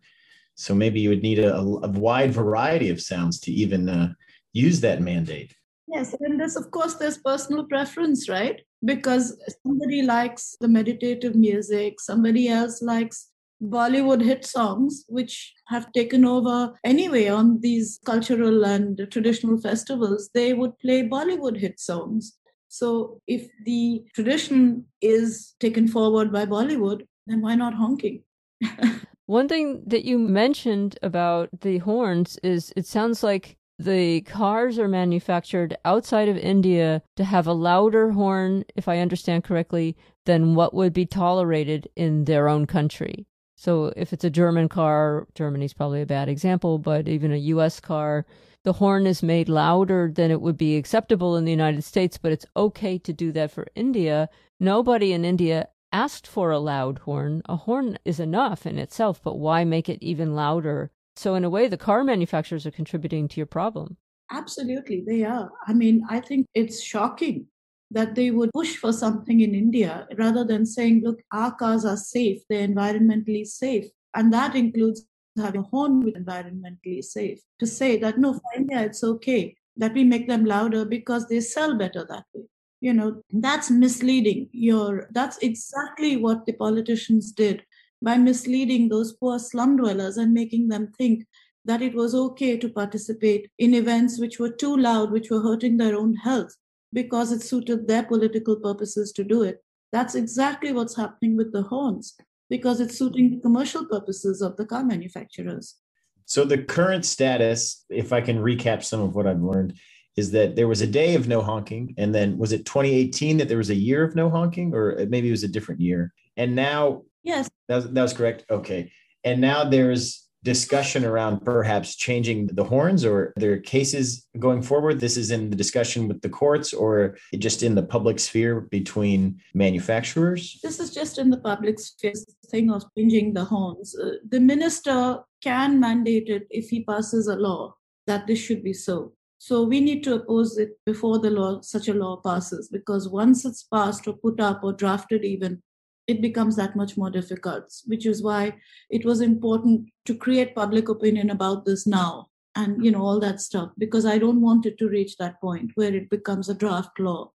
So 0.55 0.75
maybe 0.75 1.01
you 1.01 1.09
would 1.09 1.23
need 1.23 1.39
a, 1.39 1.57
a 1.57 1.89
wide 1.89 2.33
variety 2.33 2.91
of 2.91 3.01
sounds 3.01 3.41
to 3.41 3.53
even 3.53 3.89
uh, 3.89 4.13
use 4.53 4.81
that 4.83 5.01
mandate. 5.01 5.55
Yes, 5.89 6.15
and 6.21 6.43
of 6.43 6.71
course, 6.71 6.95
there's 6.95 7.17
personal 7.17 7.65
preference, 7.65 8.29
right? 8.29 8.61
Because 8.85 9.41
somebody 9.63 10.03
likes 10.03 10.55
the 10.61 10.69
meditative 10.69 11.35
music, 11.35 11.99
somebody 12.01 12.49
else 12.49 12.83
likes 12.83 13.31
Bollywood 13.63 14.23
hit 14.23 14.45
songs, 14.45 15.05
which 15.09 15.55
have 15.69 15.91
taken 15.93 16.25
over 16.25 16.75
anyway 16.85 17.29
on 17.29 17.61
these 17.61 17.99
cultural 18.05 18.65
and 18.65 19.07
traditional 19.11 19.59
festivals. 19.59 20.31
They 20.35 20.53
would 20.53 20.79
play 20.79 21.09
Bollywood 21.09 21.59
hit 21.59 21.81
songs. 21.81 22.37
So 22.69 23.21
if 23.27 23.49
the 23.65 24.05
tradition 24.15 24.87
is 25.01 25.55
taken 25.61 25.89
forward 25.89 26.33
by 26.33 26.45
Bollywood, 26.45 27.07
then 27.27 27.41
why 27.41 27.55
not 27.55 27.75
honking? 27.75 28.23
One 29.27 29.49
thing 29.49 29.83
that 29.87 30.05
you 30.05 30.19
mentioned 30.19 30.99
about 31.03 31.49
the 31.61 31.79
horns 31.79 32.39
is 32.43 32.73
it 32.77 32.87
sounds 32.87 33.23
like 33.23 33.57
the 33.79 34.21
cars 34.23 34.79
are 34.79 34.89
manufactured 34.89 35.77
outside 35.85 36.29
of 36.29 36.37
India 36.37 37.03
to 37.17 37.25
have 37.25 37.47
a 37.47 37.53
louder 37.53 38.13
horn, 38.13 38.65
if 38.77 38.87
I 38.89 38.99
understand 38.99 39.45
correctly, 39.45 39.97
than 40.27 40.55
what 40.55 40.75
would 40.75 40.93
be 40.93 41.07
tolerated 41.07 41.89
in 41.97 42.25
their 42.25 42.49
own 42.49 42.67
country. 42.67 43.27
So 43.57 43.93
if 43.97 44.13
it's 44.13 44.25
a 44.25 44.31
German 44.31 44.69
car, 44.69 45.27
Germany's 45.35 45.73
probably 45.73 46.03
a 46.03 46.07
bad 46.07 46.29
example, 46.29 46.79
but 46.79 47.09
even 47.09 47.33
a 47.33 47.49
US 47.55 47.81
car, 47.81 48.25
the 48.63 48.75
horn 48.75 49.07
is 49.07 49.23
made 49.23 49.49
louder 49.49 50.11
than 50.13 50.31
it 50.31 50.41
would 50.41 50.57
be 50.57 50.77
acceptable 50.77 51.37
in 51.37 51.45
the 51.45 51.51
United 51.51 51.83
States, 51.83 52.19
but 52.19 52.33
it's 52.33 52.47
okay 52.57 52.99
to 52.99 53.13
do 53.13 53.33
that 53.33 53.51
for 53.51 53.67
India. 53.75 54.29
Nobody 54.61 55.13
in 55.13 55.25
India 55.25 55.69
asked 55.93 56.27
for 56.27 56.51
a 56.51 56.59
loud 56.59 56.99
horn. 57.01 57.43
A 57.47 57.57
horn 57.57 57.99
is 58.05 58.21
enough 58.21 58.67
in 58.67 58.79
itself, 58.79 59.21
but 59.23 59.39
why 59.39 59.65
make 59.65 59.89
it 59.89 60.03
even 60.03 60.35
louder 60.35 60.91
so, 61.17 61.35
in 61.35 61.45
a 61.45 61.51
way, 61.51 61.67
the 61.67 61.79
car 61.79 62.05
manufacturers 62.05 62.67
are 62.67 62.71
contributing 62.71 63.27
to 63.29 63.39
your 63.39 63.47
problem. 63.47 63.97
Absolutely, 64.31 65.03
they 65.07 65.25
are. 65.25 65.51
I 65.67 65.73
mean, 65.73 66.03
I 66.11 66.21
think 66.21 66.47
it's 66.53 66.83
shocking 66.83 67.47
that 67.91 68.15
they 68.15 68.31
would 68.31 68.51
push 68.53 68.77
for 68.77 68.93
something 68.93 69.41
in 69.41 69.55
India 69.55 70.07
rather 70.19 70.45
than 70.45 70.67
saying, 70.67 71.03
look, 71.05 71.21
our 71.33 71.55
cars 71.55 71.85
are 71.85 71.97
safe, 71.97 72.43
they're 72.49 72.67
environmentally 72.67 73.47
safe. 73.47 73.87
And 74.15 74.33
that 74.33 74.55
includes 74.55 75.07
having 75.37 75.61
a 75.61 75.65
horn 75.65 76.01
with 76.05 76.15
environmentally 76.15 77.05
safe. 77.05 77.41
To 77.61 77.67
say 77.67 77.99
that, 77.99 78.19
no, 78.19 78.35
for 78.35 78.43
India, 78.57 78.81
it's 78.81 79.05
okay 79.05 79.57
that 79.77 79.93
we 79.93 80.05
make 80.05 80.27
them 80.27 80.45
louder 80.45 80.85
because 80.85 81.29
they 81.29 81.41
sell 81.41 81.77
better 81.77 82.05
that 82.09 82.25
way. 82.35 82.45
You 82.81 82.95
know, 82.95 83.23
that's 83.31 83.71
misleading. 83.71 84.49
Your 84.53 85.09
that's 85.13 85.39
exactly 85.39 86.17
what 86.17 86.47
the 86.47 86.53
politicians 86.53 87.33
did 87.33 87.65
by 88.03 88.17
misleading 88.17 88.89
those 88.89 89.15
poor 89.15 89.39
slum 89.39 89.77
dwellers 89.77 90.17
and 90.17 90.33
making 90.33 90.69
them 90.69 90.93
think 90.99 91.27
that 91.65 91.83
it 91.83 91.95
was 91.95 92.15
okay 92.15 92.57
to 92.57 92.69
participate 92.69 93.51
in 93.59 93.75
events 93.75 94.21
which 94.21 94.39
were 94.39 94.51
too 94.51 94.77
loud, 94.77 95.11
which 95.11 95.31
were 95.31 95.41
hurting 95.41 95.77
their 95.77 95.97
own 95.97 96.15
health 96.15 96.55
because 96.93 97.33
it 97.33 97.43
suited 97.43 97.87
their 97.87 98.03
political 98.03 98.57
purposes 98.57 99.13
to 99.13 99.25
do 99.25 99.43
it. 99.43 99.63
That's 99.93 100.15
exactly 100.15 100.73
what's 100.73 100.97
happening 100.97 101.37
with 101.37 101.53
the 101.53 101.63
horns 101.63 102.17
because 102.49 102.81
it's 102.81 102.99
suiting 102.99 103.31
the 103.31 103.41
commercial 103.41 103.85
purposes 103.87 104.43
of 104.43 104.57
the 104.57 104.67
car 104.67 104.85
manufacturers. 104.85 105.77
So, 106.25 106.45
the 106.45 106.59
current 106.59 107.05
status, 107.05 107.85
if 107.89 108.13
I 108.13 108.21
can 108.21 108.39
recap 108.39 108.83
some 108.83 109.01
of 109.01 109.15
what 109.15 109.27
I've 109.27 109.43
learned, 109.43 109.75
is 110.17 110.33
that 110.33 110.57
there 110.57 110.67
was 110.67 110.81
a 110.81 110.87
day 110.87 111.15
of 111.15 111.29
no 111.29 111.41
honking. 111.41 111.95
And 111.99 112.15
then 112.15 112.37
was 112.37 112.53
it 112.53 112.65
2018 112.65 113.37
that 113.37 113.49
there 113.49 113.59
was 113.59 113.71
a 113.71 113.75
year 113.75 114.03
of 114.03 114.17
no 114.17 114.29
honking, 114.29 114.75
or 114.75 115.07
maybe 115.09 115.29
it 115.29 115.33
was 115.33 115.45
a 115.45 115.49
different 115.49 115.81
year? 115.81 116.13
And 116.37 116.57
now 116.57 117.03
Yes. 117.27 117.51
That 117.69 117.77
was, 117.77 117.91
that 117.91 118.03
was 118.03 118.13
correct. 118.13 118.45
Okay. 118.49 118.93
And 119.25 119.41
now 119.41 119.65
there's 119.65 120.26
discussion 120.47 121.05
around 121.05 121.45
perhaps 121.45 121.97
changing 121.97 122.47
the 122.59 122.63
horns 122.63 123.05
or 123.05 123.33
there 123.37 123.59
cases 123.59 124.29
going 124.39 124.63
forward. 124.63 125.01
This 125.01 125.17
is 125.17 125.33
in 125.33 125.51
the 125.51 125.57
discussion 125.57 126.07
with 126.07 126.21
the 126.23 126.29
courts 126.29 126.73
or 126.73 127.17
just 127.47 127.65
in 127.65 127.75
the 127.75 127.83
public 127.83 128.21
sphere 128.21 128.61
between 128.79 129.41
manufacturers. 129.55 130.61
This 130.63 130.79
is 130.79 130.95
just 130.95 131.19
in 131.19 131.31
the 131.31 131.43
public 131.51 131.81
sphere 131.81 132.13
thing 132.53 132.71
of 132.71 132.85
changing 132.97 133.35
the 133.35 133.45
horns. 133.45 133.99
Uh, 133.99 134.19
the 134.33 134.39
minister 134.39 135.19
can 135.43 135.81
mandate 135.81 136.29
it 136.29 136.45
if 136.51 136.69
he 136.69 136.85
passes 136.85 137.27
a 137.27 137.35
law 137.49 137.75
that 138.07 138.29
this 138.29 138.39
should 138.39 138.63
be 138.63 138.73
so. 138.73 139.13
So 139.39 139.65
we 139.65 139.81
need 139.81 140.03
to 140.05 140.15
oppose 140.15 140.59
it 140.59 140.71
before 140.87 141.19
the 141.19 141.31
law 141.31 141.61
such 141.61 141.89
a 141.89 141.95
law 141.95 142.17
passes 142.25 142.69
because 142.69 143.09
once 143.09 143.45
it's 143.45 143.65
passed 143.65 144.07
or 144.09 144.15
put 144.15 144.39
up 144.41 144.63
or 144.63 144.73
drafted 144.73 145.25
even 145.25 145.63
it 146.07 146.21
becomes 146.21 146.57
that 146.57 146.77
much 146.77 146.97
more 146.97 147.11
difficult, 147.11 147.73
which 147.87 148.07
is 148.07 148.23
why 148.23 148.55
it 148.91 149.05
was 149.05 149.21
important 149.21 149.89
to 150.05 150.15
create 150.15 150.55
public 150.55 150.89
opinion 150.89 151.31
about 151.31 151.65
this 151.65 151.87
now 151.87 152.29
and 152.55 152.83
you 152.85 152.91
know 152.91 153.03
all 153.03 153.21
that 153.21 153.41
stuff 153.41 153.71
because 153.77 154.07
i 154.07 154.17
don't 154.17 154.41
want 154.41 154.65
it 154.65 154.79
to 154.79 154.89
reach 154.89 155.17
that 155.19 155.39
point 155.41 155.71
where 155.75 155.95
it 155.95 156.09
becomes 156.09 156.49
a 156.49 156.55
draft 156.55 156.99
law 156.99 157.31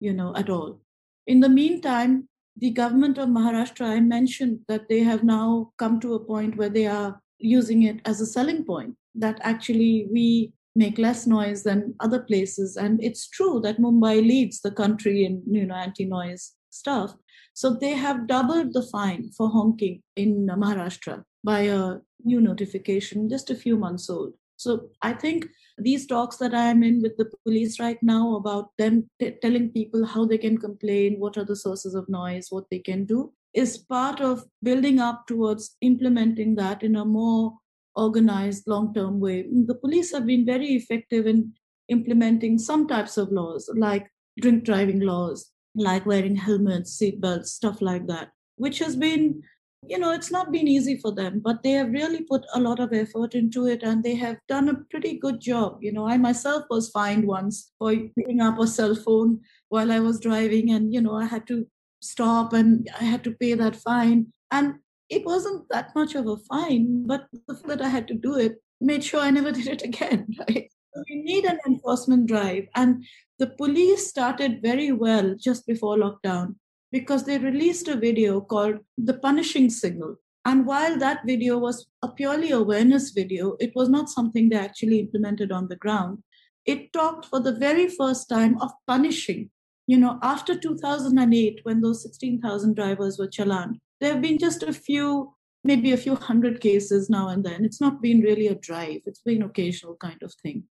you 0.00 0.12
know 0.12 0.34
at 0.36 0.50
all. 0.50 0.80
In 1.26 1.40
the 1.40 1.48
meantime 1.48 2.28
the 2.56 2.70
government 2.70 3.18
of 3.18 3.28
maharashtra 3.28 3.86
i 3.86 4.00
mentioned 4.00 4.60
that 4.68 4.88
they 4.88 4.98
have 5.00 5.22
now 5.22 5.72
come 5.78 6.00
to 6.00 6.14
a 6.14 6.24
point 6.24 6.56
where 6.56 6.68
they 6.68 6.86
are 6.86 7.20
using 7.38 7.84
it 7.84 8.00
as 8.04 8.20
a 8.20 8.26
selling 8.26 8.64
point 8.64 8.96
that 9.14 9.38
actually 9.42 10.08
we 10.10 10.52
make 10.76 10.98
less 10.98 11.26
noise 11.26 11.62
than 11.62 11.94
other 12.00 12.20
places. 12.20 12.76
And 12.76 13.02
it's 13.02 13.28
true 13.28 13.60
that 13.60 13.78
mumbai 13.78 14.26
leads 14.26 14.60
the 14.60 14.70
country 14.70 15.24
in 15.24 15.42
you 15.48 15.66
know 15.66 15.74
anti 15.74 16.04
noise 16.04 16.52
stuff 16.70 17.14
so 17.54 17.74
they 17.74 17.92
have 17.92 18.26
doubled 18.26 18.72
the 18.72 18.82
fine 18.82 19.30
for 19.30 19.48
honking 19.48 20.02
in 20.16 20.46
Maharashtra 20.46 21.24
by 21.44 21.60
a 21.60 21.96
new 22.24 22.40
notification, 22.40 23.28
just 23.28 23.50
a 23.50 23.54
few 23.54 23.76
months 23.76 24.10
old. 24.10 24.32
So 24.56 24.90
I 25.02 25.12
think 25.12 25.46
these 25.78 26.06
talks 26.06 26.36
that 26.38 26.54
I 26.54 26.66
am 26.66 26.82
in 26.82 27.02
with 27.02 27.16
the 27.16 27.30
police 27.44 27.78
right 27.80 27.98
now 28.02 28.36
about 28.36 28.70
them 28.78 29.08
t- 29.20 29.36
telling 29.42 29.70
people 29.70 30.04
how 30.04 30.24
they 30.24 30.38
can 30.38 30.58
complain, 30.58 31.18
what 31.18 31.36
are 31.36 31.44
the 31.44 31.56
sources 31.56 31.94
of 31.94 32.08
noise, 32.08 32.48
what 32.50 32.64
they 32.70 32.78
can 32.78 33.04
do, 33.04 33.32
is 33.52 33.78
part 33.78 34.20
of 34.20 34.44
building 34.62 34.98
up 34.98 35.26
towards 35.26 35.76
implementing 35.80 36.54
that 36.56 36.82
in 36.82 36.96
a 36.96 37.04
more 37.04 37.54
organized 37.94 38.64
long 38.66 38.92
term 38.94 39.20
way. 39.20 39.46
The 39.66 39.74
police 39.74 40.12
have 40.12 40.26
been 40.26 40.44
very 40.44 40.74
effective 40.74 41.26
in 41.26 41.52
implementing 41.88 42.58
some 42.58 42.88
types 42.88 43.16
of 43.16 43.30
laws, 43.30 43.70
like 43.74 44.08
drink 44.40 44.64
driving 44.64 45.00
laws, 45.00 45.52
like 45.74 46.06
wearing 46.06 46.36
helmets, 46.36 46.96
seatbelts, 46.98 47.46
stuff 47.46 47.80
like 47.80 48.06
that, 48.06 48.30
which 48.56 48.78
has 48.78 48.96
been, 48.96 49.42
you 49.86 49.98
know, 49.98 50.12
it's 50.12 50.30
not 50.30 50.52
been 50.52 50.68
easy 50.68 50.96
for 50.96 51.12
them, 51.12 51.40
but 51.44 51.62
they 51.62 51.72
have 51.72 51.90
really 51.90 52.22
put 52.22 52.44
a 52.54 52.60
lot 52.60 52.80
of 52.80 52.92
effort 52.92 53.34
into 53.34 53.66
it 53.66 53.82
and 53.82 54.02
they 54.02 54.14
have 54.14 54.36
done 54.48 54.68
a 54.68 54.84
pretty 54.90 55.18
good 55.18 55.40
job. 55.40 55.78
You 55.80 55.92
know, 55.92 56.06
I 56.06 56.16
myself 56.16 56.64
was 56.70 56.90
fined 56.90 57.26
once 57.26 57.72
for 57.78 57.94
picking 58.16 58.40
up 58.40 58.58
a 58.58 58.66
cell 58.66 58.94
phone 58.94 59.40
while 59.68 59.92
I 59.92 60.00
was 60.00 60.20
driving, 60.20 60.70
and, 60.70 60.94
you 60.94 61.00
know, 61.00 61.14
I 61.14 61.26
had 61.26 61.46
to 61.48 61.66
stop 62.00 62.52
and 62.52 62.88
I 63.00 63.04
had 63.04 63.24
to 63.24 63.32
pay 63.32 63.54
that 63.54 63.76
fine. 63.76 64.32
And 64.50 64.74
it 65.08 65.24
wasn't 65.24 65.68
that 65.70 65.94
much 65.94 66.14
of 66.14 66.26
a 66.26 66.36
fine, 66.36 67.06
but 67.06 67.26
the 67.46 67.54
fact 67.54 67.68
that 67.68 67.82
I 67.82 67.88
had 67.88 68.08
to 68.08 68.14
do 68.14 68.36
it 68.36 68.62
made 68.80 69.04
sure 69.04 69.20
I 69.20 69.30
never 69.30 69.52
did 69.58 69.66
it 69.66 69.82
again, 69.82 70.28
right? 70.38 70.70
We 71.08 71.22
need 71.22 71.44
an 71.44 71.58
enforcement 71.66 72.26
drive. 72.26 72.66
And 72.76 73.04
the 73.38 73.48
police 73.48 74.08
started 74.08 74.62
very 74.62 74.92
well 74.92 75.34
just 75.36 75.66
before 75.66 75.96
lockdown 75.96 76.54
because 76.92 77.24
they 77.24 77.38
released 77.38 77.88
a 77.88 77.96
video 77.96 78.40
called 78.40 78.78
The 78.96 79.14
Punishing 79.14 79.68
Signal. 79.70 80.16
And 80.44 80.66
while 80.66 80.96
that 80.98 81.26
video 81.26 81.58
was 81.58 81.86
a 82.02 82.08
purely 82.08 82.50
awareness 82.52 83.10
video, 83.10 83.56
it 83.58 83.72
was 83.74 83.88
not 83.88 84.08
something 84.08 84.48
they 84.48 84.56
actually 84.56 85.00
implemented 85.00 85.50
on 85.50 85.68
the 85.68 85.76
ground. 85.76 86.22
it 86.66 86.92
talked 86.94 87.26
for 87.26 87.40
the 87.40 87.52
very 87.52 87.88
first 87.88 88.28
time 88.28 88.58
of 88.60 88.70
punishing. 88.86 89.50
You 89.86 89.98
know, 89.98 90.18
after 90.22 90.58
2008, 90.58 91.60
when 91.64 91.82
those 91.82 92.02
16,000 92.02 92.74
drivers 92.74 93.18
were 93.18 93.28
challaned, 93.28 93.80
there 94.00 94.12
have 94.14 94.22
been 94.22 94.38
just 94.38 94.62
a 94.62 94.72
few, 94.72 95.34
maybe 95.62 95.92
a 95.92 95.98
few 95.98 96.14
hundred 96.14 96.60
cases 96.60 97.10
now 97.10 97.28
and 97.28 97.44
then. 97.44 97.66
It's 97.66 97.82
not 97.82 98.00
been 98.00 98.20
really 98.20 98.46
a 98.46 98.54
drive, 98.54 99.02
it's 99.04 99.20
been 99.20 99.42
occasional 99.42 99.96
kind 99.96 100.22
of 100.22 100.32
thing. 100.42 100.64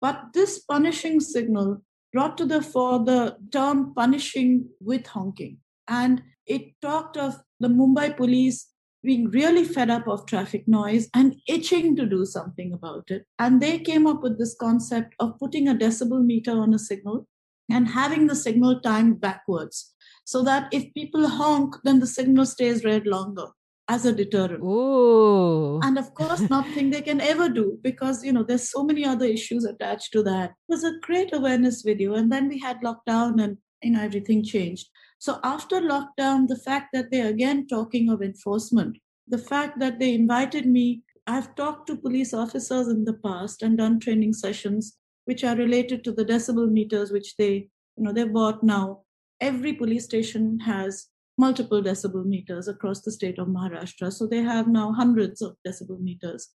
But 0.00 0.32
this 0.34 0.58
punishing 0.58 1.20
signal 1.20 1.82
brought 2.12 2.38
to 2.38 2.46
the 2.46 2.62
fore 2.62 3.04
the 3.04 3.36
term 3.52 3.94
punishing 3.94 4.68
with 4.80 5.06
honking. 5.06 5.58
And 5.88 6.22
it 6.46 6.80
talked 6.80 7.16
of 7.16 7.36
the 7.60 7.68
Mumbai 7.68 8.16
police 8.16 8.66
being 9.02 9.30
really 9.30 9.64
fed 9.64 9.90
up 9.90 10.08
of 10.08 10.26
traffic 10.26 10.66
noise 10.66 11.08
and 11.14 11.36
itching 11.46 11.94
to 11.96 12.06
do 12.06 12.24
something 12.24 12.72
about 12.72 13.04
it. 13.10 13.26
And 13.38 13.60
they 13.60 13.78
came 13.78 14.06
up 14.06 14.22
with 14.22 14.38
this 14.38 14.56
concept 14.60 15.14
of 15.20 15.38
putting 15.38 15.68
a 15.68 15.74
decibel 15.74 16.24
meter 16.24 16.52
on 16.52 16.74
a 16.74 16.78
signal 16.78 17.26
and 17.70 17.88
having 17.88 18.26
the 18.26 18.34
signal 18.34 18.80
timed 18.80 19.20
backwards 19.20 19.94
so 20.24 20.42
that 20.42 20.68
if 20.72 20.92
people 20.94 21.28
honk, 21.28 21.76
then 21.84 22.00
the 22.00 22.06
signal 22.06 22.44
stays 22.44 22.84
red 22.84 23.06
longer 23.06 23.46
as 23.88 24.04
a 24.04 24.12
deterrent. 24.12 24.62
Ooh. 24.62 25.80
And 25.82 25.98
of 25.98 26.12
course, 26.14 26.40
nothing 26.50 26.90
they 26.90 27.00
can 27.00 27.20
ever 27.20 27.48
do 27.48 27.78
because, 27.82 28.22
you 28.22 28.32
know, 28.32 28.42
there's 28.42 28.70
so 28.70 28.84
many 28.84 29.04
other 29.04 29.24
issues 29.24 29.64
attached 29.64 30.12
to 30.12 30.22
that. 30.24 30.50
It 30.50 30.56
was 30.68 30.84
a 30.84 30.98
great 31.00 31.34
awareness 31.34 31.82
video. 31.82 32.14
And 32.14 32.30
then 32.30 32.48
we 32.48 32.58
had 32.58 32.80
lockdown 32.82 33.42
and, 33.42 33.56
you 33.82 33.92
know, 33.92 34.02
everything 34.02 34.44
changed. 34.44 34.88
So 35.18 35.40
after 35.42 35.80
lockdown, 35.80 36.48
the 36.48 36.60
fact 36.64 36.88
that 36.92 37.10
they're 37.10 37.28
again 37.28 37.66
talking 37.66 38.10
of 38.10 38.22
enforcement, 38.22 38.98
the 39.26 39.38
fact 39.38 39.80
that 39.80 39.98
they 39.98 40.14
invited 40.14 40.66
me, 40.66 41.02
I've 41.26 41.54
talked 41.54 41.86
to 41.88 41.96
police 41.96 42.32
officers 42.32 42.88
in 42.88 43.04
the 43.04 43.14
past 43.14 43.62
and 43.62 43.76
done 43.76 44.00
training 44.00 44.34
sessions 44.34 44.96
which 45.24 45.44
are 45.44 45.56
related 45.56 46.04
to 46.04 46.12
the 46.12 46.24
decibel 46.24 46.70
meters 46.70 47.10
which 47.10 47.36
they, 47.36 47.68
you 47.96 48.04
know, 48.04 48.12
they 48.12 48.24
bought 48.24 48.62
now. 48.62 49.02
Every 49.40 49.74
police 49.74 50.04
station 50.04 50.58
has 50.60 51.08
multiple 51.38 51.82
decibel 51.82 52.24
meters 52.24 52.68
across 52.68 53.00
the 53.00 53.12
state 53.12 53.38
of 53.38 53.48
Maharashtra. 53.48 54.12
So 54.12 54.26
they 54.26 54.42
have 54.42 54.68
now 54.68 54.92
hundreds 54.92 55.40
of 55.40 55.56
decibel 55.66 56.00
meters. 56.00 56.50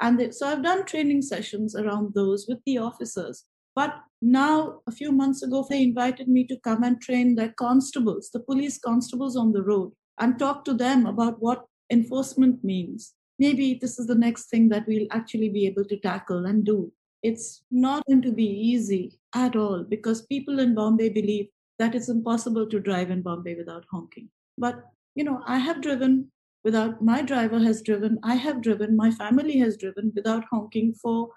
And 0.00 0.18
they, 0.18 0.30
so 0.30 0.46
I've 0.46 0.62
done 0.62 0.86
training 0.86 1.22
sessions 1.22 1.74
around 1.74 2.14
those 2.14 2.46
with 2.48 2.58
the 2.64 2.78
officers. 2.78 3.44
But 3.74 3.94
now, 4.22 4.80
a 4.88 4.92
few 4.92 5.12
months 5.12 5.42
ago, 5.42 5.66
they 5.68 5.82
invited 5.82 6.28
me 6.28 6.44
to 6.48 6.58
come 6.64 6.82
and 6.82 7.00
train 7.00 7.34
their 7.34 7.54
constables, 7.56 8.30
the 8.32 8.40
police 8.40 8.78
constables 8.78 9.36
on 9.36 9.52
the 9.52 9.62
road, 9.62 9.92
and 10.18 10.38
talk 10.38 10.64
to 10.64 10.74
them 10.74 11.06
about 11.06 11.40
what 11.40 11.64
enforcement 11.90 12.64
means. 12.64 13.14
Maybe 13.38 13.78
this 13.80 13.98
is 13.98 14.06
the 14.06 14.16
next 14.16 14.50
thing 14.50 14.68
that 14.70 14.86
we'll 14.88 15.06
actually 15.12 15.48
be 15.48 15.66
able 15.66 15.84
to 15.84 15.96
tackle 15.96 16.46
and 16.46 16.64
do. 16.64 16.92
It's 17.22 17.62
not 17.70 18.04
going 18.06 18.22
to 18.22 18.32
be 18.32 18.46
easy 18.46 19.18
at 19.34 19.54
all 19.56 19.84
because 19.84 20.22
people 20.26 20.58
in 20.58 20.74
Bombay 20.74 21.10
believe 21.10 21.48
that 21.78 21.94
it's 21.94 22.08
impossible 22.08 22.66
to 22.68 22.80
drive 22.80 23.10
in 23.10 23.22
Bombay 23.22 23.54
without 23.54 23.84
honking. 23.90 24.28
But, 24.56 24.84
you 25.14 25.24
know, 25.24 25.42
I 25.46 25.58
have 25.58 25.80
driven 25.80 26.30
without, 26.64 27.02
my 27.02 27.22
driver 27.22 27.58
has 27.60 27.82
driven, 27.82 28.18
I 28.22 28.34
have 28.34 28.60
driven, 28.60 28.96
my 28.96 29.10
family 29.10 29.58
has 29.58 29.76
driven 29.76 30.12
without 30.14 30.44
honking 30.50 30.94
for 30.94 31.30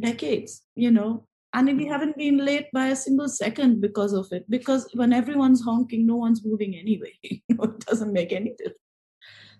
decades, 0.00 0.62
you 0.76 0.90
know, 0.90 1.26
and 1.52 1.76
we 1.76 1.86
haven't 1.86 2.16
been 2.16 2.38
late 2.38 2.68
by 2.72 2.88
a 2.88 2.96
single 2.96 3.28
second 3.28 3.80
because 3.80 4.12
of 4.12 4.28
it 4.32 4.48
because 4.48 4.88
when 4.94 5.12
everyone's 5.12 5.62
honking 5.62 6.06
no 6.06 6.16
one's 6.16 6.44
moving 6.44 6.76
anyway 6.76 7.12
it 7.22 7.80
doesn't 7.80 8.12
make 8.12 8.32
any 8.32 8.50
difference. 8.50 8.78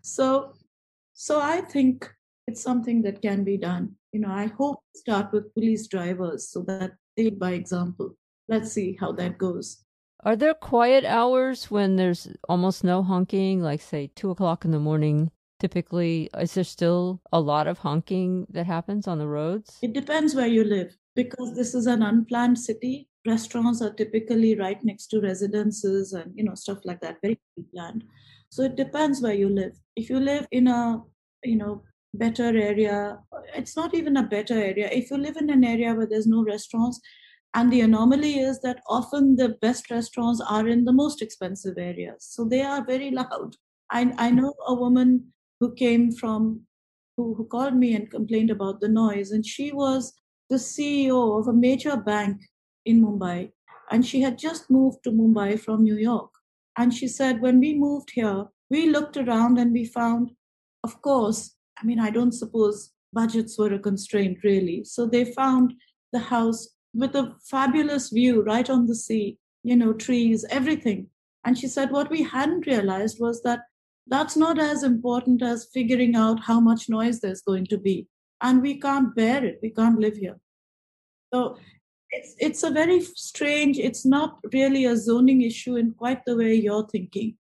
So 0.03 0.55
so 1.12 1.41
i 1.41 1.61
think 1.61 2.09
it's 2.47 2.62
something 2.62 3.03
that 3.03 3.20
can 3.22 3.45
be 3.45 3.57
done. 3.57 3.97
You 4.12 4.20
know 4.20 4.31
i 4.31 4.47
hope 4.47 4.81
start 4.97 5.33
with 5.33 5.53
police 5.55 5.87
drivers 5.87 6.49
so 6.49 6.62
that 6.62 6.93
they 7.16 7.31
by 7.31 7.53
example 7.53 8.16
let's 8.49 8.72
see 8.72 8.97
how 9.01 9.12
that 9.12 9.39
goes 9.39 9.85
are 10.24 10.36
there 10.36 10.54
quiet 10.54 11.04
hours 11.04 11.70
when 11.70 11.96
there's 11.96 12.28
almost 12.48 12.84
no 12.84 13.02
honking 13.02 13.62
like 13.62 13.80
say 13.80 14.10
two 14.14 14.30
o'clock 14.30 14.64
in 14.64 14.70
the 14.70 14.78
morning 14.78 15.30
typically? 15.58 16.30
Is 16.38 16.54
there 16.54 16.64
still 16.64 17.20
a 17.32 17.40
lot 17.40 17.66
of 17.66 17.78
honking 17.78 18.46
that 18.50 18.66
happens 18.66 19.06
on 19.06 19.18
the 19.18 19.26
roads? 19.26 19.78
It 19.82 19.92
depends 19.92 20.34
where 20.34 20.46
you 20.46 20.64
live 20.64 20.96
because 21.14 21.54
this 21.54 21.74
is 21.74 21.86
an 21.86 22.02
unplanned 22.02 22.58
city. 22.58 23.08
Restaurants 23.26 23.82
are 23.82 23.92
typically 23.92 24.54
right 24.58 24.82
next 24.82 25.08
to 25.08 25.20
residences 25.20 26.12
and 26.12 26.32
you 26.34 26.44
know 26.44 26.54
stuff 26.54 26.78
like 26.84 27.00
that 27.00 27.18
very 27.22 27.38
planned. 27.72 28.04
So 28.50 28.62
it 28.62 28.76
depends 28.76 29.20
where 29.20 29.34
you 29.34 29.48
live. 29.48 29.72
If 29.96 30.10
you 30.10 30.20
live 30.20 30.46
in 30.50 30.66
a 30.68 31.02
you 31.44 31.56
know 31.56 31.82
better 32.12 32.56
area 32.58 33.18
it's 33.54 33.76
not 33.76 33.94
even 33.94 34.16
a 34.16 34.22
better 34.22 34.54
area. 34.54 34.88
If 34.90 35.10
you 35.10 35.16
live 35.16 35.36
in 35.36 35.50
an 35.50 35.64
area 35.64 35.94
where 35.94 36.06
there's 36.06 36.26
no 36.26 36.42
restaurants 36.42 37.00
and 37.55 37.72
the 37.72 37.80
anomaly 37.80 38.38
is 38.38 38.61
that 38.61 38.80
often 38.88 39.36
the 39.36 39.51
best 39.61 39.90
restaurants 39.90 40.40
are 40.48 40.68
in 40.68 40.84
the 40.84 40.92
most 40.92 41.22
expensive 41.22 41.76
areas 41.78 42.26
so 42.30 42.44
they 42.44 42.62
are 42.62 42.84
very 42.84 43.11
loud 43.20 43.57
i, 43.90 44.12
I 44.18 44.30
know 44.30 44.55
a 44.66 44.74
woman 44.74 45.32
who 45.59 45.74
came 45.74 46.12
from 46.12 46.62
who, 47.16 47.34
who 47.34 47.44
called 47.44 47.74
me 47.74 47.94
and 47.94 48.11
complained 48.11 48.51
about 48.51 48.80
the 48.80 48.88
noise 48.88 49.30
and 49.30 49.44
she 49.44 49.72
was 49.72 50.14
the 50.51 50.57
CEO 50.57 51.38
of 51.38 51.46
a 51.46 51.53
major 51.53 51.96
bank 51.96 52.42
in 52.84 53.01
Mumbai, 53.01 53.53
and 53.90 54.05
she 54.05 54.20
had 54.20 54.36
just 54.36 54.68
moved 54.68 54.98
to 55.05 55.12
Mumbai 55.12 55.59
from 55.59 55.84
New 55.84 55.96
York. 55.96 56.30
And 56.76 56.92
she 56.92 57.07
said, 57.07 57.40
when 57.40 57.61
we 57.61 57.74
moved 57.74 58.11
here, 58.12 58.46
we 58.68 58.86
looked 58.86 59.16
around 59.16 59.59
and 59.59 59.72
we 59.72 59.84
found, 59.84 60.32
of 60.82 61.01
course, 61.03 61.55
I 61.80 61.86
mean, 61.86 62.01
I 62.01 62.11
don't 62.11 62.32
suppose 62.32 62.92
budgets 63.12 63.59
were 63.59 63.72
a 63.72 63.78
constraint 63.78 64.38
really. 64.42 64.84
So 64.84 65.07
they 65.07 65.24
found 65.24 65.74
the 66.12 66.18
house 66.18 66.68
with 66.95 67.14
a 67.14 67.34
fabulous 67.45 68.11
view 68.11 68.43
right 68.43 68.68
on 68.68 68.86
the 68.86 68.95
sea, 68.95 69.38
you 69.62 69.76
know, 69.76 69.93
trees, 69.93 70.45
everything. 70.51 71.09
And 71.45 71.57
she 71.59 71.68
said, 71.68 71.91
what 71.91 72.11
we 72.11 72.22
hadn't 72.22 72.66
realized 72.66 73.18
was 73.20 73.43
that 73.43 73.61
that's 74.07 74.36
not 74.36 74.59
as 74.59 74.82
important 74.82 75.43
as 75.43 75.68
figuring 75.72 76.16
out 76.16 76.41
how 76.41 76.61
much 76.61 76.88
noise 76.88 77.20
there's 77.20 77.43
going 77.43 77.66
to 77.66 77.78
be. 77.78 78.09
And 78.41 78.62
we 78.62 78.80
can't 78.80 79.14
bear 79.14 79.45
it. 79.45 79.61
We 79.62 79.70
can't 79.70 79.99
live 79.99 80.16
here. 80.16 80.38
So 81.32 81.59
it's 82.11 82.34
it's 82.38 82.62
a 82.64 82.70
very 82.70 83.01
strange 83.01 83.78
it's 83.78 84.05
not 84.05 84.38
really 84.53 84.84
a 84.84 84.97
zoning 84.97 85.43
issue 85.43 85.76
in 85.76 85.93
quite 85.93 86.24
the 86.24 86.36
way 86.36 86.55
you're 86.55 86.88
thinking. 86.88 87.36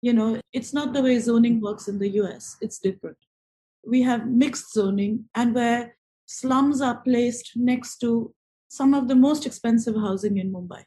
You 0.00 0.12
know 0.14 0.40
it's 0.52 0.72
not 0.72 0.92
the 0.92 1.02
way 1.02 1.18
zoning 1.18 1.60
works 1.60 1.88
in 1.88 1.98
the 1.98 2.08
us 2.08 2.56
it's 2.60 2.78
different. 2.78 3.18
We 3.86 4.02
have 4.02 4.26
mixed 4.26 4.72
zoning 4.72 5.26
and 5.34 5.54
where 5.54 5.96
slums 6.26 6.80
are 6.80 7.02
placed 7.02 7.52
next 7.54 7.98
to 7.98 8.34
some 8.76 8.94
of 8.94 9.08
the 9.08 9.14
most 9.14 9.46
expensive 9.46 9.96
housing 10.06 10.38
in 10.38 10.52
mumbai. 10.52 10.82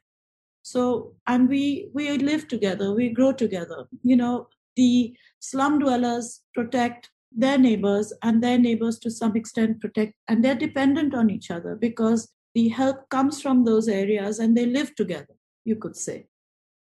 So 0.62 1.16
and 1.28 1.48
we 1.48 1.90
we 1.94 2.18
live 2.18 2.48
together 2.48 2.94
we 2.94 3.10
grow 3.10 3.32
together. 3.32 3.88
You 4.04 4.18
know 4.18 4.48
the 4.76 5.16
slum 5.40 5.80
dwellers 5.80 6.42
protect 6.54 7.10
their 7.32 7.58
neighbors 7.58 8.14
and 8.24 8.44
their 8.44 8.58
neighbors 8.58 9.00
to 9.00 9.12
some 9.12 9.36
extent 9.36 9.80
protect 9.80 10.14
and 10.28 10.44
they're 10.44 10.64
dependent 10.68 11.14
on 11.14 11.30
each 11.30 11.52
other 11.52 11.76
because 11.76 12.30
the 12.56 12.70
help 12.70 13.10
comes 13.10 13.42
from 13.42 13.64
those 13.64 13.88
areas 13.88 14.40
and 14.40 14.58
they 14.58 14.66
live 14.66 14.96
together 14.96 15.36
you 15.66 15.76
could 15.76 15.96
say. 15.96 16.26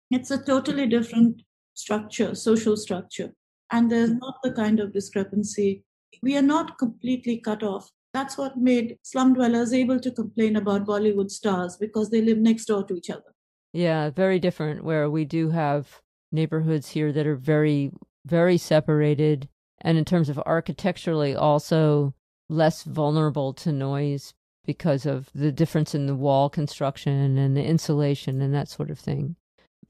It's 0.09 0.31
a 0.31 0.43
totally 0.43 0.87
different 0.87 1.41
structure 1.73 2.33
social 2.35 2.77
structure 2.77 3.33
and 3.71 3.91
there's 3.91 4.11
not 4.11 4.35
the 4.43 4.51
kind 4.51 4.79
of 4.79 4.93
discrepancy. 4.93 5.83
We 6.23 6.35
are 6.37 6.47
not 6.55 6.77
completely 6.77 7.37
cut 7.37 7.63
off 7.63 7.89
that's 8.13 8.37
what 8.37 8.57
made 8.57 8.97
slum 9.03 9.33
dwellers 9.33 9.73
able 9.73 9.99
to 9.99 10.11
complain 10.11 10.55
about 10.55 10.85
bollywood 10.85 11.29
stars 11.29 11.77
because 11.77 12.09
they 12.09 12.21
live 12.21 12.37
next 12.37 12.65
door 12.65 12.83
to 12.83 12.95
each 12.95 13.09
other 13.09 13.33
yeah 13.73 14.09
very 14.09 14.39
different 14.39 14.83
where 14.83 15.09
we 15.09 15.25
do 15.25 15.49
have 15.49 16.01
neighborhoods 16.31 16.89
here 16.89 17.11
that 17.11 17.27
are 17.27 17.35
very 17.35 17.91
very 18.25 18.57
separated 18.57 19.47
and 19.81 19.97
in 19.97 20.05
terms 20.05 20.29
of 20.29 20.41
architecturally 20.45 21.35
also 21.35 22.13
less 22.49 22.83
vulnerable 22.83 23.53
to 23.53 23.71
noise 23.71 24.33
because 24.65 25.05
of 25.05 25.29
the 25.33 25.51
difference 25.51 25.95
in 25.95 26.05
the 26.05 26.15
wall 26.15 26.49
construction 26.49 27.37
and 27.37 27.55
the 27.55 27.63
insulation 27.63 28.41
and 28.41 28.53
that 28.53 28.67
sort 28.67 28.91
of 28.91 28.99
thing. 28.99 29.35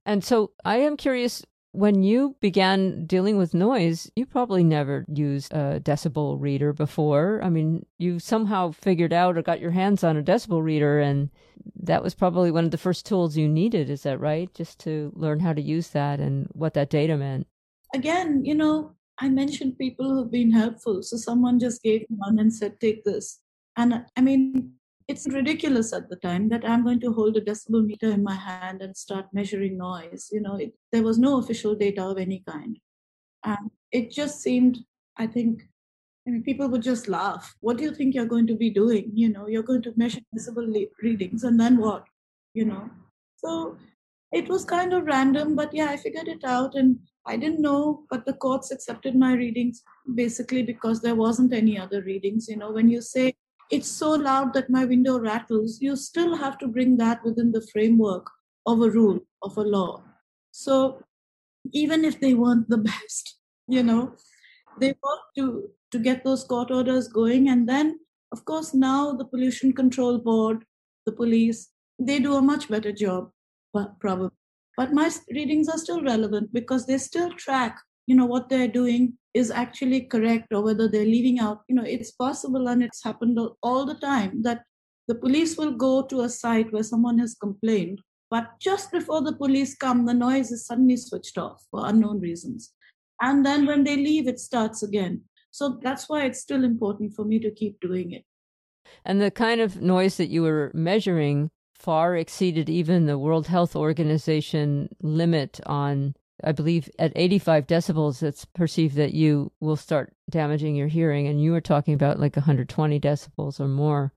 And 0.06 0.24
so 0.24 0.52
I 0.64 0.78
am 0.78 0.96
curious 0.96 1.46
when 1.72 2.02
you 2.02 2.36
began 2.40 3.06
dealing 3.06 3.38
with 3.38 3.54
noise, 3.54 4.10
you 4.16 4.26
probably 4.26 4.64
never 4.64 5.06
used 5.08 5.54
a 5.54 5.80
decibel 5.80 6.40
reader 6.40 6.74
before. 6.74 7.40
I 7.44 7.50
mean, 7.50 7.86
you 7.98 8.20
somehow 8.20 8.72
figured 8.72 9.14
out 9.14 9.38
or 9.38 9.42
got 9.42 9.60
your 9.60 9.72
hands 9.72 10.04
on 10.04 10.18
a 10.18 10.24
decibel 10.24 10.64
reader, 10.64 11.00
and 11.00 11.30
that 11.84 12.02
was 12.02 12.16
probably 12.16 12.50
one 12.50 12.66
of 12.66 12.72
the 12.72 12.78
first 12.78 13.06
tools 13.06 13.38
you 13.38 13.48
needed. 13.48 13.90
Is 13.90 14.04
that 14.04 14.20
right? 14.20 14.52
Just 14.54 14.80
to 14.80 15.12
learn 15.16 15.40
how 15.40 15.54
to 15.54 15.62
use 15.62 15.90
that 15.90 16.20
and 16.20 16.48
what 16.54 16.74
that 16.74 16.90
data 16.90 17.18
meant. 17.18 17.46
Again, 17.94 18.44
you 18.44 18.56
know, 18.56 18.96
I 19.20 19.30
mentioned 19.30 19.78
people 19.78 20.10
who've 20.10 20.32
been 20.32 20.52
helpful. 20.52 21.04
So 21.04 21.18
someone 21.18 21.60
just 21.60 21.84
gave 21.84 22.06
one 22.10 22.40
and 22.40 22.54
said, 22.54 22.80
take 22.80 23.04
this. 23.04 23.42
And 23.78 24.06
I 24.18 24.22
mean, 24.22 24.74
it's 25.10 25.28
ridiculous 25.28 25.92
at 25.92 26.08
the 26.08 26.16
time 26.18 26.50
that 26.50 26.64
I'm 26.64 26.84
going 26.84 27.00
to 27.00 27.12
hold 27.12 27.36
a 27.36 27.42
decibel 27.42 27.84
meter 27.84 28.12
in 28.12 28.24
my 28.24 28.36
hand 28.36 28.84
and 28.84 28.96
start 28.96 29.26
measuring 29.34 29.76
noise. 29.76 30.30
You 30.32 30.40
know, 30.40 30.56
it, 30.56 30.74
there 30.92 31.02
was 31.02 31.18
no 31.18 31.40
official 31.40 31.74
data 31.74 32.04
of 32.04 32.20
any 32.20 32.44
kind. 32.48 32.78
And 33.44 33.72
it 33.92 34.12
just 34.12 34.40
seemed, 34.40 34.78
I 35.18 35.26
think, 35.26 35.64
I 36.28 36.32
mean, 36.32 36.44
people 36.44 36.70
would 36.70 36.84
just 36.84 37.08
laugh. 37.08 37.56
What 37.60 37.78
do 37.78 37.84
you 37.86 37.96
think 37.96 38.14
you're 38.14 38.26
going 38.26 38.46
to 38.48 38.56
be 38.56 38.70
doing? 38.70 39.10
You 39.16 39.30
know, 39.30 39.48
you're 39.48 39.64
going 39.64 39.82
to 39.82 39.94
measure 39.98 40.20
decibel 40.36 40.88
readings, 41.02 41.44
and 41.44 41.60
then 41.60 41.78
what? 41.78 42.04
You 42.54 42.66
know, 42.66 42.88
so 43.38 43.78
it 44.32 44.48
was 44.48 44.64
kind 44.64 44.94
of 44.94 45.06
random, 45.06 45.56
but 45.56 45.74
yeah, 45.74 45.90
I 45.90 45.98
figured 45.98 46.28
it 46.28 46.44
out, 46.44 46.76
and 46.76 47.00
I 47.26 47.36
didn't 47.36 47.62
know, 47.62 48.04
but 48.12 48.26
the 48.26 48.34
courts 48.34 48.70
accepted 48.70 49.16
my 49.16 49.34
readings 49.34 49.82
basically 50.14 50.62
because 50.62 51.02
there 51.02 51.16
wasn't 51.16 51.54
any 51.54 51.80
other 51.80 52.04
readings. 52.04 52.48
You 52.48 52.58
know, 52.58 52.72
when 52.72 52.90
you 52.90 53.02
say 53.02 53.34
it's 53.70 53.90
so 53.90 54.12
loud 54.12 54.54
that 54.54 54.70
my 54.70 54.86
window 54.86 55.20
rattles, 55.20 55.80
you 55.82 55.96
still 55.96 56.36
have 56.36 56.58
to 56.60 56.68
bring 56.68 56.98
that 56.98 57.24
within 57.24 57.52
the 57.52 57.66
framework 57.72 58.28
of 58.66 58.82
a 58.82 58.90
rule, 58.90 59.20
of 59.44 59.58
a 59.58 59.62
law. 59.62 60.04
So 60.52 61.04
even 61.72 62.04
if 62.04 62.20
they 62.20 62.34
weren't 62.34 62.70
the 62.70 62.78
best, 62.92 63.38
you 63.68 63.84
know, 63.84 64.16
they 64.80 64.88
worked 64.88 65.36
to, 65.38 65.70
to 65.92 66.00
get 66.00 66.24
those 66.24 66.44
court 66.44 66.72
orders 66.72 67.08
going. 67.08 67.50
And 67.50 67.70
then, 67.70 68.00
of 68.32 68.46
course, 68.46 68.74
now 68.74 69.14
the 69.14 69.26
Pollution 69.26 69.74
Control 69.74 70.18
Board, 70.18 70.66
the 71.06 71.12
police, 71.12 71.70
they 72.00 72.20
do 72.20 72.36
a 72.36 72.42
much 72.42 72.70
better 72.70 72.92
job, 72.92 73.30
but 73.74 74.00
probably. 74.00 74.32
But 74.78 74.94
my 74.94 75.12
readings 75.32 75.68
are 75.68 75.78
still 75.78 76.02
relevant 76.02 76.54
because 76.54 76.86
they 76.86 76.98
still 76.98 77.32
track, 77.34 77.78
you 78.08 78.16
know, 78.16 78.26
what 78.26 78.50
they're 78.50 78.68
doing 78.68 79.19
is 79.34 79.52
actually 79.52 80.02
correct 80.02 80.48
or 80.54 80.62
whether 80.64 80.88
they're 80.88 81.06
leaving 81.06 81.40
out. 81.40 81.62
You 81.68 81.76
know, 81.76 81.84
it's 81.84 82.12
possible 82.12 82.68
and 82.68 82.84
it's 82.84 83.04
happened 83.04 83.40
all 83.62 83.86
the 83.86 83.96
time 83.96 84.42
that 84.44 84.64
the 85.08 85.16
police 85.16 85.58
will 85.58 85.72
go 85.72 86.04
to 86.04 86.22
a 86.22 86.30
site 86.30 86.72
where 86.72 86.84
someone 86.84 87.18
has 87.20 87.36
complained 87.36 88.02
but 88.30 88.60
just 88.60 88.92
before 88.92 89.22
the 89.22 89.34
police 89.34 89.76
come, 89.76 90.06
the 90.06 90.14
noise 90.14 90.52
is 90.52 90.66
suddenly 90.66 90.98
switched 90.98 91.38
off 91.38 91.64
for 91.72 91.88
unknown 91.88 92.20
reasons. 92.20 92.74
And 93.22 93.46
then 93.46 93.66
when 93.66 93.84
they 93.84 93.98
leave, 93.98 94.28
it 94.28 94.40
starts 94.40 94.84
again. 94.84 95.24
So 95.52 95.80
that's 95.82 96.08
why 96.08 96.26
it's 96.26 96.40
still 96.40 96.64
important 96.64 97.16
for 97.16 97.26
me 97.26 97.40
to 97.40 97.52
keep 97.52 97.80
doing 97.80 98.12
it. 98.12 98.24
And 99.04 99.20
the 99.20 99.32
kind 99.32 99.62
of 99.62 99.82
noise 99.82 100.18
that 100.18 100.30
you 100.30 100.44
were 100.44 100.72
measuring 100.74 101.50
far 101.74 102.16
exceeded 102.16 102.70
even 102.70 103.06
the 103.06 103.18
World 103.18 103.48
Health 103.48 103.76
Organization 103.76 104.90
limit 105.02 105.60
on, 105.66 106.16
I 106.44 106.52
believe, 106.52 106.90
at 107.00 107.12
85 107.16 107.68
decibels, 107.68 108.24
it's 108.24 108.46
perceived 108.46 108.96
that 108.96 109.14
you 109.14 109.52
will 109.60 109.76
start 109.76 110.14
damaging 110.30 110.76
your 110.76 110.88
hearing. 110.88 111.28
And 111.28 111.42
you 111.42 111.52
were 111.52 111.62
talking 111.62 111.94
about 111.94 112.20
like 112.20 112.36
120 112.36 113.00
decibels 113.00 113.60
or 113.60 113.68
more. 113.68 114.14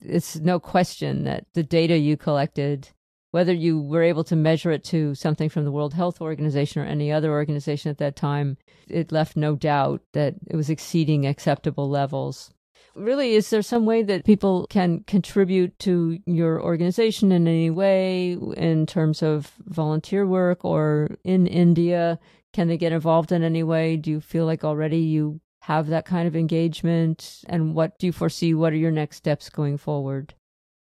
It's 0.00 0.36
no 0.36 0.60
question 0.60 1.24
that 1.24 1.46
the 1.54 1.62
data 1.62 1.98
you 1.98 2.16
collected 2.16 2.90
whether 3.30 3.52
you 3.52 3.80
were 3.80 4.02
able 4.02 4.24
to 4.24 4.36
measure 4.36 4.70
it 4.70 4.84
to 4.84 5.14
something 5.14 5.48
from 5.48 5.64
the 5.64 5.72
World 5.72 5.94
Health 5.94 6.20
Organization 6.20 6.80
or 6.80 6.86
any 6.86 7.12
other 7.12 7.30
organization 7.30 7.90
at 7.90 7.98
that 7.98 8.16
time, 8.16 8.56
it 8.88 9.12
left 9.12 9.36
no 9.36 9.54
doubt 9.54 10.02
that 10.12 10.34
it 10.46 10.56
was 10.56 10.70
exceeding 10.70 11.26
acceptable 11.26 11.90
levels. 11.90 12.50
Really, 12.98 13.34
is 13.34 13.50
there 13.50 13.62
some 13.62 13.86
way 13.86 14.02
that 14.02 14.24
people 14.24 14.66
can 14.68 15.04
contribute 15.06 15.78
to 15.80 16.18
your 16.26 16.60
organization 16.60 17.30
in 17.30 17.46
any 17.46 17.70
way 17.70 18.32
in 18.56 18.86
terms 18.86 19.22
of 19.22 19.52
volunteer 19.66 20.26
work 20.26 20.64
or 20.64 21.16
in 21.22 21.46
India? 21.46 22.18
Can 22.52 22.66
they 22.66 22.76
get 22.76 22.92
involved 22.92 23.30
in 23.30 23.44
any 23.44 23.62
way? 23.62 23.96
Do 23.96 24.10
you 24.10 24.20
feel 24.20 24.46
like 24.46 24.64
already 24.64 24.98
you 24.98 25.40
have 25.62 25.86
that 25.88 26.06
kind 26.06 26.26
of 26.26 26.34
engagement? 26.34 27.44
And 27.46 27.74
what 27.74 27.98
do 27.98 28.06
you 28.06 28.12
foresee? 28.12 28.52
What 28.52 28.72
are 28.72 28.76
your 28.76 28.90
next 28.90 29.16
steps 29.18 29.48
going 29.48 29.78
forward? 29.78 30.34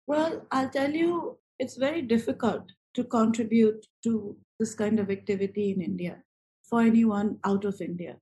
Well, 0.09 0.45
I'll 0.51 0.71
tell 0.71 0.91
you, 0.91 1.39
it's 1.61 1.77
very 1.77 2.03
difficult 2.03 2.73
to 2.95 3.05
contribute 3.05 3.87
to 4.03 4.37
this 4.59 4.75
kind 4.75 4.99
of 4.99 5.11
activity 5.11 5.71
in 5.71 5.81
India 5.81 6.23
for 6.69 6.83
anyone 6.83 7.39
out 7.45 7.65
of 7.65 7.81
India. 7.81 8.17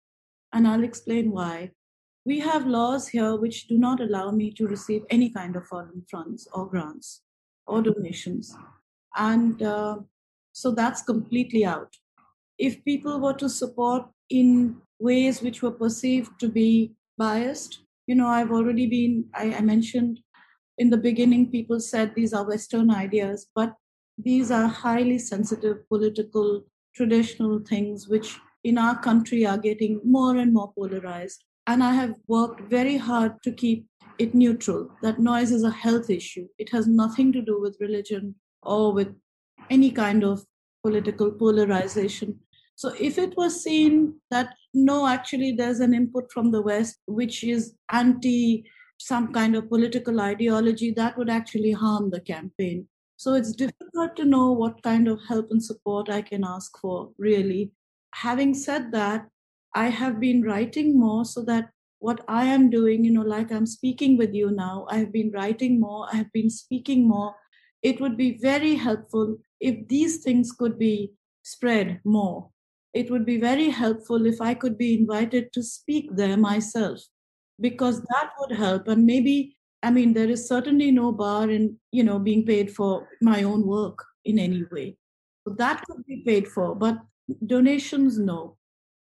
And 0.52 0.68
I'll 0.68 0.84
explain 0.84 1.30
why. 1.30 1.70
We 2.24 2.40
have 2.40 2.66
laws 2.66 3.08
here 3.08 3.36
which 3.36 3.66
do 3.66 3.78
not 3.78 4.00
allow 4.00 4.30
me 4.30 4.52
to 4.52 4.66
receive 4.66 5.02
any 5.10 5.30
kind 5.30 5.56
of 5.56 5.66
foreign 5.66 6.04
funds 6.10 6.46
or 6.52 6.66
grants 6.66 7.22
or 7.66 7.82
donations. 7.82 8.54
And 9.16 9.62
uh, 9.62 9.98
so 10.52 10.72
that's 10.72 11.02
completely 11.02 11.64
out. 11.64 11.96
If 12.58 12.84
people 12.84 13.20
were 13.20 13.32
to 13.34 13.48
support 13.48 14.06
in 14.28 14.76
ways 14.98 15.40
which 15.40 15.62
were 15.62 15.70
perceived 15.70 16.38
to 16.40 16.48
be 16.48 16.92
biased, 17.16 17.80
you 18.06 18.14
know, 18.14 18.26
I've 18.26 18.50
already 18.50 18.86
been, 18.86 19.24
I, 19.34 19.54
I 19.54 19.60
mentioned 19.60 20.20
in 20.78 20.90
the 20.90 20.96
beginning, 20.96 21.50
people 21.50 21.80
said 21.80 22.14
these 22.14 22.32
are 22.32 22.46
Western 22.46 22.90
ideas, 22.90 23.48
but 23.54 23.74
these 24.18 24.50
are 24.50 24.66
highly 24.66 25.18
sensitive 25.18 25.88
political, 25.88 26.64
traditional 26.94 27.60
things 27.60 28.08
which 28.08 28.38
in 28.64 28.78
our 28.78 28.98
country 28.98 29.46
are 29.46 29.58
getting 29.58 30.00
more 30.04 30.36
and 30.36 30.52
more 30.52 30.72
polarized. 30.72 31.44
And 31.70 31.84
I 31.84 31.92
have 31.94 32.16
worked 32.26 32.62
very 32.62 32.96
hard 32.96 33.40
to 33.44 33.52
keep 33.52 33.86
it 34.18 34.34
neutral. 34.34 34.90
That 35.02 35.20
noise 35.20 35.52
is 35.52 35.62
a 35.62 35.70
health 35.70 36.10
issue. 36.10 36.48
It 36.58 36.68
has 36.70 36.88
nothing 36.88 37.32
to 37.32 37.42
do 37.42 37.60
with 37.60 37.76
religion 37.78 38.34
or 38.64 38.92
with 38.92 39.14
any 39.70 39.92
kind 39.92 40.24
of 40.24 40.44
political 40.82 41.30
polarization. 41.30 42.40
So 42.74 42.92
if 42.98 43.18
it 43.18 43.36
was 43.36 43.62
seen 43.62 44.16
that 44.32 44.56
no, 44.74 45.06
actually, 45.06 45.52
there's 45.52 45.78
an 45.78 45.94
input 45.94 46.32
from 46.32 46.50
the 46.50 46.60
West 46.60 46.96
which 47.06 47.44
is 47.44 47.74
anti 47.92 48.64
some 48.98 49.32
kind 49.32 49.54
of 49.54 49.68
political 49.68 50.20
ideology, 50.20 50.90
that 50.96 51.16
would 51.16 51.30
actually 51.30 51.70
harm 51.70 52.10
the 52.10 52.20
campaign. 52.20 52.88
So 53.16 53.34
it's 53.34 53.52
difficult 53.52 54.16
to 54.16 54.24
know 54.24 54.50
what 54.50 54.82
kind 54.82 55.06
of 55.06 55.20
help 55.28 55.52
and 55.52 55.62
support 55.62 56.10
I 56.10 56.22
can 56.22 56.42
ask 56.42 56.76
for, 56.80 57.10
really. 57.16 57.70
Having 58.12 58.54
said 58.54 58.90
that, 58.90 59.28
I 59.74 59.88
have 59.88 60.20
been 60.20 60.42
writing 60.42 60.98
more 60.98 61.24
so 61.24 61.42
that 61.44 61.70
what 61.98 62.22
I 62.28 62.46
am 62.46 62.70
doing, 62.70 63.04
you 63.04 63.12
know, 63.12 63.22
like 63.22 63.52
I'm 63.52 63.66
speaking 63.66 64.16
with 64.16 64.34
you 64.34 64.50
now, 64.50 64.86
I 64.88 64.96
have 64.98 65.12
been 65.12 65.30
writing 65.32 65.78
more, 65.78 66.06
I 66.12 66.16
have 66.16 66.32
been 66.32 66.50
speaking 66.50 67.06
more. 67.06 67.34
It 67.82 68.00
would 68.00 68.16
be 68.16 68.38
very 68.38 68.74
helpful 68.74 69.36
if 69.60 69.86
these 69.88 70.22
things 70.22 70.52
could 70.52 70.78
be 70.78 71.12
spread 71.42 72.00
more. 72.04 72.50
It 72.92 73.10
would 73.10 73.24
be 73.24 73.38
very 73.38 73.68
helpful 73.68 74.26
if 74.26 74.40
I 74.40 74.54
could 74.54 74.76
be 74.76 74.94
invited 74.94 75.52
to 75.52 75.62
speak 75.62 76.08
there 76.16 76.36
myself 76.36 77.00
because 77.60 78.00
that 78.00 78.30
would 78.38 78.56
help 78.56 78.88
and 78.88 79.04
maybe 79.04 79.56
i 79.82 79.90
mean 79.90 80.12
there 80.12 80.30
is 80.30 80.48
certainly 80.48 80.90
no 80.90 81.12
bar 81.12 81.50
in 81.50 81.76
you 81.92 82.02
know 82.02 82.18
being 82.18 82.44
paid 82.44 82.74
for 82.74 83.08
my 83.20 83.42
own 83.42 83.66
work 83.66 84.04
in 84.24 84.38
any 84.38 84.64
way 84.72 84.96
so 85.46 85.54
that 85.54 85.82
could 85.86 86.04
be 86.06 86.22
paid 86.26 86.48
for 86.48 86.74
but 86.74 86.98
donations 87.46 88.18
no 88.18 88.56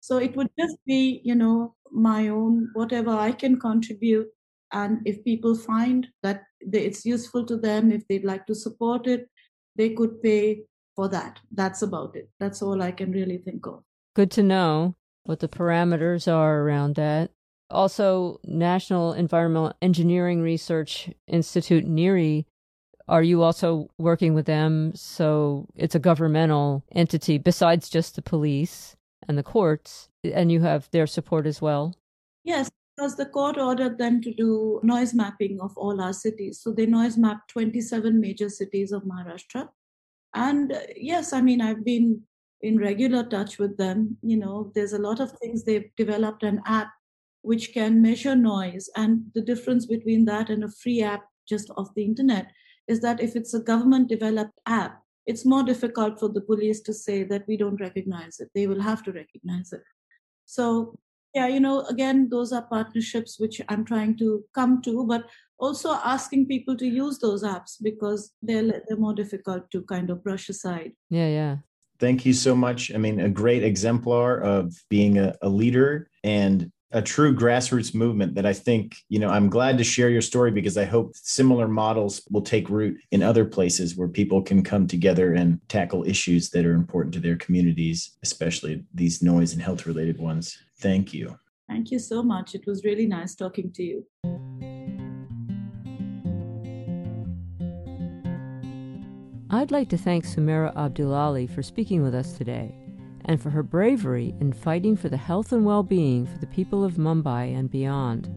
so 0.05 0.19
it 0.19 0.37
would 0.37 0.51
just 0.61 0.77
be 0.85 1.23
you 1.25 1.35
know 1.35 1.75
my 1.91 2.29
own 2.29 2.69
whatever 2.75 3.11
i 3.11 3.33
can 3.33 3.59
contribute. 3.59 4.29
And 4.73 5.03
if 5.07 5.23
people 5.25 5.55
find 5.55 6.09
that 6.25 6.43
it's 6.61 7.05
useful 7.07 7.47
to 7.47 7.57
them 7.57 7.93
if 7.93 8.07
they'd 8.09 8.25
like 8.25 8.45
to 8.47 8.55
support 8.55 9.07
it 9.07 9.29
they 9.77 9.91
could 9.91 10.21
pay 10.21 10.63
for 10.97 11.09
that. 11.09 11.39
That's 11.51 11.83
about 11.83 12.17
it. 12.17 12.29
That's 12.41 12.61
all 12.63 12.83
i 12.83 12.91
can 12.91 13.13
really 13.13 13.39
think 13.39 13.67
of. 13.67 13.83
Good 14.15 14.31
to 14.33 14.43
know 14.43 14.97
what 15.25 15.41
the 15.41 15.49
parameters 15.49 16.27
are 16.33 16.61
around 16.63 16.97
that. 16.97 17.31
Also 17.71 18.41
National 18.45 19.13
Environmental 19.13 19.73
Engineering 19.81 20.43
Research 20.43 21.09
Institute, 21.27 21.87
NEERI, 21.87 22.45
Are 23.07 23.23
you 23.23 23.43
also 23.43 23.89
working 23.99 24.35
with 24.35 24.47
them? 24.47 24.93
So 24.95 25.67
it's 25.75 25.95
a 25.95 26.07
governmental 26.11 26.85
entity 26.93 27.39
besides 27.39 27.89
just 27.89 28.17
the 28.17 28.23
police 28.23 28.97
and 29.29 29.39
the 29.39 29.43
courts, 29.43 30.09
and 30.23 30.51
you 30.51 30.61
have 30.61 30.89
their 30.91 31.07
support 31.07 31.47
as 31.47 31.61
well? 31.61 31.95
Yes, 32.45 32.71
because 32.97 33.17
the 33.17 33.27
court 33.27 33.59
ordered 33.59 33.99
them 33.99 34.21
to 34.23 34.33
do 34.33 34.81
noise 34.83 35.15
mapping 35.15 35.59
of 35.61 35.77
all 35.77 36.01
our 36.01 36.13
cities. 36.13 36.61
So 36.61 36.73
they 36.73 36.87
noise 36.87 37.17
mapped 37.17 37.51
27 37.51 38.21
major 38.21 38.49
cities 38.49 38.93
of 38.93 39.03
Maharashtra. 39.03 39.69
And 40.35 40.73
uh, 40.73 40.81
yes, 40.97 41.33
I 41.33 41.41
mean, 41.41 41.61
I've 41.61 41.85
been 41.85 42.23
in 42.61 42.79
regular 42.79 43.25
touch 43.25 43.59
with 43.59 43.77
them. 43.77 44.17
You 44.23 44.37
know, 44.37 44.73
there's 44.75 44.93
a 44.93 44.99
lot 44.99 45.21
of 45.21 45.33
things. 45.33 45.65
They've 45.65 45.91
developed 45.97 46.43
an 46.43 46.61
app 46.67 46.91
which 47.43 47.75
can 47.75 48.01
measure 48.01 48.35
noise. 48.35 48.89
And 48.97 49.25
the 49.35 49.43
difference 49.43 49.87
between 49.87 50.25
that 50.25 50.49
and 50.49 50.65
a 50.65 50.71
free 50.71 51.03
app 51.03 51.25
just 51.47 51.71
off 51.77 51.95
the 51.95 52.05
internet 52.05 52.51
is 52.89 53.01
that 53.01 53.21
if 53.21 53.37
it's 53.37 53.55
a 53.55 53.61
government 53.61 54.09
developed 54.09 54.59
app, 54.67 55.04
it's 55.27 55.45
more 55.45 55.63
difficult 55.63 56.19
for 56.19 56.29
the 56.29 56.41
police 56.41 56.81
to 56.81 56.93
say 56.93 57.25
that 57.25 57.47
we 57.49 57.57
don't 57.57 57.81
recognize 57.81 58.41
it. 58.41 58.51
They 58.55 58.67
will 58.67 58.81
have 58.81 59.03
to 59.05 59.13
recognize 59.13 59.73
it. 59.73 59.83
So, 60.47 60.99
yeah, 61.35 61.47
you 61.47 61.61
know, 61.61 61.81
again, 61.87 62.29
those 62.29 62.53
are 62.53 62.63
partnerships 62.63 63.41
which 63.41 63.61
I'm 63.69 63.85
trying 63.85 64.17
to 64.19 64.45
come 64.55 64.83
to, 64.83 65.05
but 65.07 65.25
also 65.59 65.93
asking 65.93 66.47
people 66.47 66.77
to 66.77 66.87
use 66.87 67.19
those 67.19 67.43
apps 67.43 67.77
because 67.83 68.33
they're, 68.43 68.83
they're 68.87 68.99
more 68.99 69.15
difficult 69.15 69.71
to 69.71 69.83
kind 69.83 70.11
of 70.11 70.23
brush 70.23 70.49
aside. 70.49 70.93
Yeah, 71.11 71.29
yeah. 71.29 71.57
Thank 71.99 72.27
you 72.27 72.33
so 72.33 72.55
much. 72.55 72.93
I 72.95 72.99
mean, 72.99 73.21
a 73.21 73.29
great 73.29 73.65
exemplar 73.65 74.41
of 74.41 74.75
being 74.91 75.19
a, 75.19 75.35
a 75.43 75.49
leader 75.49 76.11
and 76.23 76.71
a 76.95 77.03
true 77.03 77.35
grassroots 77.35 77.93
movement 77.93 78.37
that 78.37 78.47
I 78.47 78.53
think, 78.53 78.97
you 79.09 79.19
know, 79.19 79.29
I'm 79.29 79.51
glad 79.51 79.77
to 79.79 79.85
share 79.85 80.11
your 80.11 80.23
story 80.23 80.53
because 80.53 80.79
I 80.79 80.85
hope 80.85 81.11
similar 81.17 81.67
models 81.67 82.23
will 82.31 82.41
take 82.41 82.71
root 82.71 82.97
in 83.11 83.21
other 83.21 83.45
places 83.45 83.97
where 83.97 84.07
people 84.07 84.41
can 84.41 84.63
come 84.63 84.87
together 84.87 85.35
and 85.35 85.59
tackle 85.69 86.05
issues 86.05 86.51
that 86.51 86.65
are 86.65 86.75
important 86.75 87.13
to 87.15 87.21
their 87.21 87.35
communities, 87.35 88.17
especially 88.23 88.85
these 88.95 89.23
noise 89.23 89.53
and 89.53 89.61
health 89.61 89.87
related 89.87 90.19
ones. 90.19 90.57
Thank 90.79 91.13
you. 91.13 91.37
Thank 91.69 91.91
you 91.91 91.99
so 91.99 92.23
much. 92.23 92.55
It 92.55 92.65
was 92.65 92.85
really 92.85 93.07
nice 93.07 93.35
talking 93.35 93.73
to 93.73 93.83
you. 93.83 94.07
I'd 99.51 99.73
like 99.73 99.89
to 99.89 99.99
thank 99.99 100.25
Sumaira 100.25 100.73
Abdulali 100.77 101.51
for 101.51 101.63
speaking 101.63 102.03
with 102.03 102.15
us 102.15 102.35
today 102.39 102.84
and 103.27 103.41
for 103.41 103.51
her 103.51 103.63
bravery 103.63 104.35
in 104.41 104.53
fighting 104.53 104.97
for 104.97 105.09
the 105.09 105.17
health 105.17 105.53
and 105.53 105.65
well 105.65 105.83
being 105.83 106.27
for 106.27 106.39
the 106.39 106.47
people 106.47 106.85
of 106.85 106.95
Mumbai 106.95 107.57
and 107.57 107.71
beyond. 107.71 108.29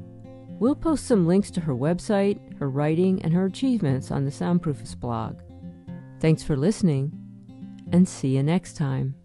We'll 0.59 0.75
post 0.75 1.05
some 1.05 1.27
links 1.27 1.51
to 1.51 1.61
her 1.61 1.75
website, 1.75 2.57
her 2.59 2.69
writing, 2.69 3.21
and 3.21 3.33
her 3.33 3.45
achievements 3.45 4.09
on 4.09 4.25
the 4.25 4.31
Soundproofist 4.31 4.99
blog. 4.99 5.39
Thanks 6.19 6.41
for 6.41 6.55
listening, 6.55 7.11
and 7.91 8.07
see 8.07 8.35
you 8.35 8.43
next 8.43 8.75
time. 8.75 9.15